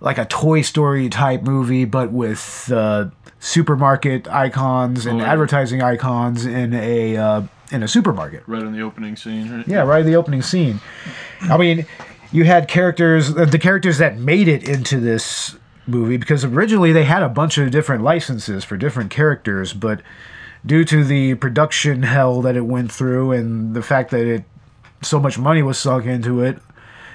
like 0.00 0.18
a 0.18 0.24
Toy 0.26 0.60
Story 0.62 1.08
type 1.08 1.42
movie, 1.42 1.84
but 1.86 2.12
with 2.12 2.70
uh, 2.72 3.06
supermarket 3.40 4.28
icons 4.28 5.06
and 5.06 5.20
Oh, 5.20 5.24
yeah. 5.24 5.32
advertising 5.32 5.82
icons 5.82 6.44
in 6.46 6.74
a 6.74 7.16
uh, 7.16 7.42
in 7.72 7.82
a 7.82 7.88
supermarket. 7.88 8.42
right 8.46 8.62
in 8.62 8.72
the 8.72 8.82
opening 8.82 9.16
scene, 9.16 9.50
right? 9.50 9.66
Yeah, 9.68 9.82
right 9.82 10.00
in 10.00 10.06
the 10.06 10.16
opening 10.16 10.42
scene. 10.42 10.80
I 11.42 11.56
mean, 11.56 11.86
you 12.34 12.42
had 12.42 12.66
characters, 12.66 13.30
uh, 13.36 13.44
the 13.44 13.60
characters 13.60 13.98
that 13.98 14.18
made 14.18 14.48
it 14.48 14.68
into 14.68 14.98
this 14.98 15.54
movie, 15.86 16.16
because 16.16 16.44
originally 16.44 16.90
they 16.90 17.04
had 17.04 17.22
a 17.22 17.28
bunch 17.28 17.58
of 17.58 17.70
different 17.70 18.02
licenses 18.02 18.64
for 18.64 18.76
different 18.76 19.12
characters, 19.12 19.72
but 19.72 20.02
due 20.66 20.84
to 20.84 21.04
the 21.04 21.36
production 21.36 22.02
hell 22.02 22.42
that 22.42 22.56
it 22.56 22.62
went 22.62 22.90
through 22.90 23.30
and 23.30 23.72
the 23.72 23.82
fact 23.82 24.10
that 24.10 24.26
it 24.26 24.42
so 25.00 25.20
much 25.20 25.38
money 25.38 25.62
was 25.62 25.78
sunk 25.78 26.06
into 26.06 26.42
it, 26.42 26.58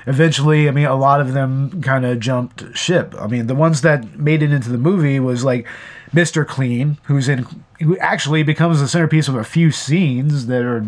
eventually, 0.08 0.70
I 0.70 0.72
mean, 0.72 0.86
a 0.86 0.96
lot 0.96 1.20
of 1.20 1.34
them 1.34 1.82
kind 1.82 2.06
of 2.06 2.22
jumped 2.22 2.78
ship. 2.78 3.14
I 3.20 3.28
mean, 3.28 3.48
the 3.48 3.56
ones 3.56 3.82
that 3.82 4.18
made 4.18 4.42
it 4.42 4.54
into 4.54 4.70
the 4.70 4.78
movie 4.78 5.20
was 5.20 5.44
like 5.44 5.68
Mr. 6.14 6.48
Clean, 6.48 6.98
who's 7.04 7.28
in, 7.28 7.46
who 7.82 7.98
actually 7.98 8.44
becomes 8.44 8.80
the 8.80 8.88
centerpiece 8.88 9.28
of 9.28 9.36
a 9.36 9.44
few 9.44 9.70
scenes 9.70 10.48
that 10.48 10.62
are 10.62 10.86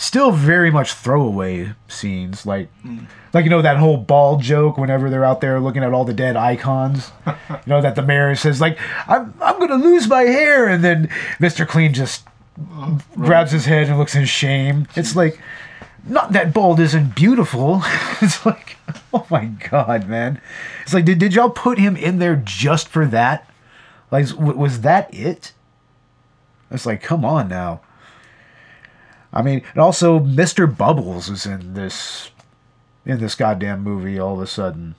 still 0.00 0.30
very 0.32 0.70
much 0.70 0.94
throwaway 0.94 1.74
scenes, 1.86 2.46
like 2.46 2.70
like 3.34 3.44
you 3.44 3.50
know 3.50 3.60
that 3.60 3.76
whole 3.76 3.98
ball 3.98 4.38
joke 4.38 4.78
whenever 4.78 5.10
they're 5.10 5.26
out 5.26 5.42
there 5.42 5.60
looking 5.60 5.84
at 5.84 5.92
all 5.92 6.04
the 6.04 6.14
dead 6.14 6.36
icons. 6.36 7.12
you 7.26 7.34
know 7.66 7.82
that 7.82 7.94
the 7.94 8.02
mayor 8.02 8.34
says 8.34 8.60
like 8.60 8.78
I'm 9.06 9.34
I'm 9.42 9.60
gonna 9.60 9.76
lose 9.76 10.08
my 10.08 10.22
hair, 10.22 10.66
and 10.66 10.82
then 10.82 11.08
Mr. 11.38 11.68
Clean 11.68 11.92
just 11.92 12.26
grabs 13.14 13.52
his 13.52 13.66
head 13.66 13.88
and 13.88 13.98
looks 13.98 14.14
in 14.14 14.24
shame. 14.24 14.88
It's 14.96 15.14
like 15.14 15.38
not 16.08 16.32
that 16.32 16.54
bald 16.54 16.80
isn't 16.80 17.14
beautiful. 17.14 17.82
it's 18.22 18.44
like 18.46 18.78
oh 19.12 19.26
my 19.30 19.44
god, 19.70 20.08
man. 20.08 20.40
It's 20.82 20.94
like 20.94 21.04
did 21.04 21.18
did 21.18 21.34
y'all 21.34 21.50
put 21.50 21.78
him 21.78 21.94
in 21.94 22.18
there 22.18 22.36
just 22.36 22.88
for 22.88 23.04
that? 23.06 23.48
Like 24.10 24.26
was 24.38 24.80
that 24.80 25.12
it? 25.12 25.52
It's 26.70 26.86
like 26.86 27.02
come 27.02 27.22
on 27.22 27.48
now. 27.48 27.82
I 29.32 29.42
mean, 29.42 29.62
and 29.72 29.80
also 29.80 30.18
Mr. 30.18 30.66
Bubbles 30.66 31.28
is 31.28 31.46
in 31.46 31.74
this 31.74 32.30
in 33.06 33.18
this 33.18 33.34
goddamn 33.34 33.82
movie 33.82 34.18
all 34.18 34.34
of 34.34 34.40
a 34.40 34.46
sudden. 34.46 34.94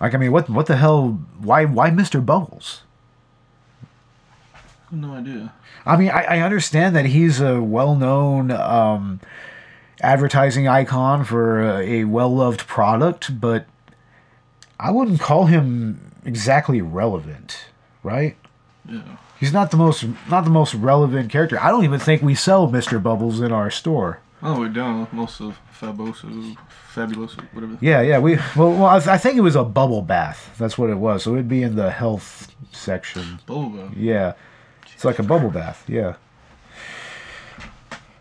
Like 0.00 0.14
I 0.14 0.18
mean, 0.18 0.32
what 0.32 0.50
what 0.50 0.66
the 0.66 0.76
hell? 0.76 1.20
Why 1.38 1.64
why 1.64 1.90
Mr. 1.90 2.24
Bubbles? 2.24 2.82
No 4.90 5.14
idea. 5.14 5.52
I 5.86 5.96
mean, 5.96 6.10
I, 6.10 6.22
I 6.24 6.38
understand 6.40 6.94
that 6.94 7.06
he's 7.06 7.40
a 7.40 7.60
well-known 7.60 8.50
um, 8.52 9.20
advertising 10.00 10.68
icon 10.68 11.24
for 11.24 11.60
a, 11.60 12.00
a 12.00 12.04
well-loved 12.04 12.66
product, 12.66 13.40
but 13.40 13.66
I 14.78 14.92
wouldn't 14.92 15.20
call 15.20 15.46
him 15.46 16.12
exactly 16.24 16.80
relevant, 16.80 17.66
right? 18.02 18.36
Yeah. 18.88 19.16
He's 19.44 19.52
not 19.52 19.70
the 19.70 19.76
most 19.76 20.06
not 20.30 20.44
the 20.44 20.50
most 20.50 20.72
relevant 20.72 21.30
character. 21.30 21.60
I 21.60 21.68
don't 21.68 21.84
even 21.84 22.00
think 22.00 22.22
we 22.22 22.34
sell 22.34 22.66
Mr. 22.66 23.02
Bubbles 23.02 23.42
in 23.42 23.52
our 23.52 23.70
store. 23.70 24.20
Oh, 24.42 24.60
we 24.60 24.70
don't. 24.70 25.12
Most 25.12 25.38
of 25.42 25.60
Faboso, 25.78 26.56
Fabuloso, 26.94 27.42
whatever. 27.52 27.76
Yeah, 27.82 28.00
yeah. 28.00 28.18
We 28.20 28.36
well, 28.56 28.72
well 28.72 28.86
I, 28.86 29.00
th- 29.00 29.08
I 29.08 29.18
think 29.18 29.36
it 29.36 29.42
was 29.42 29.54
a 29.54 29.62
bubble 29.62 30.00
bath. 30.00 30.54
That's 30.56 30.78
what 30.78 30.88
it 30.88 30.94
was. 30.94 31.24
So 31.24 31.34
it'd 31.34 31.46
be 31.46 31.62
in 31.62 31.76
the 31.76 31.90
health 31.90 32.54
section. 32.72 33.38
Bubble 33.44 33.68
bath. 33.68 33.94
Yeah, 33.94 34.32
it's 34.94 35.04
like 35.04 35.18
a 35.18 35.22
bubble 35.22 35.50
bath. 35.50 35.84
Yeah. 35.86 36.14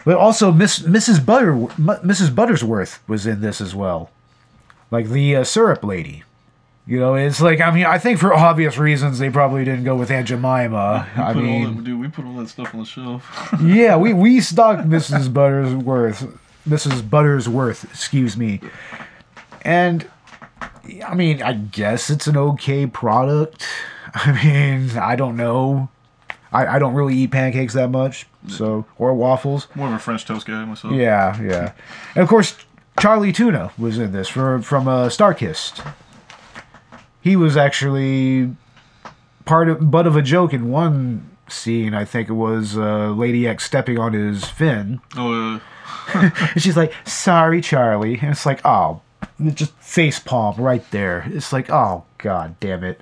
But 0.04 0.18
also, 0.18 0.52
Miss 0.52 0.80
Mrs. 0.80 1.26
Butter 1.26 1.54
Mrs. 1.54 2.36
Buttersworth 2.36 3.00
was 3.08 3.26
in 3.26 3.40
this 3.40 3.62
as 3.62 3.74
well, 3.74 4.10
like 4.92 5.08
the 5.08 5.38
uh, 5.38 5.46
syrup 5.46 5.86
lady. 5.86 6.26
You 6.86 7.00
know, 7.00 7.16
it's 7.16 7.40
like 7.40 7.62
I 7.62 7.72
mean, 7.72 7.86
I 7.86 7.98
think 7.98 8.20
for 8.20 8.34
obvious 8.34 8.78
reasons 8.78 9.18
they 9.18 9.30
probably 9.30 9.64
didn't 9.64 9.86
go 9.86 9.96
with 9.96 10.12
Aunt 10.12 10.28
Jemima. 10.28 11.08
We 11.16 11.24
I 11.24 11.34
put 11.34 11.38
all 11.38 11.44
mean, 11.44 11.78
that, 11.78 11.84
dude, 11.86 12.00
we 12.00 12.10
put 12.10 12.26
all 12.26 12.36
that 12.36 12.50
stuff 12.50 12.74
on 12.74 12.82
the 12.82 12.86
shelf. 12.86 13.56
yeah, 13.64 13.96
we 13.96 14.14
we 14.14 14.42
stocked 14.42 14.88
Mrs. 14.88 15.30
Buttersworth, 15.30 16.38
Mrs. 16.68 17.02
Buttersworth, 17.02 17.86
excuse 17.86 18.36
me, 18.36 18.60
and 19.62 20.10
I 21.06 21.16
mean, 21.16 21.42
I 21.42 21.54
guess 21.54 22.10
it's 22.10 22.28
an 22.28 22.36
okay 22.36 22.86
product. 22.86 23.66
I 24.14 24.44
mean, 24.44 24.98
I 24.98 25.16
don't 25.16 25.38
know. 25.38 25.90
I, 26.52 26.76
I 26.76 26.80
don't 26.80 26.94
really 26.94 27.16
eat 27.16 27.32
pancakes 27.32 27.74
that 27.76 27.92
much, 27.92 28.28
so 28.50 28.86
or 28.98 29.14
waffles. 29.14 29.68
More 29.74 29.88
of 29.88 29.94
a 29.94 30.00
French 30.00 30.26
toast 30.26 30.46
guy 30.46 30.66
myself. 30.66 30.94
Yeah, 30.94 31.42
yeah, 31.42 31.72
and 32.14 32.24
of 32.24 32.28
course 32.28 32.58
Charlie 33.00 33.32
Tuna 33.32 33.72
was 33.78 33.98
in 33.98 34.12
this 34.12 34.28
for 34.28 34.62
from 34.62 34.90
uh, 34.90 35.08
Starkist. 35.08 35.82
He 37.24 37.38
was 37.38 37.56
actually 37.56 38.54
part 39.46 39.70
of 39.70 39.90
butt 39.90 40.06
of 40.06 40.18
a 40.18 40.22
joke 40.22 40.54
in 40.54 40.70
one 40.70 41.30
scene. 41.48 41.94
I 41.94 42.04
think 42.04 42.28
it 42.28 42.34
was 42.34 42.78
uh, 42.78 43.12
Lady 43.12 43.48
X 43.48 43.64
stepping 43.64 43.98
on 43.98 44.12
his 44.12 44.44
fin. 44.44 45.00
Oh, 45.16 45.62
and 46.14 46.34
she's 46.58 46.76
like, 46.76 46.94
"Sorry, 47.06 47.62
Charlie," 47.62 48.20
and 48.20 48.32
it's 48.32 48.46
like, 48.46 48.60
"Oh, 48.66 49.02
just 49.54 49.72
face 49.80 50.20
palm 50.20 50.58
right 50.58 50.84
there." 50.92 51.24
It's 51.28 51.54
like, 51.54 51.70
"Oh 51.70 52.04
God, 52.18 52.60
damn 52.60 52.84
it! 52.84 53.00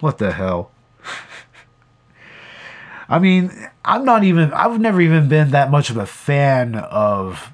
What 0.00 0.16
the 0.16 0.32
hell?" 0.32 0.70
I 3.10 3.18
mean, 3.18 3.52
I'm 3.84 4.06
not 4.06 4.24
even. 4.24 4.54
I've 4.54 4.80
never 4.80 5.02
even 5.02 5.28
been 5.28 5.50
that 5.50 5.70
much 5.70 5.90
of 5.90 5.98
a 5.98 6.06
fan 6.06 6.76
of 6.76 7.52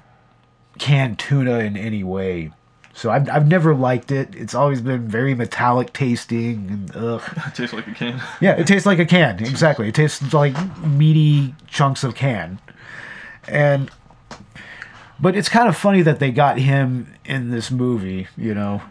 canned 0.77 1.19
tuna 1.19 1.59
in 1.59 1.75
any 1.75 2.01
way. 2.01 2.51
So 2.99 3.09
I've, 3.09 3.29
I've 3.29 3.47
never 3.47 3.73
liked 3.73 4.11
it. 4.11 4.35
It's 4.35 4.53
always 4.53 4.81
been 4.81 5.07
very 5.07 5.33
metallic 5.33 5.93
tasting 5.93 6.67
and 6.69 6.95
ugh. 6.97 7.23
it 7.47 7.55
tastes 7.55 7.73
like 7.73 7.87
a 7.87 7.93
can. 7.93 8.21
Yeah, 8.41 8.57
it 8.57 8.67
tastes 8.67 8.85
like 8.85 8.99
a 8.99 9.05
can. 9.05 9.39
Exactly. 9.39 9.87
It 9.87 9.95
tastes 9.95 10.33
like 10.33 10.53
meaty 10.83 11.55
chunks 11.67 12.03
of 12.03 12.13
can. 12.13 12.59
And 13.47 13.89
but 15.17 15.33
it's 15.37 15.47
kind 15.47 15.69
of 15.69 15.77
funny 15.77 16.01
that 16.01 16.19
they 16.19 16.29
got 16.29 16.59
him 16.59 17.13
in 17.23 17.51
this 17.51 17.71
movie, 17.71 18.27
you 18.35 18.53
know. 18.53 18.81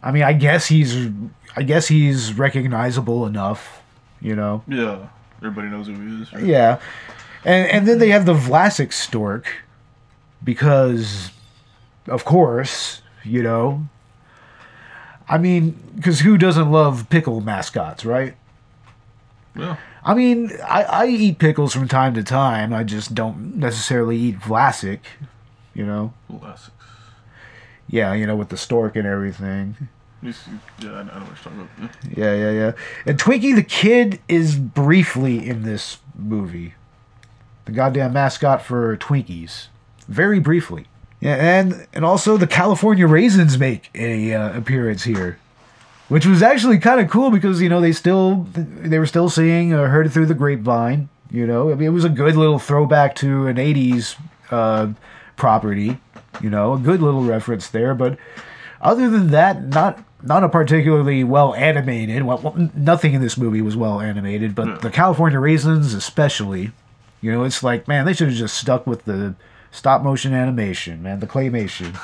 I 0.00 0.12
mean, 0.12 0.22
I 0.22 0.32
guess 0.32 0.66
he's 0.66 1.10
I 1.56 1.64
guess 1.64 1.88
he's 1.88 2.34
recognizable 2.34 3.26
enough, 3.26 3.82
you 4.20 4.36
know. 4.36 4.62
Yeah, 4.68 5.08
everybody 5.38 5.70
knows 5.70 5.88
who 5.88 5.94
he 5.94 6.22
is. 6.22 6.32
right? 6.32 6.44
Yeah. 6.44 6.78
And 7.44 7.68
and 7.68 7.88
then 7.88 7.98
they 7.98 8.10
have 8.10 8.26
the 8.26 8.34
Vlasic 8.34 8.92
stork 8.92 9.48
because 10.44 11.32
of 12.06 12.24
course, 12.24 13.02
you 13.26 13.42
know. 13.42 13.88
I 15.28 15.38
mean, 15.38 16.00
cuz 16.02 16.20
who 16.20 16.38
doesn't 16.38 16.70
love 16.70 17.08
pickle 17.10 17.40
mascots, 17.40 18.04
right? 18.04 18.36
Yeah. 19.56 19.76
I 20.04 20.14
mean, 20.14 20.52
I, 20.64 20.84
I 20.84 21.06
eat 21.06 21.38
pickles 21.38 21.72
from 21.72 21.88
time 21.88 22.14
to 22.14 22.22
time. 22.22 22.72
I 22.72 22.84
just 22.84 23.14
don't 23.14 23.56
necessarily 23.56 24.16
eat 24.16 24.38
Vlasic, 24.38 25.00
you 25.74 25.84
know. 25.84 26.12
Vlasic. 26.30 26.70
Yeah, 27.88 28.12
you 28.14 28.26
know, 28.26 28.36
with 28.36 28.50
the 28.50 28.56
stork 28.56 28.94
and 28.96 29.06
everything. 29.06 29.88
Yeah, 30.22 30.32
I 30.92 31.02
know 31.02 31.12
what 31.12 31.26
you're 31.26 31.36
talking 31.36 31.68
about. 31.78 31.90
Yeah. 32.16 32.34
yeah, 32.34 32.50
yeah. 32.50 32.72
And 33.04 33.18
Twinkie 33.18 33.54
the 33.54 33.62
Kid 33.62 34.20
is 34.28 34.56
briefly 34.56 35.46
in 35.46 35.62
this 35.62 35.98
movie. 36.16 36.74
The 37.64 37.72
goddamn 37.72 38.12
mascot 38.12 38.62
for 38.62 38.96
Twinkies. 38.96 39.66
Very 40.08 40.38
briefly. 40.38 40.86
Yeah, 41.26 41.34
and 41.34 41.88
and 41.92 42.04
also 42.04 42.36
the 42.36 42.46
California 42.46 43.04
Raisins 43.04 43.58
make 43.58 43.90
a 43.96 44.32
uh, 44.32 44.56
appearance 44.56 45.02
here. 45.02 45.40
Which 46.08 46.24
was 46.24 46.40
actually 46.40 46.78
kind 46.78 47.00
of 47.00 47.10
cool 47.10 47.32
because, 47.32 47.60
you 47.60 47.68
know, 47.68 47.80
they 47.80 47.90
still 47.90 48.46
they 48.54 49.00
were 49.00 49.06
still 49.06 49.28
seeing 49.28 49.74
uh, 49.74 49.88
Heard 49.88 50.06
It 50.06 50.10
Through 50.10 50.26
the 50.26 50.34
Grapevine, 50.34 51.08
you 51.32 51.44
know. 51.44 51.72
I 51.72 51.74
mean, 51.74 51.88
it 51.88 51.92
was 51.92 52.04
a 52.04 52.08
good 52.08 52.36
little 52.36 52.60
throwback 52.60 53.16
to 53.16 53.48
an 53.48 53.56
80s 53.56 54.14
uh, 54.52 54.92
property, 55.34 55.98
you 56.40 56.48
know, 56.48 56.74
a 56.74 56.78
good 56.78 57.02
little 57.02 57.24
reference 57.24 57.70
there, 57.70 57.92
but 57.92 58.16
other 58.80 59.10
than 59.10 59.30
that, 59.32 59.64
not 59.64 59.98
not 60.22 60.44
a 60.44 60.48
particularly 60.48 61.24
well 61.24 61.56
animated. 61.56 62.22
Well, 62.22 62.38
well, 62.38 62.70
nothing 62.76 63.14
in 63.14 63.20
this 63.20 63.36
movie 63.36 63.62
was 63.62 63.76
well 63.76 64.00
animated, 64.00 64.54
but 64.54 64.80
the 64.80 64.90
California 64.90 65.40
Raisins, 65.40 65.92
especially, 65.92 66.70
you 67.20 67.32
know, 67.32 67.42
it's 67.42 67.64
like 67.64 67.88
man, 67.88 68.06
they 68.06 68.12
should 68.12 68.28
have 68.28 68.36
just 68.36 68.56
stuck 68.56 68.86
with 68.86 69.06
the 69.06 69.34
stop 69.76 70.02
motion 70.02 70.32
animation, 70.34 71.02
man, 71.02 71.20
the 71.20 71.26
claymation, 71.26 71.94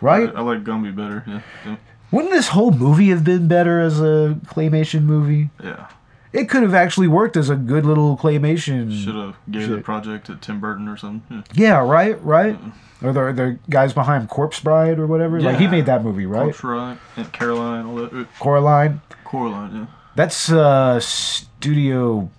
right? 0.00 0.28
I, 0.34 0.38
I 0.38 0.40
like 0.40 0.64
Gumby 0.64 0.94
better. 0.94 1.22
Yeah. 1.26 1.40
Yeah. 1.66 1.76
Wouldn't 2.10 2.32
this 2.32 2.48
whole 2.48 2.72
movie 2.72 3.08
have 3.08 3.24
been 3.24 3.48
better 3.48 3.80
as 3.80 4.00
a 4.00 4.38
claymation 4.46 5.02
movie? 5.04 5.50
yeah. 5.62 5.88
It 6.32 6.48
could 6.48 6.62
have 6.62 6.72
actually 6.72 7.08
worked 7.08 7.36
as 7.36 7.50
a 7.50 7.56
good 7.56 7.84
little 7.84 8.16
claymation. 8.16 8.90
Should 9.04 9.14
have 9.14 9.36
gave 9.50 9.68
the 9.68 9.82
project 9.82 10.28
to 10.28 10.36
Tim 10.36 10.60
Burton 10.60 10.88
or 10.88 10.96
something. 10.96 11.44
Yeah, 11.52 11.82
Yeah. 11.84 11.86
right, 11.86 12.24
right. 12.24 12.58
Or 13.02 13.12
the 13.12 13.32
the 13.34 13.58
guys 13.68 13.92
behind 13.92 14.30
Corpse 14.30 14.58
Bride 14.58 14.98
or 14.98 15.06
whatever. 15.06 15.38
Like 15.42 15.58
he 15.58 15.66
made 15.66 15.84
that 15.86 16.02
movie, 16.02 16.24
right? 16.24 16.44
Corpse 16.44 16.62
Bride, 16.62 16.96
Aunt 17.18 17.32
Caroline, 17.34 17.84
all 17.84 17.96
that. 17.96 18.26
Coraline. 18.40 19.02
Coraline, 19.24 19.74
yeah. 19.76 19.86
That's 20.14 20.50
uh 20.50 21.00
studio. 21.00 22.30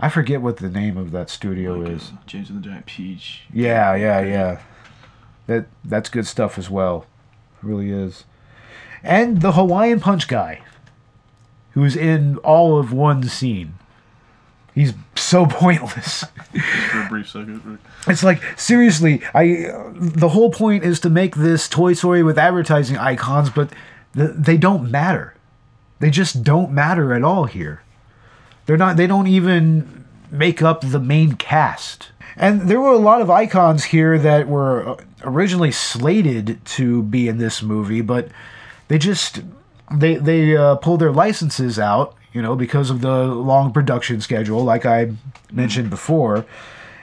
I 0.00 0.08
forget 0.08 0.40
what 0.40 0.58
the 0.58 0.68
name 0.68 0.96
of 0.96 1.10
that 1.10 1.28
studio 1.28 1.82
is. 1.82 2.12
James 2.26 2.50
and 2.50 2.62
the 2.62 2.68
Giant 2.68 2.86
Peach. 2.86 3.42
Yeah, 3.52 3.94
yeah, 3.96 4.20
yeah. 4.20 4.60
That 5.46 5.66
that's 5.84 6.08
good 6.08 6.26
stuff 6.26 6.58
as 6.58 6.70
well. 6.70 7.06
It 7.62 7.66
really 7.66 7.90
is. 7.90 8.24
And 9.02 9.40
the 9.40 9.52
Hawaiian 9.52 9.98
Punch 10.00 10.28
guy, 10.28 10.60
who's 11.72 11.96
in 11.96 12.36
all 12.38 12.78
of 12.78 12.92
one 12.92 13.22
scene. 13.24 13.74
He's 14.74 14.92
so 15.16 15.46
pointless. 15.50 16.24
For 16.92 17.00
a 17.00 17.08
brief 17.08 17.28
second. 17.28 17.64
Right? 17.64 17.78
It's 18.06 18.22
like 18.22 18.40
seriously, 18.56 19.22
I. 19.34 19.66
Uh, 19.66 19.92
the 19.96 20.28
whole 20.28 20.50
point 20.50 20.84
is 20.84 21.00
to 21.00 21.10
make 21.10 21.34
this 21.34 21.68
Toy 21.68 21.94
Story 21.94 22.22
with 22.22 22.38
advertising 22.38 22.96
icons, 22.96 23.50
but 23.50 23.72
th- 24.14 24.30
they 24.36 24.56
don't 24.56 24.90
matter. 24.90 25.34
They 25.98 26.10
just 26.10 26.44
don't 26.44 26.70
matter 26.70 27.12
at 27.12 27.24
all 27.24 27.46
here. 27.46 27.82
They're 28.68 28.76
not. 28.76 28.98
They 28.98 29.06
don't 29.06 29.26
even 29.26 30.04
make 30.30 30.60
up 30.60 30.82
the 30.82 31.00
main 31.00 31.36
cast. 31.36 32.10
And 32.36 32.68
there 32.68 32.78
were 32.78 32.92
a 32.92 32.98
lot 32.98 33.22
of 33.22 33.30
icons 33.30 33.84
here 33.84 34.18
that 34.18 34.46
were 34.46 34.86
uh, 34.86 34.96
originally 35.24 35.72
slated 35.72 36.62
to 36.76 37.02
be 37.04 37.28
in 37.28 37.38
this 37.38 37.62
movie, 37.62 38.02
but 38.02 38.28
they 38.88 38.98
just 38.98 39.40
they 39.90 40.16
they 40.16 40.54
uh, 40.54 40.76
pulled 40.76 41.00
their 41.00 41.12
licenses 41.12 41.78
out, 41.78 42.14
you 42.34 42.42
know, 42.42 42.54
because 42.54 42.90
of 42.90 43.00
the 43.00 43.24
long 43.24 43.72
production 43.72 44.20
schedule, 44.20 44.62
like 44.62 44.84
I 44.84 45.12
mentioned 45.50 45.88
before. 45.88 46.44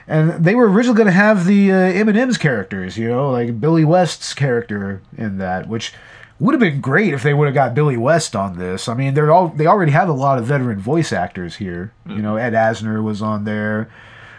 And 0.06 0.44
they 0.44 0.54
were 0.54 0.70
originally 0.70 0.96
going 0.96 1.06
to 1.06 1.12
have 1.12 1.46
the 1.46 1.72
uh, 1.72 1.76
M&M's 1.76 2.38
characters, 2.38 2.96
you 2.96 3.08
know, 3.08 3.32
like 3.32 3.60
Billy 3.60 3.84
West's 3.84 4.34
character 4.34 5.02
in 5.18 5.38
that, 5.38 5.68
which 5.68 5.92
would 6.38 6.52
have 6.52 6.60
been 6.60 6.80
great 6.80 7.14
if 7.14 7.22
they 7.22 7.32
would 7.34 7.46
have 7.46 7.54
got 7.54 7.74
Billy 7.74 7.96
West 7.96 8.36
on 8.36 8.58
this. 8.58 8.88
I 8.88 8.94
mean, 8.94 9.14
they're 9.14 9.30
all 9.32 9.48
they 9.48 9.66
already 9.66 9.92
have 9.92 10.08
a 10.08 10.12
lot 10.12 10.38
of 10.38 10.44
veteran 10.44 10.78
voice 10.78 11.12
actors 11.12 11.56
here. 11.56 11.92
You 12.06 12.20
know, 12.22 12.36
Ed 12.36 12.52
Asner 12.52 13.02
was 13.02 13.22
on 13.22 13.44
there. 13.44 13.90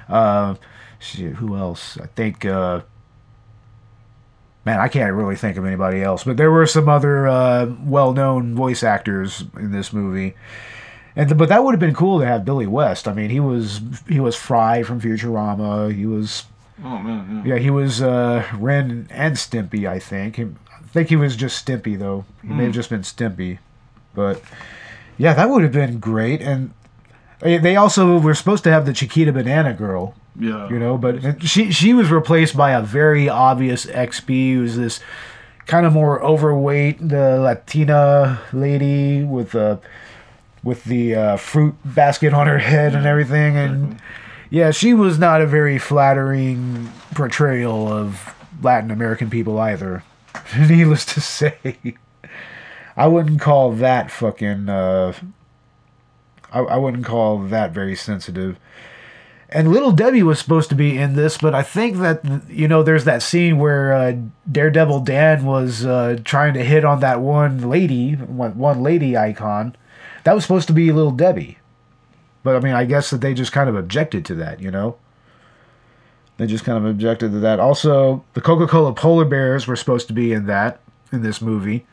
Uh, 0.07 0.55
shit, 0.99 1.33
who 1.35 1.55
else? 1.55 1.97
I 1.99 2.07
think. 2.07 2.45
Uh, 2.45 2.81
man, 4.65 4.79
I 4.79 4.87
can't 4.89 5.13
really 5.13 5.35
think 5.35 5.57
of 5.57 5.65
anybody 5.65 6.03
else, 6.03 6.23
but 6.23 6.37
there 6.37 6.51
were 6.51 6.65
some 6.67 6.89
other 6.89 7.27
uh, 7.27 7.73
well-known 7.83 8.53
voice 8.53 8.83
actors 8.83 9.45
in 9.55 9.71
this 9.71 9.93
movie. 9.93 10.35
And 11.15 11.29
th- 11.29 11.37
but 11.37 11.49
that 11.49 11.63
would 11.63 11.71
have 11.71 11.79
been 11.79 11.95
cool 11.95 12.19
to 12.19 12.25
have 12.27 12.45
Billy 12.45 12.67
West. 12.67 13.07
I 13.07 13.13
mean, 13.13 13.29
he 13.31 13.39
was 13.39 13.81
he 14.07 14.19
was 14.19 14.35
Fry 14.35 14.83
from 14.83 15.01
Futurama. 15.01 15.93
He 15.95 16.05
was 16.05 16.43
Oh 16.83 16.99
man, 16.99 17.41
yeah. 17.43 17.55
yeah, 17.55 17.59
he 17.59 17.71
was 17.71 18.03
uh, 18.03 18.45
Ren 18.55 19.07
and 19.09 19.35
Stimpy. 19.35 19.89
I 19.89 19.97
think. 19.97 20.35
He, 20.35 20.43
I 20.43 20.66
think 20.97 21.09
he 21.09 21.15
was 21.15 21.35
just 21.35 21.65
Stimpy 21.65 21.97
though. 21.97 22.25
He 22.41 22.47
may 22.49 22.63
have 22.63 22.73
Hmm. 22.73 22.79
just 22.79 22.89
been 22.89 23.01
Stimpy, 23.01 23.59
but 24.15 24.41
yeah, 25.17 25.33
that 25.33 25.49
would 25.49 25.63
have 25.63 25.71
been 25.71 25.99
great. 25.99 26.41
And 26.41 26.71
they 27.39 27.57
they 27.57 27.75
also 27.75 28.17
were 28.19 28.33
supposed 28.35 28.63
to 28.65 28.71
have 28.71 28.85
the 28.85 28.93
Chiquita 28.93 29.31
Banana 29.31 29.73
Girl. 29.73 30.15
Yeah. 30.39 30.69
You 30.69 30.79
know, 30.79 30.97
but 30.97 31.41
she 31.43 31.71
she 31.71 31.93
was 31.93 32.11
replaced 32.11 32.55
by 32.57 32.71
a 32.71 32.81
very 32.81 33.27
obvious 33.29 33.85
expy 33.85 34.53
who's 34.53 34.75
this 34.75 34.99
kind 35.65 35.85
of 35.85 35.93
more 35.93 36.21
overweight, 36.23 36.97
the 37.09 37.39
Latina 37.39 38.39
lady 38.53 39.23
with 39.23 39.51
the 39.51 39.79
with 40.63 40.83
the 40.85 41.15
uh, 41.15 41.37
fruit 41.37 41.75
basket 41.85 42.33
on 42.33 42.47
her 42.47 42.57
head 42.59 42.93
and 42.95 43.05
everything, 43.05 43.55
and 43.57 43.97
yeah, 44.49 44.71
she 44.71 44.93
was 44.93 45.17
not 45.19 45.41
a 45.41 45.45
very 45.47 45.77
flattering 45.79 46.89
portrayal 47.15 47.87
of 47.91 48.33
Latin 48.61 48.91
American 48.91 49.29
people 49.29 49.59
either. 49.59 50.03
Needless 50.57 51.05
to 51.05 51.21
say, 51.21 51.77
I 52.95 53.07
wouldn't 53.07 53.41
call 53.41 53.71
that 53.73 54.11
fucking. 54.11 54.69
Uh, 54.69 55.13
I, 56.51 56.59
I 56.59 56.77
wouldn't 56.77 57.05
call 57.05 57.39
that 57.39 57.71
very 57.71 57.95
sensitive. 57.95 58.57
And 59.49 59.71
Little 59.71 59.93
Debbie 59.93 60.23
was 60.23 60.39
supposed 60.39 60.69
to 60.69 60.75
be 60.75 60.97
in 60.97 61.15
this, 61.15 61.37
but 61.37 61.55
I 61.55 61.63
think 61.63 61.97
that 61.97 62.21
you 62.49 62.67
know 62.67 62.83
there's 62.83 63.05
that 63.05 63.21
scene 63.21 63.59
where 63.59 63.93
uh, 63.93 64.17
Daredevil 64.51 65.01
Dan 65.01 65.45
was 65.45 65.85
uh, 65.85 66.17
trying 66.25 66.53
to 66.55 66.63
hit 66.63 66.83
on 66.83 66.99
that 66.99 67.21
one 67.21 67.69
lady, 67.69 68.13
one, 68.13 68.57
one 68.57 68.83
lady 68.83 69.15
icon. 69.15 69.75
That 70.25 70.33
was 70.33 70.43
supposed 70.43 70.67
to 70.67 70.73
be 70.73 70.91
Little 70.91 71.11
Debbie, 71.11 71.59
but 72.43 72.57
I 72.57 72.59
mean, 72.59 72.73
I 72.73 72.83
guess 72.83 73.09
that 73.11 73.21
they 73.21 73.33
just 73.33 73.53
kind 73.53 73.69
of 73.69 73.75
objected 73.75 74.25
to 74.25 74.35
that, 74.35 74.59
you 74.59 74.69
know. 74.69 74.97
They 76.37 76.45
just 76.47 76.63
kind 76.63 76.77
of 76.77 76.85
objected 76.85 77.31
to 77.31 77.39
that. 77.39 77.59
Also, 77.59 78.23
the 78.33 78.41
Coca-Cola 78.41 78.93
polar 78.93 79.25
bears 79.25 79.65
were 79.67 79.75
supposed 79.75 80.07
to 80.07 80.13
be 80.13 80.33
in 80.33 80.45
that 80.45 80.79
in 81.11 81.23
this 81.23 81.41
movie. 81.41 81.85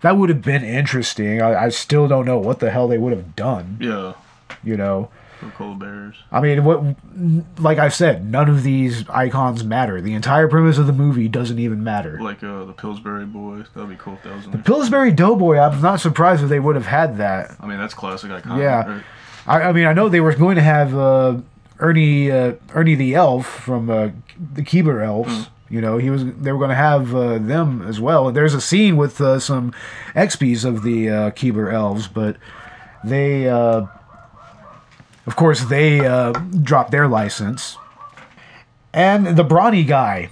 That 0.00 0.16
would 0.16 0.28
have 0.30 0.42
been 0.42 0.64
interesting. 0.64 1.40
I, 1.42 1.64
I 1.64 1.68
still 1.68 2.08
don't 2.08 2.24
know 2.26 2.38
what 2.38 2.60
the 2.60 2.70
hell 2.70 2.88
they 2.88 2.98
would 2.98 3.12
have 3.12 3.36
done. 3.36 3.78
Yeah. 3.80 4.14
You 4.62 4.76
know. 4.76 5.10
Coca-Cola 5.40 5.74
Bears. 5.74 6.16
I 6.32 6.40
mean, 6.40 6.64
what? 6.64 6.82
Like 7.58 7.78
I 7.78 7.88
said, 7.88 8.24
none 8.30 8.48
of 8.48 8.62
these 8.62 9.06
icons 9.10 9.64
matter. 9.64 10.00
The 10.00 10.14
entire 10.14 10.48
premise 10.48 10.78
of 10.78 10.86
the 10.86 10.92
movie 10.92 11.28
doesn't 11.28 11.58
even 11.58 11.84
matter. 11.84 12.18
Like 12.22 12.42
uh, 12.42 12.64
the 12.64 12.72
Pillsbury 12.72 13.26
Boys. 13.26 13.66
That'd 13.74 13.90
be 13.90 13.96
cool 13.96 14.14
if 14.14 14.22
that 14.22 14.34
was 14.36 14.44
in 14.46 14.52
there. 14.52 14.58
The 14.60 14.64
Pillsbury 14.64 15.10
Doughboy. 15.12 15.58
I'm 15.58 15.82
not 15.82 16.00
surprised 16.00 16.42
if 16.42 16.48
they 16.48 16.60
would 16.60 16.76
have 16.76 16.86
had 16.86 17.18
that. 17.18 17.54
I 17.60 17.66
mean, 17.66 17.78
that's 17.78 17.92
classic 17.94 18.30
iconic. 18.30 18.58
yeah, 18.60 18.88
Right? 18.90 19.04
I, 19.46 19.62
I 19.68 19.72
mean, 19.72 19.84
I 19.86 19.92
know 19.92 20.08
they 20.08 20.20
were 20.20 20.34
going 20.34 20.56
to 20.56 20.62
have 20.62 20.94
uh, 20.96 21.36
Ernie 21.78 22.30
uh, 22.30 22.54
Ernie 22.72 22.94
the 22.94 23.14
elf 23.14 23.46
from 23.46 23.90
uh, 23.90 24.10
the 24.54 24.62
Keebler 24.62 25.04
Elves. 25.04 25.50
You 25.68 25.80
know, 25.80 25.98
he 25.98 26.10
was. 26.10 26.24
They 26.24 26.52
were 26.52 26.58
going 26.58 26.70
to 26.70 26.76
have 26.76 27.14
uh, 27.14 27.38
them 27.38 27.82
as 27.82 28.00
well. 28.00 28.30
There's 28.30 28.54
a 28.54 28.60
scene 28.60 28.96
with 28.96 29.20
uh, 29.20 29.40
some 29.40 29.72
expies 30.14 30.64
of 30.64 30.82
the 30.82 31.08
uh, 31.08 31.30
Keebler 31.30 31.72
Elves, 31.72 32.06
but 32.06 32.36
they, 33.02 33.48
uh, 33.48 33.86
of 35.26 35.36
course, 35.36 35.64
they 35.64 36.06
uh, 36.06 36.32
dropped 36.62 36.90
their 36.90 37.08
license. 37.08 37.76
And 38.92 39.36
the 39.36 39.42
Brawny 39.42 39.82
guy, 39.82 40.30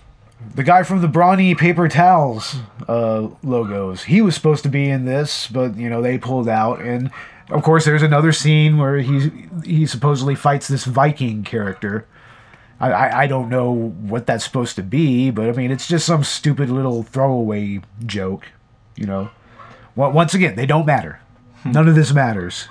the 0.54 0.62
guy 0.62 0.84
from 0.84 1.00
the 1.00 1.08
Brawny 1.08 1.54
paper 1.56 1.88
towels 1.88 2.56
uh, 2.86 3.28
logos, 3.42 4.04
he 4.04 4.20
was 4.20 4.34
supposed 4.34 4.62
to 4.62 4.68
be 4.68 4.88
in 4.88 5.04
this, 5.04 5.48
but 5.48 5.76
you 5.76 5.90
know 5.90 6.00
they 6.00 6.18
pulled 6.18 6.48
out. 6.48 6.80
And 6.80 7.10
of 7.52 7.62
course, 7.62 7.84
there's 7.84 8.02
another 8.02 8.32
scene 8.32 8.78
where 8.78 8.98
he 8.98 9.30
he 9.64 9.86
supposedly 9.86 10.34
fights 10.34 10.68
this 10.68 10.84
Viking 10.84 11.44
character. 11.44 12.06
I, 12.80 12.90
I, 12.90 13.20
I 13.22 13.26
don't 13.26 13.48
know 13.48 13.70
what 13.70 14.26
that's 14.26 14.44
supposed 14.44 14.76
to 14.76 14.82
be, 14.82 15.30
but 15.30 15.48
I 15.48 15.52
mean 15.52 15.70
it's 15.70 15.86
just 15.86 16.06
some 16.06 16.24
stupid 16.24 16.70
little 16.70 17.02
throwaway 17.02 17.80
joke, 18.04 18.48
you 18.96 19.06
know. 19.06 19.30
Once 19.94 20.34
again, 20.34 20.56
they 20.56 20.66
don't 20.66 20.86
matter. 20.86 21.20
Hmm. 21.62 21.72
None 21.72 21.88
of 21.88 21.94
this 21.94 22.12
matters. 22.12 22.68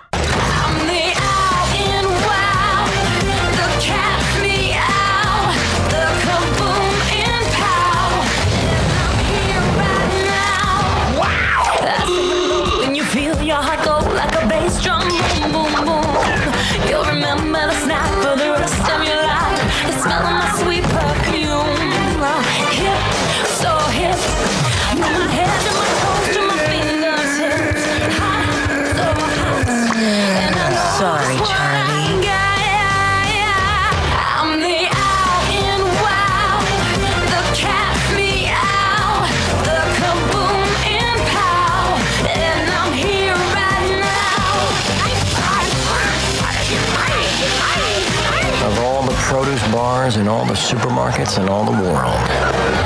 Bars 49.81 50.15
in 50.15 50.27
all 50.27 50.45
the 50.45 50.53
supermarkets 50.53 51.41
in 51.41 51.49
all 51.49 51.65
the 51.65 51.71
world, 51.71 52.13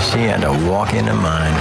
she 0.02 0.20
had 0.20 0.40
to 0.40 0.70
walk 0.70 0.94
into 0.94 1.14
mine. 1.14 1.52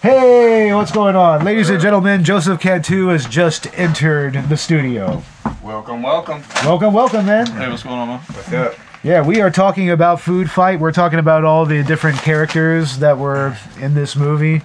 Hey, 0.00 0.74
what's 0.74 0.90
going 0.90 1.14
on? 1.14 1.44
Ladies 1.44 1.70
and 1.70 1.80
gentlemen, 1.80 2.24
Joseph 2.24 2.58
Cantu 2.58 3.06
has 3.06 3.24
just 3.24 3.72
entered 3.78 4.34
the 4.48 4.56
studio. 4.56 5.22
Welcome, 5.62 6.02
welcome. 6.02 6.42
Welcome, 6.64 6.92
welcome, 6.92 7.24
man. 7.24 7.46
Hey, 7.46 7.68
what's 7.70 7.84
going 7.84 7.94
on, 7.94 8.08
man? 8.08 8.18
What's 8.18 8.52
up? 8.52 8.74
Yeah, 9.04 9.24
we 9.24 9.40
are 9.40 9.48
talking 9.48 9.90
about 9.90 10.20
Food 10.20 10.50
Fight. 10.50 10.80
We're 10.80 10.90
talking 10.90 11.20
about 11.20 11.44
all 11.44 11.64
the 11.64 11.84
different 11.84 12.18
characters 12.18 12.98
that 12.98 13.16
were 13.16 13.56
in 13.80 13.94
this 13.94 14.16
movie. 14.16 14.62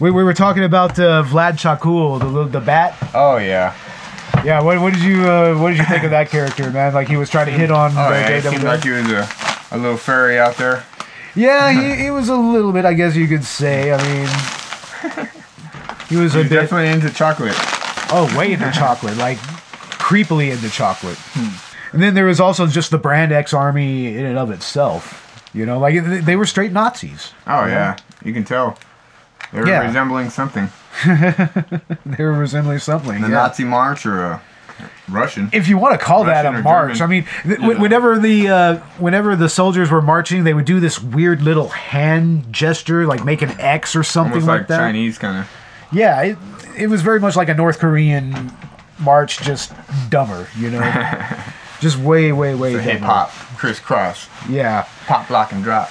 We, 0.00 0.10
we 0.10 0.24
were 0.24 0.34
talking 0.34 0.64
about 0.64 0.98
uh, 0.98 1.22
Vlad 1.22 1.52
Chocool, 1.52 2.18
the 2.18 2.46
the 2.46 2.60
bat. 2.60 2.96
Oh 3.14 3.36
yeah. 3.36 3.76
Yeah, 4.44 4.62
what, 4.62 4.80
what 4.80 4.94
did 4.94 5.02
you 5.02 5.28
uh, 5.28 5.54
what 5.56 5.70
did 5.70 5.78
you 5.78 5.84
think 5.84 6.04
of 6.04 6.10
that 6.12 6.30
character, 6.30 6.70
man? 6.70 6.94
Like 6.94 7.08
he 7.08 7.16
was 7.16 7.28
trying 7.28 7.46
to 7.46 7.52
hit 7.52 7.70
on. 7.70 7.92
Oh 7.96 8.00
uh, 8.06 8.10
yeah. 8.10 8.40
JW. 8.40 8.50
seemed 8.50 8.62
like 8.64 8.82
he 8.82 8.90
was 8.90 9.10
a, 9.10 9.28
a 9.72 9.76
little 9.76 9.96
furry 9.98 10.38
out 10.38 10.56
there. 10.56 10.84
Yeah, 11.34 11.70
he, 11.70 12.02
he 12.04 12.10
was 12.10 12.28
a 12.28 12.36
little 12.36 12.72
bit, 12.72 12.84
I 12.84 12.94
guess 12.94 13.14
you 13.16 13.28
could 13.28 13.44
say. 13.44 13.92
I 13.92 13.98
mean, 14.02 15.26
he 16.08 16.16
was 16.16 16.34
a 16.34 16.40
He's 16.40 16.48
bit. 16.48 16.60
definitely 16.60 16.88
into 16.88 17.10
chocolate. 17.12 17.54
Oh, 18.12 18.32
way 18.36 18.52
into 18.52 18.70
chocolate, 18.74 19.16
like 19.18 19.36
creepily 19.98 20.50
into 20.50 20.70
chocolate. 20.70 21.18
Hmm. 21.18 21.94
And 21.94 22.02
then 22.02 22.14
there 22.14 22.26
was 22.26 22.40
also 22.40 22.66
just 22.66 22.90
the 22.90 22.98
Brand 22.98 23.32
X 23.32 23.52
army 23.52 24.16
in 24.16 24.24
and 24.24 24.38
of 24.38 24.50
itself. 24.50 25.26
You 25.52 25.66
know, 25.66 25.78
like 25.78 26.02
they 26.24 26.36
were 26.36 26.46
straight 26.46 26.72
Nazis. 26.72 27.32
Oh 27.46 27.60
you 27.62 27.66
know? 27.68 27.72
yeah. 27.74 27.96
You 28.24 28.32
can 28.32 28.44
tell. 28.44 28.78
They 29.52 29.60
were 29.60 29.66
Yeah. 29.68 29.84
resembling 29.86 30.30
something. 30.30 30.70
they 31.06 32.24
were 32.24 32.32
resembling 32.32 32.78
something. 32.78 33.20
The 33.20 33.28
yeah. 33.28 33.34
Nazi 33.34 33.64
march 33.64 34.06
or 34.06 34.22
a 34.22 34.42
Russian. 35.08 35.50
if 35.52 35.68
you 35.68 35.76
want 35.78 35.98
to 35.98 36.04
call 36.04 36.24
that 36.24 36.46
a 36.46 36.52
march, 36.62 36.98
German. 36.98 37.02
I 37.02 37.06
mean, 37.06 37.58
th- 37.58 37.58
wh- 37.58 37.80
whenever 37.80 38.18
the 38.18 38.48
uh, 38.48 38.76
whenever 38.98 39.36
the 39.36 39.48
soldiers 39.48 39.90
were 39.90 40.02
marching, 40.02 40.44
they 40.44 40.54
would 40.54 40.64
do 40.64 40.80
this 40.80 41.00
weird 41.00 41.42
little 41.42 41.68
hand 41.68 42.52
gesture, 42.52 43.06
like 43.06 43.24
make 43.24 43.42
an 43.42 43.58
X 43.60 43.94
or 43.94 44.02
something 44.02 44.34
Almost 44.34 44.48
like, 44.48 44.60
like 44.60 44.68
that. 44.68 44.78
Chinese 44.78 45.18
kind 45.18 45.38
of. 45.38 45.50
Yeah, 45.92 46.22
it, 46.22 46.38
it 46.78 46.86
was 46.86 47.02
very 47.02 47.20
much 47.20 47.36
like 47.36 47.48
a 47.48 47.54
North 47.54 47.78
Korean 47.78 48.52
march, 49.00 49.40
just 49.40 49.72
dumber, 50.08 50.46
you 50.56 50.70
know, 50.70 50.80
just 51.80 51.96
way, 51.98 52.32
way, 52.32 52.54
way 52.54 52.78
hip 52.78 53.00
hop 53.00 53.30
crisscross. 53.56 54.28
Yeah. 54.48 54.86
Pop, 55.06 55.28
lock, 55.30 55.52
and 55.52 55.62
drop. 55.62 55.90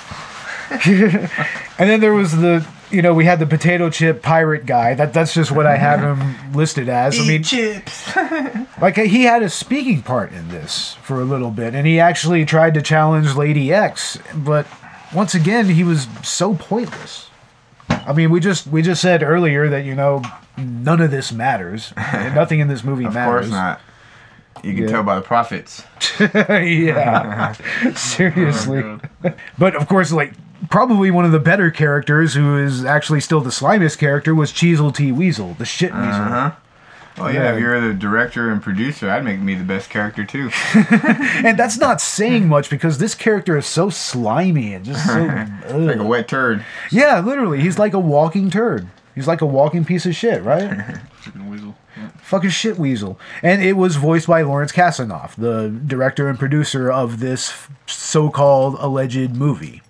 and 0.86 1.30
then 1.78 2.00
there 2.00 2.14
was 2.14 2.32
the, 2.38 2.66
you 2.92 3.02
know, 3.02 3.14
we 3.14 3.26
had 3.26 3.40
the 3.40 3.46
potato 3.46 3.90
chip 3.90 4.22
pirate 4.22 4.66
guy. 4.66 4.94
That 4.96 5.14
that's 5.14 5.34
just 5.34 5.52
what 5.52 5.66
I 5.66 5.78
have 5.78 6.00
him 6.02 6.54
listed 6.54 6.90
as. 6.90 7.20
I 7.20 7.24
mean, 7.24 7.44
chips. 7.44 8.12
Like 8.82 8.96
he 8.96 9.24
had 9.24 9.44
a 9.44 9.50
speaking 9.50 10.02
part 10.02 10.32
in 10.32 10.48
this 10.48 10.94
for 11.04 11.20
a 11.20 11.26
little 11.26 11.52
bit, 11.52 11.76
and 11.76 11.86
he 11.86 12.00
actually 12.00 12.46
tried 12.46 12.74
to 12.76 12.82
challenge 12.82 13.36
Lady 13.36 13.74
X, 13.74 14.18
but 14.34 14.66
once 15.14 15.36
again, 15.36 15.66
he 15.68 15.84
was 15.84 16.08
so 16.24 16.54
pointless. 16.54 17.30
I 17.90 18.14
mean, 18.14 18.30
we 18.30 18.40
just 18.40 18.68
we 18.68 18.82
just 18.82 19.02
said 19.02 19.22
earlier 19.22 19.68
that 19.70 19.84
you 19.84 19.96
know 19.96 20.22
none 20.58 21.02
of 21.02 21.12
this 21.12 21.34
matters. 21.34 21.92
Nothing 22.14 22.60
in 22.62 22.70
this 22.70 22.84
movie 22.86 23.04
Of 23.06 23.14
matters. 23.16 23.48
Of 23.48 23.52
course 23.52 23.52
not. 23.52 23.82
You 24.64 24.74
can 24.74 24.84
Yeah. 24.84 24.90
tell 24.90 25.04
by 25.04 25.16
the 25.16 25.22
profits. 25.22 25.84
yeah, 26.20 27.54
seriously. 27.96 28.82
Oh 28.84 29.00
but 29.58 29.76
of 29.76 29.88
course, 29.88 30.12
like 30.12 30.34
probably 30.70 31.12
one 31.12 31.26
of 31.26 31.32
the 31.32 31.40
better 31.40 31.72
characters, 31.72 32.34
who 32.34 32.58
is 32.58 32.84
actually 32.86 33.22
still 33.22 33.42
the 33.42 33.50
slimiest 33.50 33.98
character, 33.98 34.34
was 34.36 34.52
Cheasel 34.52 34.92
T 34.92 35.12
Weasel, 35.12 35.54
the 35.56 35.66
shit 35.66 35.94
weasel. 35.94 36.10
Uh-huh. 36.10 36.52
Well, 37.18 37.34
yeah, 37.34 37.44
Yeah. 37.44 37.54
if 37.56 37.60
you're 37.60 37.82
the 37.82 37.94
director 37.94 38.50
and 38.50 38.62
producer, 38.62 39.10
I'd 39.10 39.26
make 39.26 39.40
me 39.40 39.56
the 39.56 39.64
best 39.64 39.90
character 39.90 40.24
too. 40.24 40.52
and 40.76 41.58
that's 41.60 41.78
not 41.78 42.00
saying 42.00 42.48
much 42.48 42.70
because 42.70 42.98
this 42.98 43.14
character 43.16 43.58
is 43.58 43.66
so 43.66 43.90
slimy 43.90 44.74
and 44.74 44.86
just 44.86 45.06
so 45.06 45.20
like 45.78 45.98
a 45.98 46.04
wet 46.04 46.28
turd. 46.30 46.64
yeah 46.92 47.20
literally 47.20 47.60
he's 47.62 47.78
like 47.78 47.94
a 47.94 48.00
walking 48.00 48.50
turd 48.50 48.88
he's 49.16 49.28
like 49.28 49.42
a 49.42 49.46
walking 49.46 49.84
piece 49.84 50.06
of 50.06 50.16
shit 50.16 50.42
right 50.44 50.98
Chicken 51.24 51.50
weasel. 51.50 51.76
Yeah. 51.98 52.08
fucking 52.22 52.52
shit 52.52 52.78
weasel 52.80 53.20
and 53.44 53.62
it 53.62 53.74
was 53.74 53.98
voiced 53.98 54.28
by 54.28 54.42
lawrence 54.44 54.72
kasanoff 54.72 55.36
the 55.36 55.68
director 55.86 56.30
and 56.30 56.40
producer 56.40 56.90
of 56.90 57.20
this 57.20 57.50
f- 57.50 57.70
so-called 57.88 58.78
alleged 58.80 59.36
movie 59.36 59.82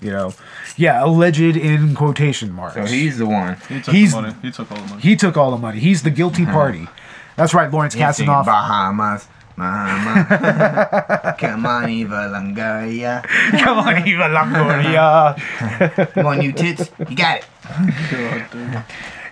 you 0.00 0.10
know 0.10 0.32
yeah 0.76 1.04
alleged 1.04 1.40
in 1.56 1.94
quotation 1.94 2.50
marks 2.52 2.74
So 2.74 2.84
he's 2.84 3.18
the 3.18 3.26
one. 3.26 3.56
He 3.68 3.80
took 3.80 3.94
He's- 3.94 4.12
the 4.14 4.22
money. 4.22 4.34
He 4.42 4.50
took 4.50 4.70
all 4.72 4.78
the 4.80 4.86
money. 4.88 5.02
he 5.02 5.16
took 5.16 5.36
all 5.36 5.50
the 5.50 5.58
money 5.58 5.78
he's 5.80 6.02
the 6.02 6.10
guilty 6.10 6.44
party 6.46 6.88
that's 7.36 7.52
right 7.54 7.70
lawrence 7.70 7.94
He's 7.94 8.02
kasanoff 8.02 8.44
Bahamas. 8.46 9.28
Bahamas. 9.56 11.36
Come 11.38 11.66
on, 11.66 11.88
Eva 11.90 12.30
Longoria. 12.32 13.22
come 13.62 13.78
on 13.78 14.08
eva 14.08 14.28
longoria 14.28 15.36
Come 16.14 16.26
on, 16.26 16.40
you 16.40 16.52
tits. 16.52 16.90
You 17.08 17.14
got 17.16 17.40
it. 17.40 17.44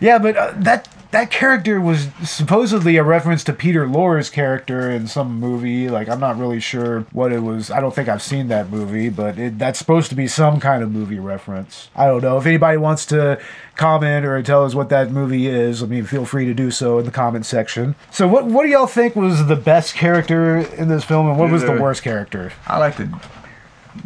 Yeah, 0.01 0.19
but 0.19 0.37
uh, 0.37 0.53
that 0.59 0.89
that 1.11 1.31
character 1.31 1.81
was 1.81 2.09
supposedly 2.23 2.97
a 2.97 3.03
reference 3.03 3.43
to 3.45 3.53
Peter 3.55 3.87
Lorre's 3.87 4.29
character 4.29 4.91
in 4.91 5.07
some 5.07 5.41
movie. 5.41 5.89
Like 5.89 6.09
I'm 6.09 6.21
not 6.21 6.37
really 6.37 6.61
sure 6.61 7.01
what 7.13 7.33
it 7.33 7.41
was. 7.41 7.71
I 7.71 7.81
don't 7.81 7.95
think 7.95 8.09
I've 8.09 8.23
seen 8.23 8.49
that 8.49 8.69
movie, 8.69 9.09
but 9.09 9.39
it, 9.39 9.59
that's 9.59 9.79
supposed 9.79 10.11
to 10.11 10.15
be 10.15 10.27
some 10.27 10.61
kind 10.61 10.83
of 10.83 10.93
movie 10.93 11.19
reference. 11.19 11.89
I 11.97 12.07
don't 12.07 12.23
know 12.23 12.37
if 12.37 12.45
anybody 12.45 12.77
wants 12.77 13.07
to 13.07 13.41
comment 13.77 14.27
or 14.27 14.43
tell 14.43 14.65
us 14.65 14.75
what 14.75 14.91
that 14.91 15.11
movie 15.11 15.47
is. 15.47 15.83
I 15.83 15.87
mean, 15.87 16.05
feel 16.05 16.27
free 16.27 16.45
to 16.45 16.55
do 16.55 16.71
so 16.71 16.99
in 16.99 17.07
the 17.07 17.11
comment 17.11 17.47
section. 17.47 17.95
So, 18.11 18.29
what 18.29 18.45
what 18.45 18.65
do 18.65 18.69
y'all 18.69 18.87
think 18.87 19.17
was 19.17 19.47
the 19.47 19.57
best 19.57 19.95
character 19.95 20.59
in 20.59 20.89
this 20.89 21.05
film, 21.05 21.29
and 21.29 21.39
what 21.39 21.51
was 21.51 21.63
the 21.63 21.81
worst 21.81 22.03
character? 22.03 22.53
I 22.67 22.79
like 22.79 22.97
the 22.97 23.07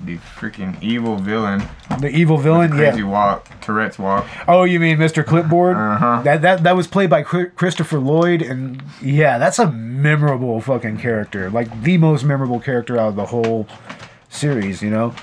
the 0.04 0.18
freaking 0.18 0.80
evil 0.82 1.16
villain. 1.16 1.62
The 2.00 2.08
evil 2.08 2.38
villain, 2.38 2.70
Crazy 2.70 3.00
yeah. 3.00 3.04
walk, 3.04 3.60
Tourette's 3.60 3.98
walk. 3.98 4.26
Oh, 4.48 4.64
you 4.64 4.80
mean 4.80 4.98
Mr. 4.98 5.24
Clipboard? 5.24 5.76
Uh-huh. 5.76 6.22
That 6.22 6.42
that 6.42 6.62
that 6.64 6.76
was 6.76 6.86
played 6.86 7.10
by 7.10 7.22
Christopher 7.22 7.98
Lloyd, 7.98 8.42
and 8.42 8.82
yeah, 9.00 9.38
that's 9.38 9.58
a 9.58 9.70
memorable 9.70 10.60
fucking 10.60 10.98
character. 10.98 11.50
Like 11.50 11.82
the 11.82 11.98
most 11.98 12.24
memorable 12.24 12.60
character 12.60 12.98
out 12.98 13.08
of 13.10 13.16
the 13.16 13.26
whole 13.26 13.68
series. 14.28 14.82
You 14.82 14.90
know. 14.90 15.14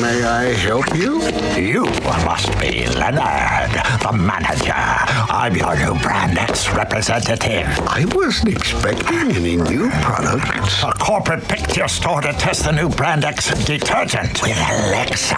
May 0.00 0.22
I 0.22 0.52
help 0.54 0.94
you? 0.94 1.22
You 1.56 1.75
must 2.24 2.50
be 2.60 2.86
Leonard, 2.86 3.72
the 4.02 4.12
manager. 4.12 4.72
I'm 4.74 5.56
your 5.56 5.76
new 5.76 5.98
Brand 6.00 6.38
X 6.38 6.70
representative. 6.72 7.66
I 7.86 8.04
wasn't 8.14 8.54
expecting 8.56 9.32
any 9.36 9.56
new 9.56 9.90
products. 10.02 10.82
A 10.82 10.92
corporate 10.92 11.46
your 11.76 11.88
store 11.88 12.20
to 12.22 12.32
test 12.32 12.64
the 12.64 12.72
new 12.72 12.88
Brand 12.88 13.24
X 13.24 13.52
detergent 13.64 14.42
with 14.42 14.56
Alexa. 14.56 15.36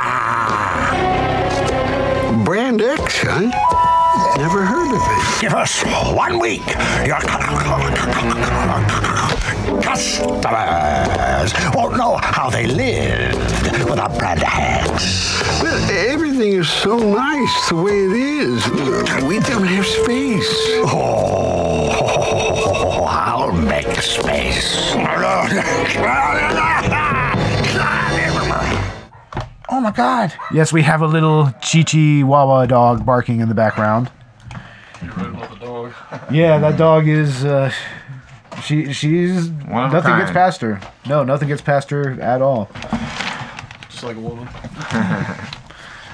Brand 2.44 2.80
X, 2.80 3.18
huh? 3.22 3.67
Never 4.36 4.64
heard 4.64 4.94
of 4.94 5.00
it. 5.02 5.40
Give 5.40 5.54
us 5.54 5.82
one 6.14 6.38
week. 6.38 6.62
Your 7.06 7.18
customers 9.82 11.52
won't 11.74 11.96
know 11.96 12.16
how 12.22 12.50
they 12.50 12.66
lived 12.66 13.38
without 13.88 14.16
Brand 14.18 14.42
X. 14.44 15.40
Well, 15.62 15.90
everything 15.90 16.52
is 16.54 16.68
so 16.68 16.98
nice 16.98 17.68
the 17.68 17.76
way 17.76 18.04
it 18.04 18.12
is. 18.12 18.66
We 19.22 19.38
don't 19.40 19.66
have 19.66 19.86
space. 19.86 20.48
Oh, 20.86 23.04
I'll 23.08 23.52
make 23.52 24.00
space. 24.02 24.94
Oh 29.78 29.80
my 29.80 29.92
God! 29.92 30.32
Yes, 30.52 30.72
we 30.72 30.82
have 30.82 31.02
a 31.02 31.06
little 31.06 31.52
Chihuahua 31.62 32.66
dog 32.66 33.06
barking 33.06 33.38
in 33.38 33.48
the 33.48 33.54
background. 33.54 34.10
You're 35.00 35.12
right 35.12 35.28
about 35.28 35.50
the 35.50 35.64
dog. 35.64 35.92
Yeah, 36.32 36.58
that 36.58 36.76
dog 36.76 37.06
is. 37.06 37.44
Uh, 37.44 37.70
she 38.60 38.92
she's 38.92 39.50
One 39.50 39.84
of 39.84 39.92
a 39.92 39.94
nothing 39.94 40.18
gets 40.18 40.32
past 40.32 40.62
her. 40.62 40.80
No, 41.06 41.22
nothing 41.22 41.46
gets 41.46 41.62
past 41.62 41.90
her 41.90 42.20
at 42.20 42.42
all. 42.42 42.68
Just 43.88 44.02
like 44.02 44.16
a 44.16 44.20
woman. 44.20 44.48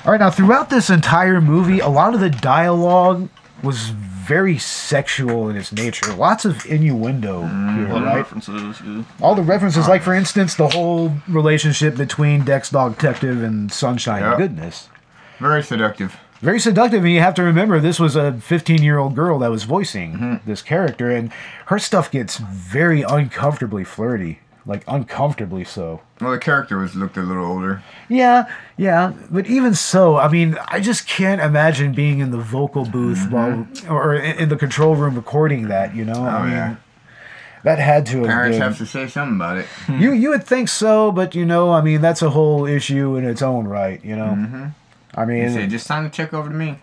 All 0.05 0.13
right, 0.13 0.21
now 0.21 0.29
throughout 0.29 0.69
this 0.69 0.91
entire 0.91 1.41
movie, 1.41 1.79
a 1.79 1.89
lot 1.89 2.13
of 2.13 2.21
the 2.21 2.29
dialogue 2.29 3.31
was 3.63 3.93
very 4.27 4.59
sexual 4.59 5.49
in 5.49 5.57
its 5.57 5.73
nature. 5.73 6.13
Lots 6.15 6.45
of 6.45 6.65
innuendo 6.67 7.43
Mm-hmm. 7.43 7.77
here, 7.79 7.87
A 7.87 7.93
lot 7.93 8.03
of 8.03 8.07
right? 8.09 8.17
references. 8.17 8.81
Yeah. 8.85 9.03
All 9.21 9.35
the 9.35 9.43
references, 9.43 9.89
like 9.89 10.03
for 10.03 10.15
instance, 10.15 10.55
the 10.55 10.69
whole 10.69 11.13
relationship 11.29 11.97
between 11.97 12.45
Dex 12.45 12.71
Dog 12.71 12.97
Detective 12.97 13.43
and 13.43 13.71
Sunshine 13.73 14.23
Yeah. 14.23 14.37
Goodness. 14.37 14.89
Very 15.41 15.63
seductive. 15.63 16.17
Very 16.41 16.61
seductive, 16.61 17.03
and 17.05 17.13
you 17.13 17.21
have 17.21 17.35
to 17.35 17.43
remember 17.43 17.81
this 17.81 17.99
was 17.99 18.17
a 18.17 18.33
15 18.35 18.83
year 18.83 18.99
old 18.99 19.15
girl 19.15 19.39
that 19.39 19.51
was 19.51 19.65
voicing 19.65 20.13
Mm-hmm. 20.15 20.35
this 20.51 20.63
character, 20.63 21.11
and 21.11 21.33
her 21.67 21.79
stuff 21.79 22.11
gets 22.11 22.37
very 22.39 23.03
uncomfortably 23.03 23.85
flirty. 23.85 24.41
Like, 24.67 24.83
uncomfortably 24.89 25.63
so. 25.65 26.01
Well, 26.23 26.31
the 26.31 26.39
character 26.39 26.79
was 26.79 26.95
looked 26.95 27.19
a 27.19 27.23
little 27.23 27.45
older. 27.45 27.83
Yeah, 28.09 28.51
yeah, 28.79 29.13
but 29.31 29.47
even 29.47 29.75
so, 29.75 30.17
I 30.17 30.29
mean, 30.29 30.57
I 30.69 30.81
just 30.81 31.07
can't 31.07 31.41
imagine 31.43 31.93
being 31.93 32.21
in 32.21 32.31
the 32.31 32.39
vocal 32.39 32.87
booth 32.87 33.31
while 33.31 33.67
or 33.91 34.15
in 34.15 34.49
the 34.49 34.57
control 34.57 34.95
room 34.97 35.17
recording 35.17 35.69
that. 35.69 35.95
You 35.95 36.07
know, 36.07 36.15
I 36.15 36.17
Mm-hmm. 36.17 36.37
Oh, 36.37 36.43
mean, 36.45 36.53
yeah. 36.53 36.77
that 37.65 37.79
had 37.79 38.07
to 38.07 38.19
have 38.21 38.27
Parents 38.27 38.55
been. 38.57 38.63
have 38.63 38.79
to 38.79 38.87
say 38.87 39.07
something 39.07 39.37
about 39.37 39.59
it. 39.59 39.67
you 39.89 40.13
you 40.13 40.31
would 40.31 40.45
think 40.45 40.71
so, 40.71 41.13
but 41.13 41.35
you 41.35 41.45
know, 41.45 41.71
I 41.71 41.83
mean, 41.83 42.01
that's 42.01 42.23
a 42.23 42.31
whole 42.31 42.65
issue 42.65 43.17
in 43.17 43.27
its 43.27 43.43
own 43.43 43.67
right. 43.69 44.03
You 44.03 44.17
know, 44.17 44.33
Mm-hmm. 44.39 44.65
I 45.17 45.25
They 45.27 45.49
say, 45.51 45.59
mean, 45.59 45.71
just 45.71 45.87
sign 45.87 46.05
the 46.05 46.11
check 46.11 46.33
over 46.33 46.49
to 46.49 46.55
me. 46.55 46.79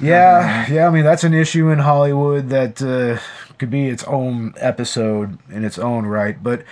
yeah, 0.00 0.66
yeah, 0.70 0.86
I 0.86 0.90
mean, 0.90 1.04
that's 1.04 1.24
an 1.24 1.34
issue 1.34 1.68
in 1.70 1.80
Hollywood 1.80 2.48
that 2.50 2.80
uh, 2.80 3.18
could 3.62 3.70
be 3.70 3.88
its 3.88 4.04
own 4.04 4.54
episode 4.58 5.38
in 5.50 5.64
its 5.64 5.78
own 5.78 6.06
right. 6.06 6.36
But 6.42 6.64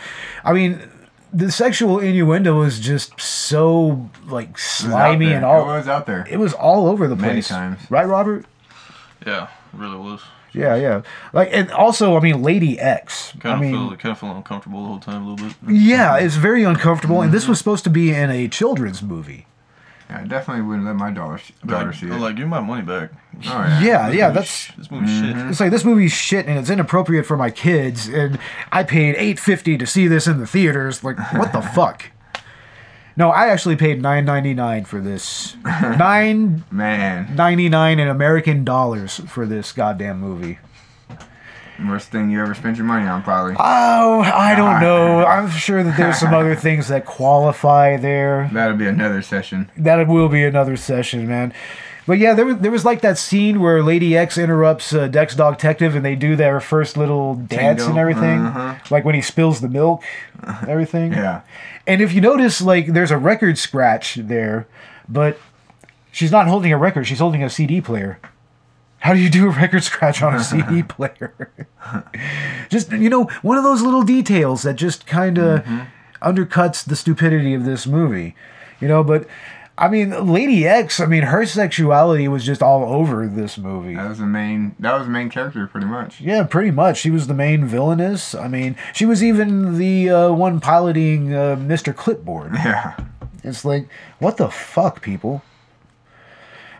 I 0.45 0.53
mean. 0.53 0.81
The 1.33 1.53
sexual 1.53 2.01
innuendo 2.01 2.59
was 2.59 2.81
just 2.81 3.21
so 3.21 4.11
like 4.27 4.49
It 4.49 4.53
was 4.55 4.85
out 4.87 4.91
slimy 4.91 5.33
and 5.33 5.45
all. 5.45 5.63
It 5.63 5.77
was 5.79 5.87
out 5.87 6.05
there. 6.05 6.27
It 6.29 6.39
was 6.41 6.53
all 6.55 6.89
over 6.89 7.07
the 7.07 7.15
Many 7.15 7.35
place. 7.35 7.47
times. 7.47 7.79
Right, 7.89 8.05
Robert? 8.05 8.47
Yeah, 9.25 9.45
it 9.45 9.79
really 9.79 9.97
was. 9.97 10.23
Yeah, 10.53 10.75
yeah. 10.75 11.03
Like, 11.33 11.51
and 11.53 11.71
also, 11.71 12.17
I 12.17 12.21
mean, 12.21 12.43
Lady 12.43 12.81
X. 12.81 13.31
Kind 13.39 13.45
I 13.53 13.55
of 13.55 13.61
mean, 13.61 13.71
feel 13.71 13.97
kind 13.97 14.11
of 14.11 14.19
feel 14.19 14.33
uncomfortable 14.37 14.83
the 14.83 14.89
whole 14.89 14.99
time 14.99 15.23
a 15.25 15.31
little 15.31 15.47
bit. 15.47 15.57
yeah, 15.73 16.17
it's 16.17 16.35
very 16.35 16.65
uncomfortable, 16.65 17.21
and 17.23 17.29
Mm-hmm. 17.29 17.35
this 17.37 17.47
was 17.47 17.59
supposed 17.59 17.85
to 17.85 17.91
be 17.91 18.13
in 18.13 18.29
a 18.33 18.49
children's 18.49 19.01
movie. 19.01 19.47
Yeah, 20.11 20.21
I 20.21 20.27
definitely 20.27 20.63
wouldn't 20.65 20.87
let 20.87 20.97
my 20.97 21.11
daughter, 21.13 21.41
daughter 21.65 21.87
Like, 21.87 21.95
see 21.95 22.07
it. 22.07 22.13
I'm 22.13 22.21
like, 22.21 22.35
give 22.37 22.47
me 22.47 22.51
my 22.51 22.61
money 22.61 22.83
back. 22.83 23.11
oh, 23.13 23.41
yeah. 23.49 23.81
Yeah, 23.81 24.09
This 24.09 24.17
yeah, 24.17 24.27
movie 24.29 24.35
that's. 24.35 24.51
sh- 24.51 24.73
this 24.77 24.91
movie 24.91 25.07
shit. 25.07 25.37
Mm-hmm. 25.37 25.51
It's 25.51 25.61
like 25.61 25.71
this 25.71 25.85
movie's 25.85 26.13
shit, 26.13 26.47
and 26.47 26.59
it's 26.59 26.69
inappropriate 26.71 27.27
for 27.27 27.37
my 27.37 27.51
kids, 27.51 28.09
and 28.09 28.39
I 28.73 28.83
paid 28.83 29.15
eight 29.17 29.39
fifty 29.39 29.79
to 29.79 29.87
see 29.87 30.09
this 30.09 30.27
in 30.27 30.39
the 30.39 30.47
theaters. 30.47 31.05
Like, 31.05 31.17
what 31.35 31.53
the 31.53 31.63
fuck? 31.75 32.07
No, 33.17 33.31
I 33.31 33.49
actually 33.49 33.77
paid 33.77 34.01
nine 34.03 34.25
ninety 34.25 34.55
nine 34.55 34.85
for 34.85 35.01
this. 35.01 35.57
Nine 35.65 36.65
Man, 36.71 37.35
ninety 37.37 37.69
nine 37.69 37.99
in 37.99 38.09
American 38.09 38.65
dollars 38.65 39.19
for 39.29 39.47
this 39.47 39.73
goddamn 39.73 40.19
movie. 40.21 40.59
Worst 41.89 42.09
thing 42.09 42.31
you 42.31 42.41
ever 42.41 42.55
spent 42.55 42.77
your 42.77 42.87
money 42.87 43.07
on, 43.07 43.23
probably. 43.23 43.55
Oh, 43.59 44.21
I 44.21 44.55
don't 44.55 44.81
know. 44.81 45.25
I'm 45.25 45.51
sure 45.51 45.83
that 45.83 45.97
there's 45.97 46.19
some 46.19 46.35
other 46.35 46.55
things 46.57 46.89
that 46.89 47.07
qualify 47.07 47.97
there. 47.97 48.49
That'll 48.53 48.77
be 48.77 48.87
another 48.87 49.23
session. 49.23 49.71
That 49.77 50.07
will 50.09 50.29
be 50.29 50.45
another 50.45 50.77
session, 50.77 51.27
man. 51.27 51.53
But 52.07 52.19
yeah, 52.19 52.35
there 52.35 52.47
was 52.47 52.59
there 52.59 52.71
was 52.71 52.85
like 52.85 53.03
that 53.03 53.19
scene 53.19 53.61
where 53.61 53.83
Lady 53.83 54.17
X 54.17 54.37
interrupts 54.37 54.93
uh, 54.93 55.07
Dex 55.07 55.35
Dog 55.37 55.59
Detective, 55.59 55.95
and 55.95 56.05
they 56.05 56.17
do 56.17 56.35
their 56.35 56.59
first 56.59 56.97
little 56.97 57.35
dance 57.35 57.85
and 57.85 57.99
everything, 57.99 58.41
uh-huh. 58.41 58.77
like 58.91 59.05
when 59.05 59.15
he 59.15 59.21
spills 59.21 59.61
the 59.61 59.69
milk, 59.69 60.03
everything. 60.67 61.13
Yeah. 61.13 61.43
And 61.87 62.01
if 62.01 62.13
you 62.13 62.21
notice, 62.21 62.61
like 62.61 62.89
there's 62.89 63.11
a 63.11 63.19
record 63.19 63.59
scratch 63.59 64.17
there, 64.17 64.67
but 65.09 65.39
She's 66.13 66.33
not 66.33 66.49
holding 66.49 66.73
a 66.73 66.79
record. 66.79 67.07
She's 67.07 67.19
holding 67.19 67.43
a 67.43 67.51
CD 67.51 67.81
player. 67.81 68.19
How 69.01 69.15
do 69.15 69.19
you 69.19 69.31
do 69.31 69.47
a 69.47 69.51
record 69.51 69.83
scratch 69.83 70.23
on 70.23 70.35
a 70.35 70.43
CD 70.45 70.83
player? 70.89 71.51
just 72.69 72.93
you 72.93 73.09
know, 73.09 73.25
one 73.43 73.57
of 73.59 73.65
those 73.65 73.83
little 73.83 74.03
details 74.03 74.63
that 74.63 74.75
just 74.75 75.07
kind 75.07 75.39
of 75.39 75.65
undercuts 76.23 76.85
the 76.85 76.97
stupidity 76.97 77.55
of 77.55 77.65
this 77.65 77.87
movie. 77.87 78.35
You 78.81 78.89
know, 78.89 79.03
but 79.05 79.27
I 79.81 79.89
mean, 79.89 80.31
Lady 80.31 80.67
X. 80.67 81.01
I 81.01 81.07
mean, 81.07 81.23
her 81.23 81.47
sexuality 81.47 82.29
was 82.29 82.45
just 82.45 82.63
all 82.63 82.85
over 82.93 83.27
this 83.27 83.57
movie. 83.57 83.95
That 83.95 84.11
was 84.11 84.19
the 84.19 84.27
main. 84.27 84.77
That 84.79 84.93
was 84.93 85.07
the 85.07 85.11
main 85.13 85.31
character, 85.31 85.67
pretty 85.67 85.87
much. 85.87 86.21
Yeah, 86.21 86.45
pretty 86.45 86.71
much. 86.71 86.99
She 86.99 87.11
was 87.11 87.27
the 87.27 87.35
main 87.35 87.65
villainess. 87.65 88.35
I 88.35 88.47
mean, 88.47 88.77
she 88.93 89.07
was 89.07 89.25
even 89.25 89.79
the 89.79 90.11
uh, 90.11 90.33
one 90.33 90.61
piloting 90.61 91.35
uh, 91.35 91.57
Mr. 91.57 91.97
Clipboard. 91.97 92.53
Yeah. 92.65 92.95
It's 93.43 93.65
like, 93.65 93.89
what 94.19 94.37
the 94.37 94.51
fuck, 94.51 95.01
people? 95.01 95.43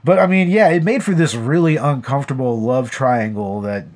But 0.05 0.19
I 0.19 0.27
mean, 0.27 0.49
yeah, 0.49 0.69
it 0.69 0.83
made 0.83 1.03
for 1.03 1.15
this 1.15 1.35
really 1.35 1.77
uncomfortable 1.77 2.61
love 2.61 2.91
triangle 2.91 3.61
that 3.63 3.87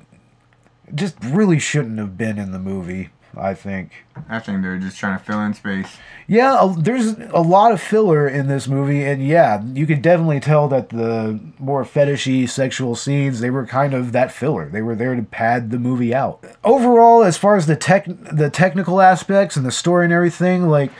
just 0.93 1.15
really 1.23 1.59
shouldn't 1.59 1.97
have 1.97 2.17
been 2.17 2.37
in 2.37 2.51
the 2.51 2.59
movie, 2.59 3.09
I 3.35 3.55
think. 3.55 4.05
I 4.29 4.39
think 4.39 4.61
they're 4.61 4.77
just 4.77 4.97
trying 4.97 5.17
to 5.17 5.23
fill 5.23 5.41
in 5.41 5.53
space. 5.55 5.97
Yeah, 6.27 6.73
there's 6.77 7.17
a 7.31 7.41
lot 7.41 7.71
of 7.71 7.81
filler 7.81 8.27
in 8.27 8.47
this 8.47 8.67
movie, 8.67 9.03
and 9.03 9.25
yeah, 9.25 9.63
you 9.63 9.87
could 9.87 10.01
definitely 10.01 10.39
tell 10.39 10.67
that 10.67 10.89
the 10.89 11.39
more 11.57 11.83
fetishy 11.83 12.47
sexual 12.47 12.95
scenes 12.95 13.39
they 13.39 13.49
were 13.49 13.65
kind 13.65 13.93
of 13.93 14.11
that 14.11 14.31
filler. 14.31 14.69
They 14.69 14.81
were 14.81 14.95
there 14.95 15.15
to 15.15 15.23
pad 15.23 15.71
the 15.71 15.79
movie 15.79 16.13
out. 16.13 16.43
Overall, 16.63 17.23
as 17.23 17.37
far 17.37 17.55
as 17.55 17.65
the 17.65 17.75
tech, 17.75 18.05
the 18.07 18.49
technical 18.49 19.01
aspects 19.01 19.55
and 19.55 19.65
the 19.65 19.71
story 19.71 20.05
and 20.05 20.13
everything, 20.13 20.69
like 20.69 20.91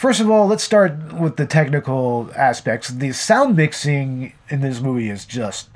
first 0.00 0.20
of 0.20 0.30
all, 0.30 0.46
let's 0.46 0.64
start 0.64 1.12
with 1.12 1.36
the 1.36 1.46
technical 1.46 2.30
aspects. 2.34 2.88
The 2.88 3.12
sound 3.12 3.54
mixing 3.56 4.32
in 4.48 4.60
this 4.62 4.80
movie 4.80 5.10
is 5.10 5.24
just 5.24 5.68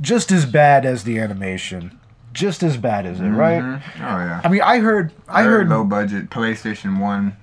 just 0.00 0.30
as 0.32 0.46
bad 0.46 0.86
as 0.86 1.04
the 1.04 1.18
animation. 1.18 1.98
Just 2.32 2.62
as 2.62 2.76
bad 2.76 3.04
as 3.04 3.20
it, 3.20 3.24
right? 3.28 3.60
Mhm. 3.62 3.80
Oh 3.96 4.00
yeah. 4.00 4.40
I 4.44 4.48
mean, 4.48 4.62
I 4.62 4.78
heard, 4.78 5.12
I 5.28 5.42
Very 5.42 5.54
heard 5.56 5.68
low 5.70 5.82
budget 5.84 6.30
PlayStation 6.30 7.00
One, 7.00 7.36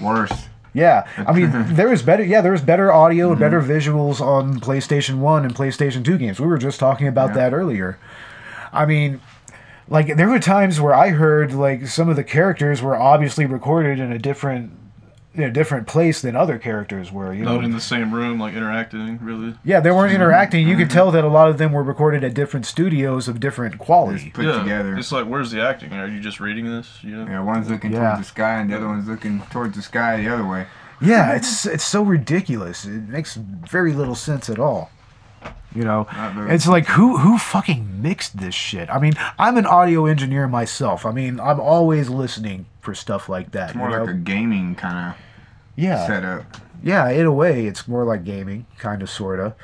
worse. 0.00 0.32
Yeah, 0.72 1.04
I 1.16 1.32
mean, 1.32 1.50
there 1.74 1.88
was 1.88 2.02
better. 2.02 2.22
Yeah, 2.22 2.40
there 2.42 2.52
was 2.52 2.60
better 2.62 2.92
audio 2.92 3.32
and 3.32 3.40
Mm-hmm. 3.40 3.40
better 3.40 3.60
visuals 3.60 4.20
on 4.20 4.60
PlayStation 4.60 5.16
One 5.18 5.44
and 5.44 5.52
PlayStation 5.54 6.04
Two 6.04 6.16
games. 6.16 6.38
We 6.38 6.46
were 6.46 6.58
just 6.58 6.78
talking 6.78 7.08
about 7.08 7.34
that 7.34 7.52
earlier. 7.52 7.98
I 8.72 8.86
mean, 8.86 9.20
like 9.88 10.16
there 10.16 10.28
were 10.28 10.38
times 10.38 10.80
where 10.80 10.94
I 10.94 11.08
heard 11.08 11.52
like 11.52 11.88
some 11.88 12.08
of 12.08 12.14
the 12.14 12.22
characters 12.24 12.80
were 12.80 12.96
obviously 12.96 13.46
recorded 13.46 13.98
in 13.98 14.12
a 14.12 14.18
different, 14.18 14.70
in 15.34 15.44
a 15.44 15.50
different 15.50 15.86
place 15.86 16.20
than 16.20 16.34
other 16.34 16.58
characters 16.58 17.12
were. 17.12 17.32
You 17.32 17.44
know, 17.44 17.54
Not 17.56 17.64
in 17.64 17.70
the 17.70 17.80
same 17.80 18.12
room, 18.12 18.40
like 18.40 18.54
interacting, 18.54 19.18
really. 19.22 19.54
yeah, 19.64 19.78
they 19.80 19.90
weren't 19.92 20.12
interacting. 20.12 20.66
You 20.66 20.74
Mm-hmm. 20.74 20.82
could 20.82 20.90
tell 20.90 21.10
that 21.12 21.22
a 21.24 21.28
lot 21.28 21.48
of 21.48 21.58
them 21.58 21.72
were 21.72 21.82
recorded 21.84 22.24
at 22.24 22.34
different 22.34 22.66
studios 22.66 23.28
of 23.28 23.38
different 23.38 23.78
quality. 23.78 24.30
Put 24.34 24.44
yeah. 24.46 24.58
together. 24.62 24.96
It's 24.96 25.12
like, 25.12 25.26
where's 25.26 25.50
the 25.52 25.62
acting? 25.62 25.92
Are 25.92 26.08
you 26.08 26.18
just 26.20 26.40
reading 26.40 26.66
this? 26.66 26.98
You 27.02 27.16
know? 27.16 27.26
Yeah, 27.30 27.40
one's 27.42 27.70
looking 27.70 27.92
Yeah. 27.92 28.00
towards 28.14 28.18
the 28.20 28.24
sky 28.24 28.58
and 28.60 28.70
the 28.70 28.76
other 28.76 28.88
one's 28.88 29.06
looking 29.08 29.40
towards 29.50 29.76
the 29.76 29.82
sky 29.82 30.16
the 30.20 30.28
other 30.34 30.46
way. 30.46 30.66
Yeah, 31.00 31.32
it's 31.34 31.64
it's 31.64 31.84
so 31.84 32.02
ridiculous. 32.02 32.84
It 32.84 33.08
makes 33.08 33.34
very 33.36 33.92
little 33.94 34.14
sense 34.14 34.50
at 34.50 34.58
all. 34.58 34.90
You 35.74 35.84
know, 35.84 36.08
it's 36.48 36.66
like 36.66 36.86
who 36.86 37.18
who 37.18 37.38
fucking 37.38 38.02
mixed 38.02 38.38
this 38.38 38.56
shit? 38.56 38.90
I 38.90 38.98
mean, 38.98 39.14
I'm 39.38 39.56
an 39.56 39.66
audio 39.66 40.06
engineer 40.06 40.48
myself. 40.48 41.06
I 41.06 41.12
mean, 41.12 41.38
I'm 41.38 41.60
always 41.60 42.08
listening 42.10 42.66
for 42.80 42.92
stuff 42.92 43.28
like 43.28 43.52
that. 43.52 43.70
It's 43.70 43.78
more 43.78 43.90
you 43.90 43.96
know? 43.96 44.04
like 44.04 44.14
a 44.14 44.18
gaming 44.18 44.74
kind 44.74 45.10
of 45.10 45.20
yeah, 45.76 46.06
setup. 46.08 46.44
yeah. 46.82 47.08
In 47.10 47.24
a 47.24 47.32
way, 47.32 47.66
it's 47.66 47.86
more 47.86 48.04
like 48.04 48.24
gaming, 48.24 48.66
kind 48.78 49.00
of, 49.00 49.08
sorta. 49.08 49.54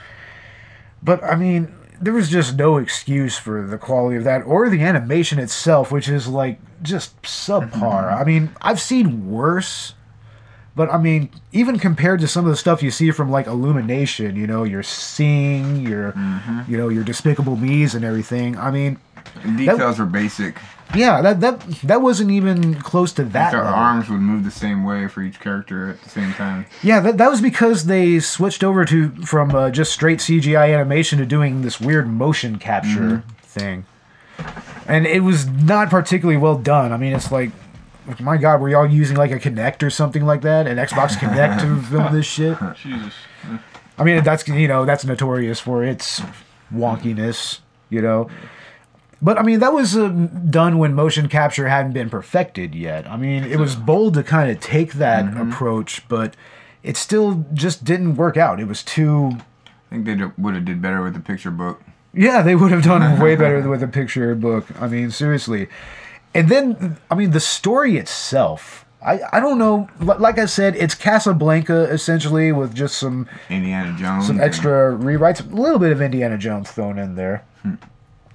But 1.02 1.24
I 1.24 1.34
mean, 1.34 1.74
there 2.00 2.12
was 2.12 2.30
just 2.30 2.56
no 2.56 2.76
excuse 2.76 3.36
for 3.36 3.66
the 3.66 3.78
quality 3.78 4.16
of 4.16 4.24
that 4.24 4.42
or 4.42 4.68
the 4.68 4.82
animation 4.82 5.38
itself, 5.38 5.90
which 5.90 6.08
is 6.08 6.28
like 6.28 6.60
just 6.82 7.20
subpar. 7.22 7.70
Mm-hmm. 7.72 8.20
I 8.20 8.24
mean, 8.24 8.50
I've 8.62 8.80
seen 8.80 9.30
worse. 9.30 9.94
But 10.76 10.92
I 10.92 10.98
mean, 10.98 11.30
even 11.52 11.78
compared 11.78 12.20
to 12.20 12.28
some 12.28 12.44
of 12.44 12.50
the 12.50 12.56
stuff 12.56 12.82
you 12.82 12.90
see 12.90 13.10
from 13.10 13.30
like 13.30 13.46
Illumination, 13.46 14.36
you 14.36 14.46
know, 14.46 14.62
your 14.64 14.82
Sing, 14.82 15.80
your, 15.80 16.14
you 16.68 16.76
know, 16.76 16.88
your 16.90 17.02
Despicable 17.02 17.56
Me's 17.56 17.94
and 17.94 18.04
everything. 18.04 18.58
I 18.58 18.70
mean, 18.70 18.98
The 19.42 19.56
details 19.56 19.98
were 19.98 20.04
basic. 20.04 20.58
yeah, 20.94 21.20
that 21.22 21.40
that 21.40 21.60
that 21.84 22.00
wasn't 22.02 22.30
even 22.30 22.74
close 22.76 23.12
to 23.14 23.24
that. 23.24 23.52
Their 23.52 23.64
arms 23.64 24.08
would 24.10 24.20
move 24.20 24.44
the 24.44 24.50
same 24.50 24.84
way 24.84 25.08
for 25.08 25.22
each 25.22 25.40
character 25.40 25.88
at 25.90 26.02
the 26.02 26.10
same 26.10 26.32
time. 26.34 26.66
Yeah, 26.82 27.00
that, 27.00 27.16
that 27.18 27.30
was 27.30 27.40
because 27.40 27.86
they 27.86 28.20
switched 28.20 28.62
over 28.62 28.84
to 28.84 29.10
from 29.24 29.54
uh, 29.54 29.70
just 29.70 29.92
straight 29.92 30.18
CGI 30.20 30.72
animation 30.74 31.18
to 31.18 31.26
doing 31.26 31.62
this 31.62 31.80
weird 31.80 32.06
motion 32.06 32.58
capture 32.58 33.24
thing, 33.42 33.84
and 34.86 35.06
it 35.06 35.20
was 35.24 35.46
not 35.48 35.88
particularly 35.90 36.36
well 36.38 36.58
done. 36.58 36.92
I 36.92 36.96
mean, 36.98 37.14
it's 37.14 37.32
like, 37.32 37.50
my 38.20 38.36
God, 38.36 38.60
were 38.60 38.68
y'all 38.68 38.86
using 38.86 39.16
like 39.16 39.30
a 39.30 39.38
Kinect 39.38 39.82
or 39.82 39.90
something 39.90 40.24
like 40.24 40.42
that, 40.42 40.66
an 40.66 40.76
Xbox 40.76 41.16
Kinect 41.16 41.60
to 41.60 41.82
film 41.90 42.12
this 42.12 42.26
shit? 42.26 42.56
Jesus. 42.76 43.14
I 43.98 44.04
mean, 44.04 44.22
that's 44.22 44.46
you 44.46 44.68
know 44.68 44.84
that's 44.84 45.04
notorious 45.04 45.60
for 45.60 45.82
its 45.82 46.20
wonkiness, 46.72 47.60
you 47.90 48.02
know. 48.02 48.28
But 49.22 49.38
I 49.38 49.42
mean, 49.42 49.60
that 49.60 49.72
was 49.72 49.96
um, 49.96 50.50
done 50.50 50.78
when 50.78 50.94
motion 50.94 51.28
capture 51.28 51.68
hadn't 51.68 51.92
been 51.92 52.10
perfected 52.10 52.74
yet. 52.74 53.08
I 53.08 53.16
mean, 53.16 53.44
it 53.44 53.58
was 53.58 53.74
bold 53.74 54.14
to 54.14 54.22
kind 54.22 54.50
of 54.50 54.60
take 54.60 54.94
that 54.94 55.36
approach, 55.36 56.06
but 56.08 56.36
it 56.82 56.96
still 56.96 57.46
just 57.54 57.84
didn't 57.84 58.16
work 58.16 58.36
out. 58.36 58.60
It 58.60 58.68
was 58.68 58.82
too. 58.82 59.38
I 59.90 59.94
think 59.94 60.04
they 60.04 60.16
would 60.36 60.54
have 60.54 60.64
did 60.64 60.82
better 60.82 61.02
with 61.02 61.14
the 61.14 61.20
picture 61.20 61.50
book. 61.50 61.80
Yeah, 62.12 62.42
they 62.42 62.54
would 62.54 62.70
have 62.70 62.82
done 62.82 63.20
way 63.20 63.36
better 63.36 63.66
with 63.68 63.82
a 63.82 63.88
picture 63.88 64.34
book. 64.34 64.66
I 64.80 64.86
mean, 64.86 65.10
seriously. 65.10 65.68
And 66.36 66.48
then, 66.48 66.96
I 67.10 67.14
mean, 67.14 67.30
the 67.30 67.40
story 67.40 67.96
itself. 67.96 68.84
I, 69.02 69.20
I 69.32 69.40
don't 69.40 69.58
know. 69.58 69.88
Like 70.00 70.38
I 70.38 70.46
said, 70.46 70.74
it's 70.76 70.94
Casablanca 70.94 71.84
essentially 71.84 72.50
with 72.52 72.74
just 72.74 72.98
some 72.98 73.28
Indiana 73.48 73.96
Jones. 73.98 74.26
some 74.26 74.40
extra 74.40 74.92
rewrites, 74.92 75.40
a 75.40 75.54
little 75.54 75.78
bit 75.78 75.92
of 75.92 76.02
Indiana 76.02 76.36
Jones 76.36 76.70
thrown 76.70 76.98
in 76.98 77.14
there. 77.14 77.44
Hmm. 77.62 77.74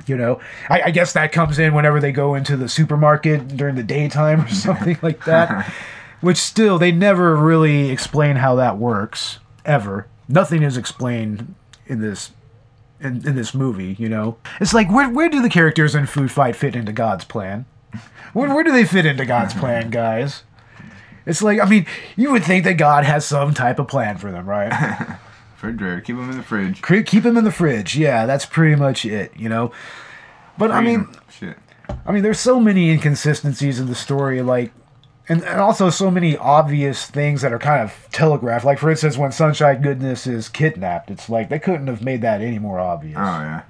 You 0.08 0.18
know, 0.18 0.40
I, 0.70 0.84
I 0.84 0.92
guess 0.92 1.14
that 1.14 1.32
comes 1.32 1.60
in 1.60 1.74
whenever 1.74 2.00
they 2.00 2.12
go 2.12 2.36
into 2.36 2.58
the 2.58 2.68
supermarket 2.68 3.50
during 3.50 3.76
the 3.76 3.84
daytime 3.84 4.42
or 4.42 4.50
something 4.50 4.98
like 5.02 5.26
that. 5.26 5.72
Which 6.22 6.38
still, 6.38 6.78
they 6.78 6.92
never 6.92 7.36
really 7.36 7.90
explain 7.90 8.38
how 8.38 8.56
that 8.56 8.78
works 8.78 9.40
ever. 9.66 10.08
Nothing 10.28 10.64
is 10.64 10.78
explained 10.78 11.56
in 11.88 12.00
this 12.00 12.32
in, 13.00 13.28
in 13.28 13.36
this 13.36 13.54
movie. 13.54 13.96
You 14.00 14.08
know, 14.08 14.38
it's 14.60 14.74
like 14.74 14.90
where 14.92 15.10
where 15.10 15.30
do 15.30 15.42
the 15.42 15.50
characters 15.50 15.96
in 15.96 16.06
Food 16.06 16.32
Fight 16.32 16.56
fit 16.56 16.76
into 16.76 16.92
God's 16.92 17.26
plan? 17.26 17.66
Where 18.34 18.54
where 18.54 18.64
do 18.64 18.72
they 18.72 18.86
fit 18.86 19.06
into 19.06 19.26
God's 19.26 19.54
plan, 19.54 19.90
guys? 19.90 20.44
It's 21.26 21.42
like 21.42 21.60
I 21.60 21.66
mean, 21.66 21.86
you 22.16 22.32
would 22.32 22.44
think 22.44 22.64
that 22.66 22.76
God 22.76 23.04
has 23.04 23.26
some 23.26 23.54
type 23.54 23.80
of 23.80 23.88
plan 23.88 24.18
for 24.18 24.32
them, 24.32 24.48
right? 24.48 25.18
Refrigerator. 25.54 26.02
Keep 26.02 26.16
them 26.16 26.30
in 26.32 26.38
the 26.38 26.44
fridge. 26.44 26.82
Keep 26.82 27.24
him 27.24 27.38
in 27.38 27.44
the 27.44 27.52
fridge. 27.52 27.96
Yeah, 27.96 28.26
that's 28.26 28.46
pretty 28.46 28.76
much 28.76 29.06
it, 29.06 29.32
you 29.38 29.48
know. 29.48 29.72
But 30.58 30.72
I 30.72 30.82
mean, 30.82 31.08
shit. 31.30 31.58
I 32.06 32.12
mean, 32.12 32.24
there's 32.24 32.40
so 32.40 32.60
many 32.60 32.90
inconsistencies 32.90 33.80
in 33.80 33.88
the 33.88 33.96
story, 33.96 34.42
like, 34.42 34.72
and, 35.30 35.44
and 35.44 35.60
also 35.60 35.90
so 35.90 36.10
many 36.10 36.36
obvious 36.36 37.06
things 37.06 37.42
that 37.42 37.54
are 37.54 37.60
kind 37.60 37.84
of 37.84 38.08
telegraphed. 38.12 38.66
Like, 38.66 38.80
for 38.80 38.90
instance, 38.90 39.18
when 39.18 39.32
Sunshine 39.32 39.82
Goodness 39.82 40.26
is 40.26 40.50
kidnapped, 40.50 41.12
it's 41.12 41.30
like 41.30 41.50
they 41.50 41.60
couldn't 41.60 41.88
have 41.88 42.02
made 42.04 42.22
that 42.22 42.42
any 42.42 42.60
more 42.60 42.80
obvious. 42.80 43.18
Oh 43.18 43.22
yeah. 43.22 43.62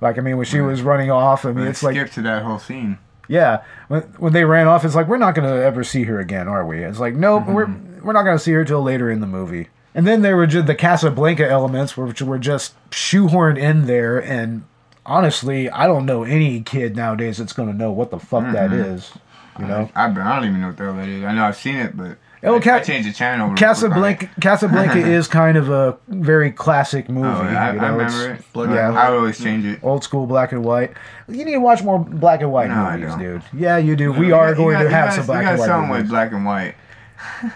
Like, 0.00 0.18
I 0.18 0.20
mean, 0.20 0.36
when 0.36 0.46
she 0.46 0.60
was 0.60 0.82
running 0.82 1.10
off, 1.10 1.44
I 1.44 1.52
mean, 1.52 1.66
it's 1.66 1.82
like, 1.82 1.94
skip 1.94 2.10
to 2.12 2.22
that 2.22 2.42
whole 2.42 2.58
scene. 2.58 2.98
Yeah, 3.28 3.62
when, 3.88 4.02
when 4.18 4.32
they 4.32 4.44
ran 4.44 4.66
off, 4.66 4.84
it's 4.84 4.94
like 4.94 5.08
we're 5.08 5.16
not 5.18 5.34
gonna 5.34 5.56
ever 5.56 5.84
see 5.84 6.04
her 6.04 6.18
again, 6.20 6.48
are 6.48 6.64
we? 6.66 6.82
It's 6.84 6.98
like, 7.00 7.14
nope, 7.14 7.46
we're 7.46 7.68
we're 8.02 8.12
not 8.12 8.24
gonna 8.24 8.38
see 8.38 8.52
her 8.52 8.64
till 8.64 8.82
later 8.82 9.10
in 9.10 9.20
the 9.20 9.26
movie. 9.26 9.68
And 9.94 10.06
then 10.06 10.22
there 10.22 10.36
were 10.36 10.46
just 10.46 10.66
the 10.66 10.74
Casablanca 10.74 11.48
elements, 11.48 11.96
which 11.96 12.20
were 12.20 12.38
just 12.38 12.74
shoehorned 12.90 13.58
in 13.58 13.86
there. 13.86 14.18
And 14.22 14.64
honestly, 15.06 15.70
I 15.70 15.86
don't 15.86 16.04
know 16.06 16.24
any 16.24 16.60
kid 16.62 16.96
nowadays 16.96 17.38
that's 17.38 17.52
gonna 17.52 17.72
know 17.72 17.92
what 17.92 18.10
the 18.10 18.18
fuck 18.18 18.52
that 18.52 18.70
Mhm. 18.70 18.94
is. 18.94 19.12
You 19.58 19.66
know, 19.66 19.88
I, 19.94 20.06
I 20.06 20.08
don't 20.36 20.48
even 20.48 20.60
know 20.60 20.66
what 20.68 20.76
the 20.76 20.84
hell 20.84 20.94
that 20.94 21.08
is. 21.08 21.22
I 21.24 21.32
know 21.32 21.44
I've 21.44 21.56
seen 21.56 21.76
it, 21.76 21.96
but 21.96 22.18
Oh, 22.44 22.56
I, 22.56 22.60
Ca- 22.60 22.74
I 22.76 22.80
changed 22.80 23.08
the 23.08 23.12
channel. 23.12 23.46
real 23.48 23.56
quick 23.56 23.62
on 23.66 23.74
Casablanca. 23.74 24.30
Casablanca 24.40 24.98
is 24.98 25.26
kind 25.28 25.56
of 25.56 25.70
a 25.70 25.96
very 26.08 26.50
classic 26.52 27.08
movie. 27.08 27.26
Oh, 27.28 27.42
yeah, 27.42 27.68
I, 27.68 27.72
you 27.72 27.80
I 27.80 27.88
remember 27.88 28.02
it's- 28.04 28.40
it. 28.40 28.44
But 28.52 28.70
Yeah, 28.70 28.90
I 28.92 29.10
would 29.10 29.16
always 29.18 29.38
change 29.42 29.64
it. 29.64 29.80
old 29.82 30.04
school 30.04 30.26
black 30.26 30.52
and 30.52 30.64
white. 30.64 30.92
You 31.28 31.44
need 31.44 31.52
to 31.52 31.58
watch 31.58 31.82
more 31.82 31.98
black 31.98 32.40
and 32.42 32.52
white 32.52 32.68
No, 32.68 32.90
movies, 32.90 33.14
dude. 33.16 33.42
Yeah, 33.58 33.78
you 33.78 33.96
do. 33.96 34.12
We 34.12 34.28
You 34.28 34.34
are 34.34 34.48
got- 34.52 34.56
going 34.58 34.74
got- 34.76 34.82
to 34.84 34.90
have 34.90 35.08
got- 35.08 35.14
some 35.16 35.26
black 35.26 35.44
and 35.46 35.58
white 35.58 35.66
something 35.66 35.88
movies. 35.88 36.02
with 36.02 36.10
black 36.10 36.32
and 36.32 36.44
white. 36.44 36.74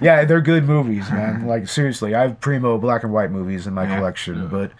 yeah, 0.01 0.25
they're 0.25 0.41
good 0.41 0.65
movies, 0.65 1.11
man. 1.11 1.47
Like 1.47 1.69
seriously, 1.69 2.15
I 2.15 2.23
have 2.23 2.41
primo 2.41 2.79
black 2.79 3.03
and 3.05 3.13
white 3.13 3.31
movies 3.31 3.67
in 3.67 3.75
my 3.75 3.85
Yeah. 3.85 3.97
collection. 3.99 4.49
But 4.49 4.73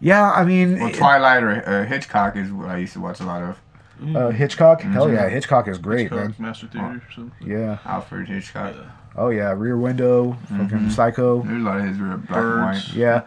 yeah, 0.00 0.30
I 0.30 0.44
mean, 0.44 0.78
Well, 0.80 0.90
Twilight 0.92 1.42
or 1.42 1.62
uh, 1.68 1.84
Hitchcock 1.84 2.36
is 2.36 2.50
what 2.52 2.68
I 2.68 2.78
used 2.78 2.94
to 2.94 3.00
watch 3.00 3.20
a 3.20 3.24
lot 3.24 3.42
of. 3.42 3.58
uh, 4.16 4.30
Hitchcock. 4.30 4.80
Hell 4.80 5.08
Mhm. 5.08 5.14
yeah, 5.14 5.28
Hitchcock 5.28 5.66
is 5.68 5.76
great, 5.78 6.02
Hitchcock, 6.02 6.18
man. 6.20 6.34
Master 6.38 6.68
Theater 6.68 6.86
or 6.86 7.02
something. 7.14 7.48
Yeah, 7.50 7.78
Alfred 7.84 8.28
Hitchcock. 8.28 8.74
Oh 9.18 9.30
yeah, 9.30 9.52
Rear 9.52 9.76
Window, 9.76 10.36
fucking 10.48 10.90
Psycho. 10.90 11.42
There's 11.42 11.60
a 11.60 11.64
lot 11.64 11.80
of 11.80 11.86
his 11.86 11.98
were 11.98 12.16
black 12.16 12.38
and 12.38 12.62
white. 12.62 12.94
Yeah. 12.94 13.22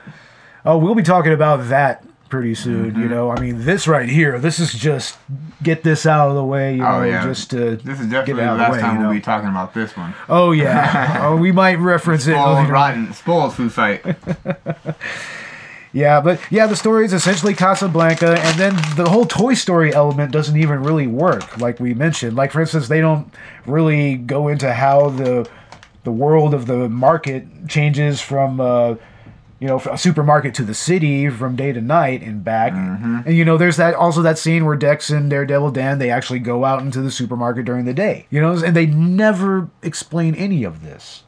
Oh, 0.65 0.77
we'll 0.77 0.95
be 0.95 1.03
talking 1.03 1.33
about 1.33 1.69
that 1.69 2.05
pretty 2.29 2.55
soon. 2.55 2.91
Mm-hmm. 2.91 3.01
You 3.01 3.09
know, 3.09 3.29
I 3.29 3.39
mean, 3.39 3.65
this 3.65 3.87
right 3.87 4.07
here, 4.07 4.39
this 4.39 4.59
is 4.59 4.73
just 4.73 5.17
get 5.61 5.83
this 5.83 6.05
out 6.05 6.29
of 6.29 6.35
the 6.35 6.43
way. 6.43 6.73
You 6.73 6.81
know, 6.81 7.01
oh 7.01 7.03
yeah. 7.03 7.23
just 7.23 7.51
to 7.51 7.75
this 7.75 7.99
is 7.99 8.07
definitely 8.07 8.43
it 8.43 8.47
the 8.47 8.53
last 8.53 8.67
the 8.67 8.77
way. 8.77 8.81
time 8.81 8.97
you 8.97 9.01
we'll 9.03 9.13
be 9.13 9.21
talking 9.21 9.49
about 9.49 9.73
this 9.73 9.95
one. 9.95 10.15
Oh 10.29 10.51
yeah. 10.51 11.19
oh, 11.23 11.35
we 11.35 11.51
might 11.51 11.77
reference 11.77 12.25
it. 12.25 12.33
Spoiled, 12.33 12.69
rotten, 12.69 13.13
spoiled 13.13 13.53
food 13.53 13.71
fight. 13.71 14.03
Yeah, 15.93 16.21
but 16.21 16.39
yeah, 16.49 16.67
the 16.67 16.75
story 16.75 17.03
is 17.03 17.11
essentially 17.11 17.53
Casablanca, 17.53 18.39
and 18.39 18.57
then 18.57 18.75
the 18.95 19.09
whole 19.09 19.25
Toy 19.25 19.55
Story 19.55 19.93
element 19.93 20.31
doesn't 20.31 20.55
even 20.55 20.83
really 20.83 21.07
work, 21.07 21.57
like 21.57 21.81
we 21.81 21.93
mentioned. 21.93 22.37
Like 22.37 22.51
for 22.51 22.61
instance, 22.61 22.87
they 22.87 23.01
don't 23.01 23.31
really 23.65 24.15
go 24.15 24.47
into 24.47 24.71
how 24.71 25.09
the 25.09 25.49
the 26.03 26.11
world 26.11 26.53
of 26.53 26.65
the 26.65 26.89
market 26.89 27.67
changes 27.67 28.21
from 28.21 28.59
uh, 28.59 28.95
you 29.59 29.67
know 29.67 29.79
a 29.79 29.97
supermarket 29.97 30.55
to 30.55 30.63
the 30.63 30.73
city 30.73 31.29
from 31.29 31.55
day 31.55 31.71
to 31.71 31.81
night 31.81 32.23
and 32.23 32.43
back. 32.43 32.73
And 32.73 33.35
you 33.35 33.45
know, 33.45 33.57
there's 33.57 33.77
that 33.77 33.93
also 33.93 34.21
that 34.23 34.37
scene 34.37 34.65
where 34.65 34.75
Dex 34.75 35.09
and 35.09 35.29
Daredevil 35.29 35.71
Dan 35.71 35.99
they 35.99 36.09
actually 36.09 36.39
go 36.39 36.65
out 36.65 36.81
into 36.81 37.01
the 37.01 37.11
supermarket 37.11 37.65
during 37.65 37.85
the 37.85 37.93
day. 37.93 38.25
You 38.29 38.41
know, 38.41 38.51
and 38.51 38.75
they 38.75 38.87
never 38.87 39.69
explain 39.83 40.35
any 40.35 40.63
of 40.63 40.83
this. 40.83 41.23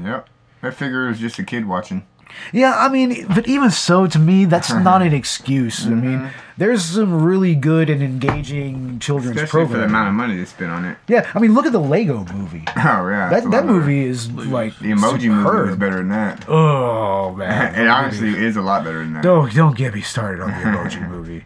yep. 0.00 0.28
I 0.62 0.70
figure 0.70 1.06
it 1.06 1.08
was 1.10 1.18
just 1.18 1.38
a 1.38 1.44
kid 1.44 1.66
watching. 1.66 2.06
Yeah, 2.52 2.74
I 2.76 2.88
mean, 2.88 3.26
but 3.28 3.46
even 3.48 3.70
so, 3.70 4.06
to 4.06 4.18
me, 4.18 4.44
that's 4.44 4.72
not 4.88 5.02
an 5.02 5.12
excuse. 5.12 5.86
I 5.86 5.90
mean, 5.90 6.18
mm-hmm. 6.18 6.38
there's 6.56 6.84
some 6.84 7.22
really 7.22 7.54
good 7.54 7.88
and 7.90 8.02
engaging 8.02 8.98
children's 8.98 9.36
Especially 9.36 9.48
for 9.48 9.58
the 9.60 9.66
programming. 9.86 9.90
amount 9.90 10.08
of 10.08 10.14
money 10.14 10.36
they 10.36 10.44
spent 10.44 10.70
on 10.70 10.84
it. 10.84 10.98
Yeah, 11.08 11.30
I 11.34 11.38
mean, 11.38 11.54
look 11.54 11.66
at 11.66 11.72
the 11.72 11.80
Lego 11.80 12.24
movie. 12.32 12.64
Oh 12.76 13.08
yeah. 13.08 13.28
That 13.30 13.50
that 13.50 13.66
movie 13.66 14.04
is 14.04 14.30
like 14.32 14.78
The 14.78 14.90
emoji 14.90 15.28
movie 15.28 15.28
is 15.28 15.44
superb. 15.44 15.78
better 15.78 15.96
than 15.96 16.08
that. 16.08 16.48
Oh 16.48 17.34
man, 17.34 17.74
it 17.80 17.86
honestly 17.88 18.28
is 18.30 18.56
a 18.56 18.62
lot 18.62 18.84
better 18.84 18.98
than 18.98 19.12
that. 19.14 19.22
Don't 19.22 19.52
don't 19.54 19.76
get 19.76 19.94
me 19.94 20.00
started 20.00 20.42
on 20.42 20.48
the 20.50 20.56
Emoji 20.66 21.08
movie. 21.08 21.44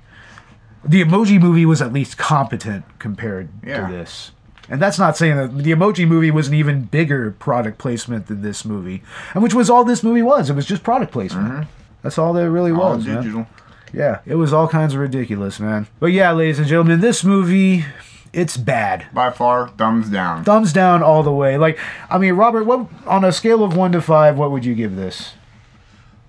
The 0.84 1.02
Emoji 1.02 1.40
movie 1.40 1.64
was 1.66 1.80
at 1.82 1.92
least 1.92 2.16
competent 2.18 2.84
compared 2.98 3.48
Yeah. 3.66 3.86
to 3.86 3.92
this. 3.92 4.32
And 4.68 4.80
that's 4.80 4.98
not 4.98 5.16
saying 5.16 5.36
that 5.36 5.58
the 5.62 5.72
Emoji 5.72 6.08
movie 6.08 6.30
was 6.30 6.48
an 6.48 6.54
even 6.54 6.84
bigger 6.84 7.32
product 7.32 7.76
placement 7.78 8.28
than 8.28 8.40
this 8.42 8.64
movie, 8.64 9.02
and 9.34 9.42
which 9.42 9.52
was 9.54 9.68
all 9.68 9.84
this 9.84 10.02
movie 10.02 10.22
was. 10.22 10.48
It 10.48 10.54
was 10.54 10.64
just 10.66 10.82
product 10.82 11.12
placement. 11.12 11.66
That's 12.02 12.18
all 12.18 12.32
there 12.32 12.50
really 12.50 12.70
Mm-hmm. 12.70 12.80
All 12.80 12.96
was. 12.96 13.06
man. 13.06 13.46
Yeah, 13.92 14.20
it 14.26 14.34
was 14.36 14.52
all 14.52 14.66
kinds 14.66 14.94
of 14.94 15.00
ridiculous, 15.00 15.60
man. 15.60 15.86
But 16.00 16.06
yeah, 16.12 16.32
ladies 16.32 16.58
and 16.58 16.66
gentlemen, 16.66 17.00
this 17.00 17.22
movie, 17.22 17.84
it's 18.32 18.56
bad. 18.56 19.06
By 19.12 19.30
far, 19.30 19.68
thumbs 19.68 20.08
down. 20.10 20.44
Thumbs 20.44 20.72
down 20.72 21.02
all 21.02 21.22
the 21.22 21.30
way. 21.32 21.56
Like, 21.58 21.78
I 22.10 22.18
mean, 22.18 22.34
Robert, 22.34 22.64
what 22.64 22.88
on 23.06 23.22
a 23.24 23.30
scale 23.32 23.62
of 23.62 23.76
one 23.76 23.92
to 23.92 24.00
five, 24.00 24.36
what 24.36 24.50
would 24.50 24.64
you 24.64 24.74
give 24.74 24.96
this? 24.96 25.34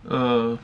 Uh, 0.08 0.58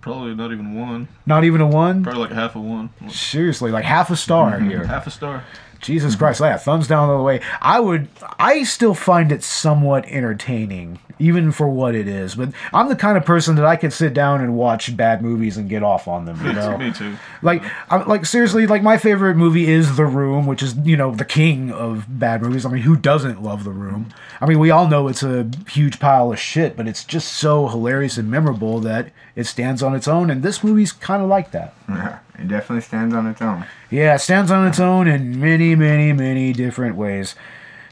probably 0.00 0.34
not 0.34 0.50
even 0.52 0.74
one. 0.74 1.08
Not 1.26 1.44
even 1.44 1.60
a 1.60 1.66
one. 1.66 2.02
Probably 2.02 2.22
like 2.22 2.32
half 2.32 2.56
a 2.56 2.60
one. 2.60 2.90
Seriously, 3.08 3.70
like 3.70 3.84
half 3.84 4.10
a 4.10 4.16
star 4.16 4.58
here. 4.58 4.84
Half 4.86 5.06
a 5.06 5.10
star. 5.10 5.44
Jesus 5.82 6.14
Christ, 6.16 6.40
yeah, 6.40 6.56
thumbs 6.56 6.86
down 6.86 7.08
all 7.10 7.18
the 7.18 7.22
way. 7.24 7.40
I 7.60 7.80
would, 7.80 8.08
I 8.38 8.62
still 8.62 8.94
find 8.94 9.32
it 9.32 9.42
somewhat 9.42 10.04
entertaining, 10.06 11.00
even 11.18 11.50
for 11.50 11.68
what 11.68 11.94
it 11.96 12.06
is. 12.06 12.36
But 12.36 12.50
I'm 12.72 12.88
the 12.88 12.94
kind 12.96 13.18
of 13.18 13.24
person 13.24 13.56
that 13.56 13.64
I 13.64 13.74
could 13.76 13.92
sit 13.92 14.14
down 14.14 14.40
and 14.40 14.54
watch 14.56 14.96
bad 14.96 15.22
movies 15.22 15.56
and 15.56 15.68
get 15.68 15.82
off 15.82 16.06
on 16.06 16.24
them. 16.24 16.44
You 16.46 16.52
know, 16.52 16.78
Me 16.78 16.92
too. 16.92 17.16
like, 17.42 17.62
I'm, 17.90 18.06
like 18.08 18.24
seriously, 18.26 18.66
like 18.66 18.82
my 18.82 18.96
favorite 18.96 19.34
movie 19.36 19.68
is 19.68 19.96
The 19.96 20.04
Room, 20.06 20.46
which 20.46 20.62
is 20.62 20.76
you 20.76 20.96
know 20.96 21.12
the 21.14 21.24
king 21.24 21.72
of 21.72 22.06
bad 22.08 22.42
movies. 22.42 22.64
I 22.64 22.70
mean, 22.70 22.82
who 22.82 22.96
doesn't 22.96 23.42
love 23.42 23.64
The 23.64 23.70
Room? 23.70 24.10
I 24.40 24.46
mean, 24.46 24.60
we 24.60 24.70
all 24.70 24.86
know 24.86 25.08
it's 25.08 25.22
a 25.24 25.50
huge 25.68 25.98
pile 25.98 26.32
of 26.32 26.38
shit, 26.38 26.76
but 26.76 26.86
it's 26.86 27.04
just 27.04 27.32
so 27.32 27.66
hilarious 27.68 28.16
and 28.16 28.30
memorable 28.30 28.78
that 28.80 29.10
it 29.34 29.44
stands 29.44 29.82
on 29.82 29.94
its 29.96 30.06
own. 30.06 30.30
And 30.30 30.42
this 30.44 30.62
movie's 30.62 30.92
kind 30.92 31.22
of 31.22 31.28
like 31.28 31.50
that. 31.52 31.74
Yeah, 31.88 32.18
it 32.38 32.48
definitely 32.48 32.80
stands 32.82 33.14
on 33.14 33.26
its 33.26 33.42
own. 33.42 33.66
Yeah, 33.90 34.14
it 34.14 34.20
stands 34.20 34.50
on 34.50 34.66
its 34.66 34.80
own 34.80 35.06
in 35.08 35.38
many, 35.40 35.74
many, 35.74 36.12
many 36.12 36.52
different 36.52 36.96
ways. 36.96 37.34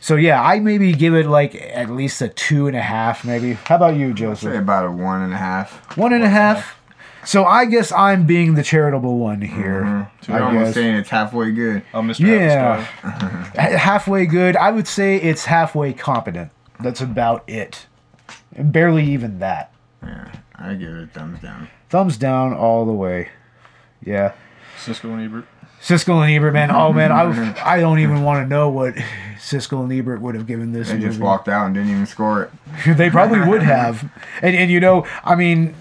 So 0.00 0.16
yeah, 0.16 0.42
I 0.42 0.60
maybe 0.60 0.92
give 0.92 1.14
it 1.14 1.26
like 1.26 1.54
at 1.54 1.90
least 1.90 2.22
a 2.22 2.28
two 2.28 2.66
and 2.66 2.76
a 2.76 2.80
half, 2.80 3.24
maybe. 3.24 3.52
How 3.52 3.76
about 3.76 3.96
you, 3.96 4.14
Joseph? 4.14 4.52
Say 4.52 4.58
about 4.58 4.86
a 4.86 4.90
one 4.90 5.20
and 5.22 5.32
a 5.32 5.36
half. 5.36 5.96
One 5.96 6.12
and 6.14 6.24
a 6.24 6.28
half. 6.28 6.76
So 7.22 7.44
I 7.44 7.66
guess 7.66 7.92
I'm 7.92 8.26
being 8.26 8.54
the 8.54 8.62
charitable 8.62 9.18
one 9.18 9.42
here. 9.42 9.82
Mm-hmm. 9.82 10.24
So 10.24 10.32
you're 10.32 10.42
I 10.42 10.46
almost 10.46 10.64
guess. 10.68 10.74
saying 10.74 10.94
it's 10.96 11.10
halfway 11.10 11.50
good. 11.52 11.82
Oh, 11.92 12.00
Mr. 12.00 12.20
Yeah, 12.20 12.82
Ha- 13.02 13.50
halfway 13.76 14.24
good. 14.24 14.56
I 14.56 14.70
would 14.70 14.88
say 14.88 15.16
it's 15.16 15.44
halfway 15.44 15.92
competent. 15.92 16.50
That's 16.80 17.02
about 17.02 17.44
it. 17.46 17.86
And 18.56 18.72
barely 18.72 19.04
even 19.04 19.38
that. 19.40 19.70
Yeah, 20.02 20.32
I 20.56 20.72
give 20.74 20.88
it 20.88 21.04
a 21.04 21.06
thumbs 21.08 21.40
down. 21.40 21.68
Thumbs 21.90 22.16
down 22.16 22.54
all 22.54 22.86
the 22.86 22.92
way. 22.92 23.28
Yeah. 24.04 24.32
Siskel 24.78 25.12
and 25.12 25.22
Ebert. 25.22 25.44
Siskel 25.82 26.22
and 26.22 26.30
Ebert, 26.32 26.52
man. 26.52 26.70
Oh 26.70 26.92
man, 26.92 27.10
I 27.12 27.54
I 27.76 27.80
don't 27.80 27.98
even 28.00 28.22
want 28.22 28.44
to 28.44 28.48
know 28.48 28.68
what 28.68 28.94
Siskel 29.38 29.82
and 29.82 29.92
Ebert 29.92 30.20
would 30.20 30.34
have 30.34 30.46
given 30.46 30.72
this. 30.72 30.90
They 30.90 30.98
just 30.98 31.20
walked 31.20 31.48
out 31.48 31.66
and 31.66 31.74
didn't 31.74 31.90
even 31.90 32.06
score 32.06 32.42
it. 32.44 32.50
they 32.96 33.10
probably 33.10 33.40
would 33.40 33.62
have. 33.78 34.10
And 34.42 34.54
and 34.56 34.70
you 34.70 34.80
know, 34.80 35.06
I 35.24 35.34
mean, 35.34 35.74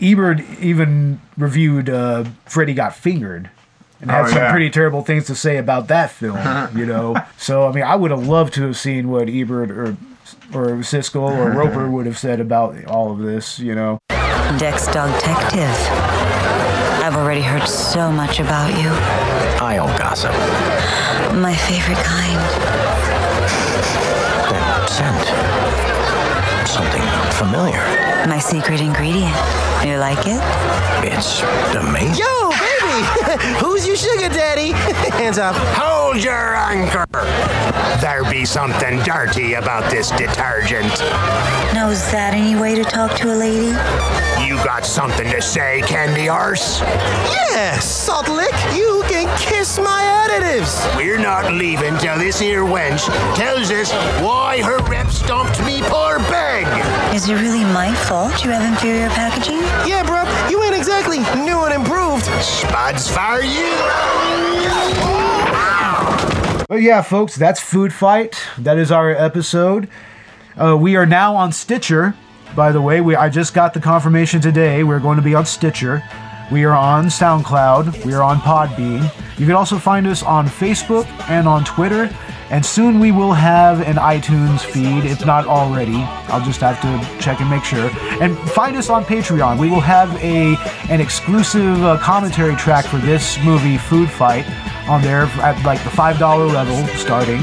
Ebert 0.00 0.40
even 0.60 1.20
reviewed 1.36 1.88
uh, 1.90 2.24
Freddy 2.46 2.74
Got 2.74 2.94
Fingered. 2.94 3.50
And 3.98 4.10
had 4.10 4.26
Oh, 4.26 4.28
some 4.28 4.36
yeah. 4.38 4.50
pretty 4.50 4.68
terrible 4.68 5.02
things 5.02 5.24
to 5.26 5.34
say 5.34 5.56
about 5.56 5.88
that 5.88 6.10
film, 6.10 6.36
you 6.76 6.84
know. 6.84 7.16
So 7.38 7.66
I 7.66 7.72
mean, 7.72 7.84
I 7.84 7.96
would 7.96 8.10
have 8.10 8.28
loved 8.28 8.52
to 8.54 8.62
have 8.64 8.76
seen 8.76 9.08
what 9.08 9.30
Ebert 9.30 9.70
or 9.70 9.96
or 10.52 10.66
Siskel 10.82 11.22
or 11.30 11.50
Roeper 11.50 11.88
would 11.90 12.04
have 12.04 12.18
said 12.18 12.38
about 12.40 12.84
all 12.84 13.10
of 13.10 13.18
this, 13.20 13.58
you 13.58 13.74
know. 13.74 13.98
Dex 14.58 14.86
Dogtective. 14.88 16.25
I've 17.06 17.14
already 17.14 17.40
heard 17.40 17.68
so 17.68 18.10
much 18.10 18.40
about 18.40 18.76
you. 18.82 18.88
I'll 19.64 19.96
gossip. 19.96 20.32
My 21.40 21.54
favorite 21.54 21.98
kind. 21.98 22.40
That 24.50 24.88
scent. 24.90 26.66
Something 26.66 27.02
familiar. 27.38 27.78
My 28.26 28.40
secret 28.40 28.80
ingredient. 28.80 29.65
You 29.84 29.98
like 29.98 30.26
it? 30.26 30.40
It's 31.04 31.42
amazing. 31.74 32.14
Yo, 32.16 32.50
baby! 32.50 33.56
Who's 33.60 33.86
your 33.86 33.96
sugar 33.96 34.28
daddy? 34.28 34.72
Hands 35.16 35.38
up. 35.38 35.54
Hold 35.76 36.22
your 36.22 36.56
anchor. 36.56 37.06
There 38.00 38.28
be 38.30 38.44
something 38.44 38.98
dirty 39.02 39.54
about 39.54 39.90
this 39.90 40.10
detergent. 40.10 40.88
Now, 41.72 41.88
is 41.90 42.10
that 42.10 42.32
any 42.34 42.60
way 42.60 42.74
to 42.74 42.84
talk 42.84 43.14
to 43.18 43.32
a 43.32 43.36
lady? 43.36 43.76
You 44.46 44.56
got 44.64 44.84
something 44.84 45.30
to 45.30 45.42
say, 45.42 45.82
Candy 45.86 46.28
Arse? 46.28 46.80
Yeah, 46.80 47.78
Salt 47.78 48.28
Lick, 48.28 48.54
you 48.74 49.04
can 49.08 49.26
kiss 49.38 49.78
my 49.78 50.26
additives. 50.28 50.96
We're 50.96 51.18
not 51.18 51.52
leaving 51.52 51.96
till 51.98 52.18
this 52.18 52.38
here 52.38 52.62
wench 52.62 53.06
tells 53.36 53.70
us 53.70 53.92
why 54.22 54.62
her 54.62 54.78
rep 54.90 55.10
stomped 55.10 55.60
me 55.64 55.80
poor 55.82 56.18
bag. 56.30 56.66
Is 57.16 57.30
it 57.30 57.34
really 57.36 57.64
my 57.64 57.94
fault 57.94 58.44
you 58.44 58.50
have 58.50 58.70
inferior 58.70 59.08
packaging? 59.08 59.56
Yeah, 59.88 60.04
bro, 60.04 60.24
you 60.50 60.62
ain't 60.62 60.76
exactly 60.76 61.20
new 61.46 61.64
and 61.64 61.72
improved. 61.72 62.26
Spuds 62.42 63.08
for 63.08 63.40
you. 63.40 63.72
But 66.68 66.82
yeah, 66.82 67.00
folks, 67.00 67.34
that's 67.34 67.58
Food 67.58 67.94
Fight. 67.94 68.38
That 68.58 68.76
is 68.76 68.92
our 68.92 69.12
episode. 69.12 69.88
Uh, 70.60 70.76
we 70.76 70.94
are 70.96 71.06
now 71.06 71.34
on 71.34 71.52
Stitcher. 71.52 72.14
By 72.54 72.70
the 72.70 72.82
way, 72.82 73.00
we 73.00 73.16
I 73.16 73.30
just 73.30 73.54
got 73.54 73.72
the 73.72 73.80
confirmation 73.80 74.42
today. 74.42 74.84
We're 74.84 75.00
going 75.00 75.16
to 75.16 75.22
be 75.22 75.34
on 75.34 75.46
Stitcher. 75.46 76.02
We 76.50 76.64
are 76.64 76.74
on 76.74 77.06
SoundCloud. 77.06 78.04
We 78.04 78.14
are 78.14 78.22
on 78.22 78.38
Podbean. 78.38 79.02
You 79.36 79.46
can 79.46 79.56
also 79.56 79.78
find 79.78 80.06
us 80.06 80.22
on 80.22 80.46
Facebook 80.46 81.06
and 81.28 81.48
on 81.48 81.64
Twitter. 81.64 82.08
And 82.50 82.64
soon 82.64 83.00
we 83.00 83.10
will 83.10 83.32
have 83.32 83.80
an 83.80 83.96
iTunes 83.96 84.60
feed, 84.60 85.04
if 85.04 85.26
not 85.26 85.46
already. 85.46 85.96
I'll 86.28 86.44
just 86.44 86.60
have 86.60 86.80
to 86.82 87.20
check 87.20 87.40
and 87.40 87.50
make 87.50 87.64
sure. 87.64 87.90
And 88.22 88.38
find 88.50 88.76
us 88.76 88.88
on 88.88 89.04
Patreon. 89.04 89.58
We 89.58 89.68
will 89.68 89.80
have 89.80 90.14
a 90.22 90.54
an 90.88 91.00
exclusive 91.00 91.82
uh, 91.82 91.98
commentary 91.98 92.54
track 92.54 92.84
for 92.84 92.98
this 92.98 93.42
movie, 93.42 93.76
Food 93.76 94.08
Fight, 94.08 94.48
on 94.88 95.02
there 95.02 95.22
at 95.42 95.60
like 95.64 95.82
the 95.82 95.90
five 95.90 96.20
dollar 96.20 96.46
level 96.46 96.86
starting. 96.96 97.42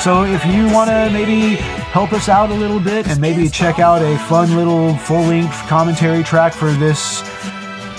So 0.00 0.24
if 0.24 0.46
you 0.46 0.72
want 0.72 0.88
to 0.88 1.10
maybe 1.12 1.56
help 1.90 2.12
us 2.14 2.28
out 2.30 2.50
a 2.50 2.54
little 2.54 2.80
bit 2.80 3.08
and 3.08 3.20
maybe 3.20 3.48
check 3.48 3.78
out 3.78 4.00
a 4.00 4.16
fun 4.20 4.56
little 4.56 4.96
full 4.96 5.22
length 5.22 5.58
commentary 5.66 6.22
track 6.22 6.54
for 6.54 6.70
this, 6.70 7.20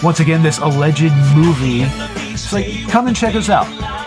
once 0.03 0.19
again, 0.19 0.41
this 0.41 0.59
alleged 0.59 1.11
movie, 1.35 1.81
it's 2.31 2.53
like 2.53 2.87
come 2.89 3.07
and 3.07 3.15
check 3.15 3.35
us 3.35 3.49
out. 3.49 3.98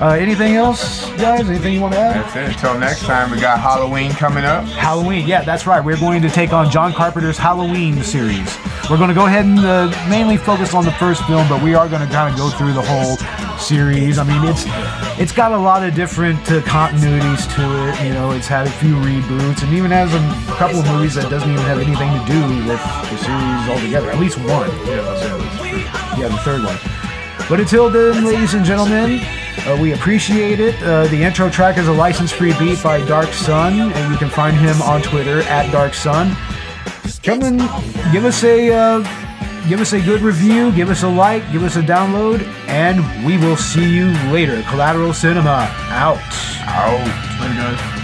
Uh, 0.00 0.10
anything 0.10 0.54
else, 0.54 1.10
guys? 1.16 1.48
Anything 1.50 1.74
you 1.74 1.80
want 1.80 1.92
to 1.94 1.98
add? 1.98 2.24
That's 2.24 2.36
it. 2.36 2.54
Until 2.54 2.78
next 2.78 3.02
time, 3.02 3.32
we 3.32 3.40
got 3.40 3.58
Halloween 3.58 4.12
coming 4.12 4.44
up. 4.44 4.64
Halloween, 4.64 5.26
yeah, 5.26 5.42
that's 5.42 5.66
right. 5.66 5.84
We're 5.84 5.98
going 5.98 6.22
to 6.22 6.30
take 6.30 6.52
on 6.52 6.70
John 6.70 6.92
Carpenter's 6.92 7.36
Halloween 7.36 8.00
series. 8.04 8.56
We're 8.88 8.96
going 8.96 9.08
to 9.08 9.14
go 9.14 9.26
ahead 9.26 9.44
and 9.44 9.58
uh, 9.58 9.88
mainly 10.08 10.36
focus 10.36 10.72
on 10.72 10.84
the 10.84 10.92
first 10.92 11.24
film, 11.24 11.48
but 11.48 11.60
we 11.64 11.74
are 11.74 11.88
going 11.88 12.06
to 12.06 12.12
kind 12.14 12.32
of 12.32 12.38
go 12.38 12.48
through 12.48 12.74
the 12.74 12.82
whole 12.82 13.16
series. 13.58 14.18
I 14.18 14.22
mean, 14.24 14.44
it's 14.44 14.62
it's 15.18 15.32
got 15.32 15.50
a 15.50 15.58
lot 15.58 15.82
of 15.82 15.96
different 15.96 16.38
uh, 16.48 16.60
continuities 16.60 17.52
to 17.56 17.88
it. 17.88 18.06
You 18.06 18.14
know, 18.14 18.30
it's 18.30 18.46
had 18.46 18.68
a 18.68 18.70
few 18.70 18.94
reboots, 18.94 19.64
and 19.64 19.72
even 19.74 19.90
has 19.90 20.14
a 20.14 20.52
couple 20.54 20.78
of 20.78 20.86
movies 20.86 21.16
that 21.16 21.28
doesn't 21.28 21.50
even 21.50 21.64
have 21.64 21.80
anything 21.80 22.08
to 22.14 22.24
do 22.24 22.40
with 22.70 22.80
the 23.10 23.18
series 23.18 23.68
altogether. 23.68 24.12
At 24.12 24.20
least 24.20 24.38
one. 24.38 24.70
Yeah, 24.86 26.16
yeah 26.16 26.28
the 26.28 26.38
third 26.46 26.62
one. 26.62 26.78
But 27.48 27.58
until 27.58 27.90
then, 27.90 28.24
ladies 28.24 28.54
and 28.54 28.64
gentlemen, 28.64 29.20
uh, 29.66 29.78
we 29.80 29.92
appreciate 29.92 30.60
it. 30.60 30.74
Uh, 30.82 31.06
the 31.08 31.22
intro 31.22 31.50
track 31.50 31.78
is 31.78 31.88
a 31.88 31.92
license-free 31.92 32.58
beat 32.58 32.82
by 32.82 33.04
Dark 33.06 33.32
Sun, 33.32 33.80
and 33.92 34.12
you 34.12 34.18
can 34.18 34.30
find 34.30 34.56
him 34.56 34.80
on 34.82 35.02
Twitter 35.02 35.40
at 35.42 35.70
Dark 35.72 35.94
Sun. 35.94 36.36
Come 37.22 37.42
and 37.42 37.58
give 38.12 38.24
us 38.24 38.44
a 38.44 38.72
uh, 38.72 38.98
give 39.68 39.80
us 39.80 39.92
a 39.92 40.00
good 40.00 40.22
review, 40.22 40.72
give 40.72 40.90
us 40.90 41.02
a 41.02 41.08
like, 41.08 41.50
give 41.52 41.62
us 41.62 41.76
a 41.76 41.82
download, 41.82 42.42
and 42.68 43.26
we 43.26 43.36
will 43.36 43.56
see 43.56 43.88
you 43.88 44.06
later. 44.32 44.62
Collateral 44.70 45.12
Cinema 45.12 45.68
out. 45.90 46.18
Out. 46.62 47.40
Later, 47.40 47.54
guys. 47.54 47.97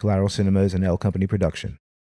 Collateral 0.00 0.30
Cinemas 0.30 0.72
and 0.72 0.82
L 0.82 0.96
Company 0.96 1.26
production. 1.26 1.78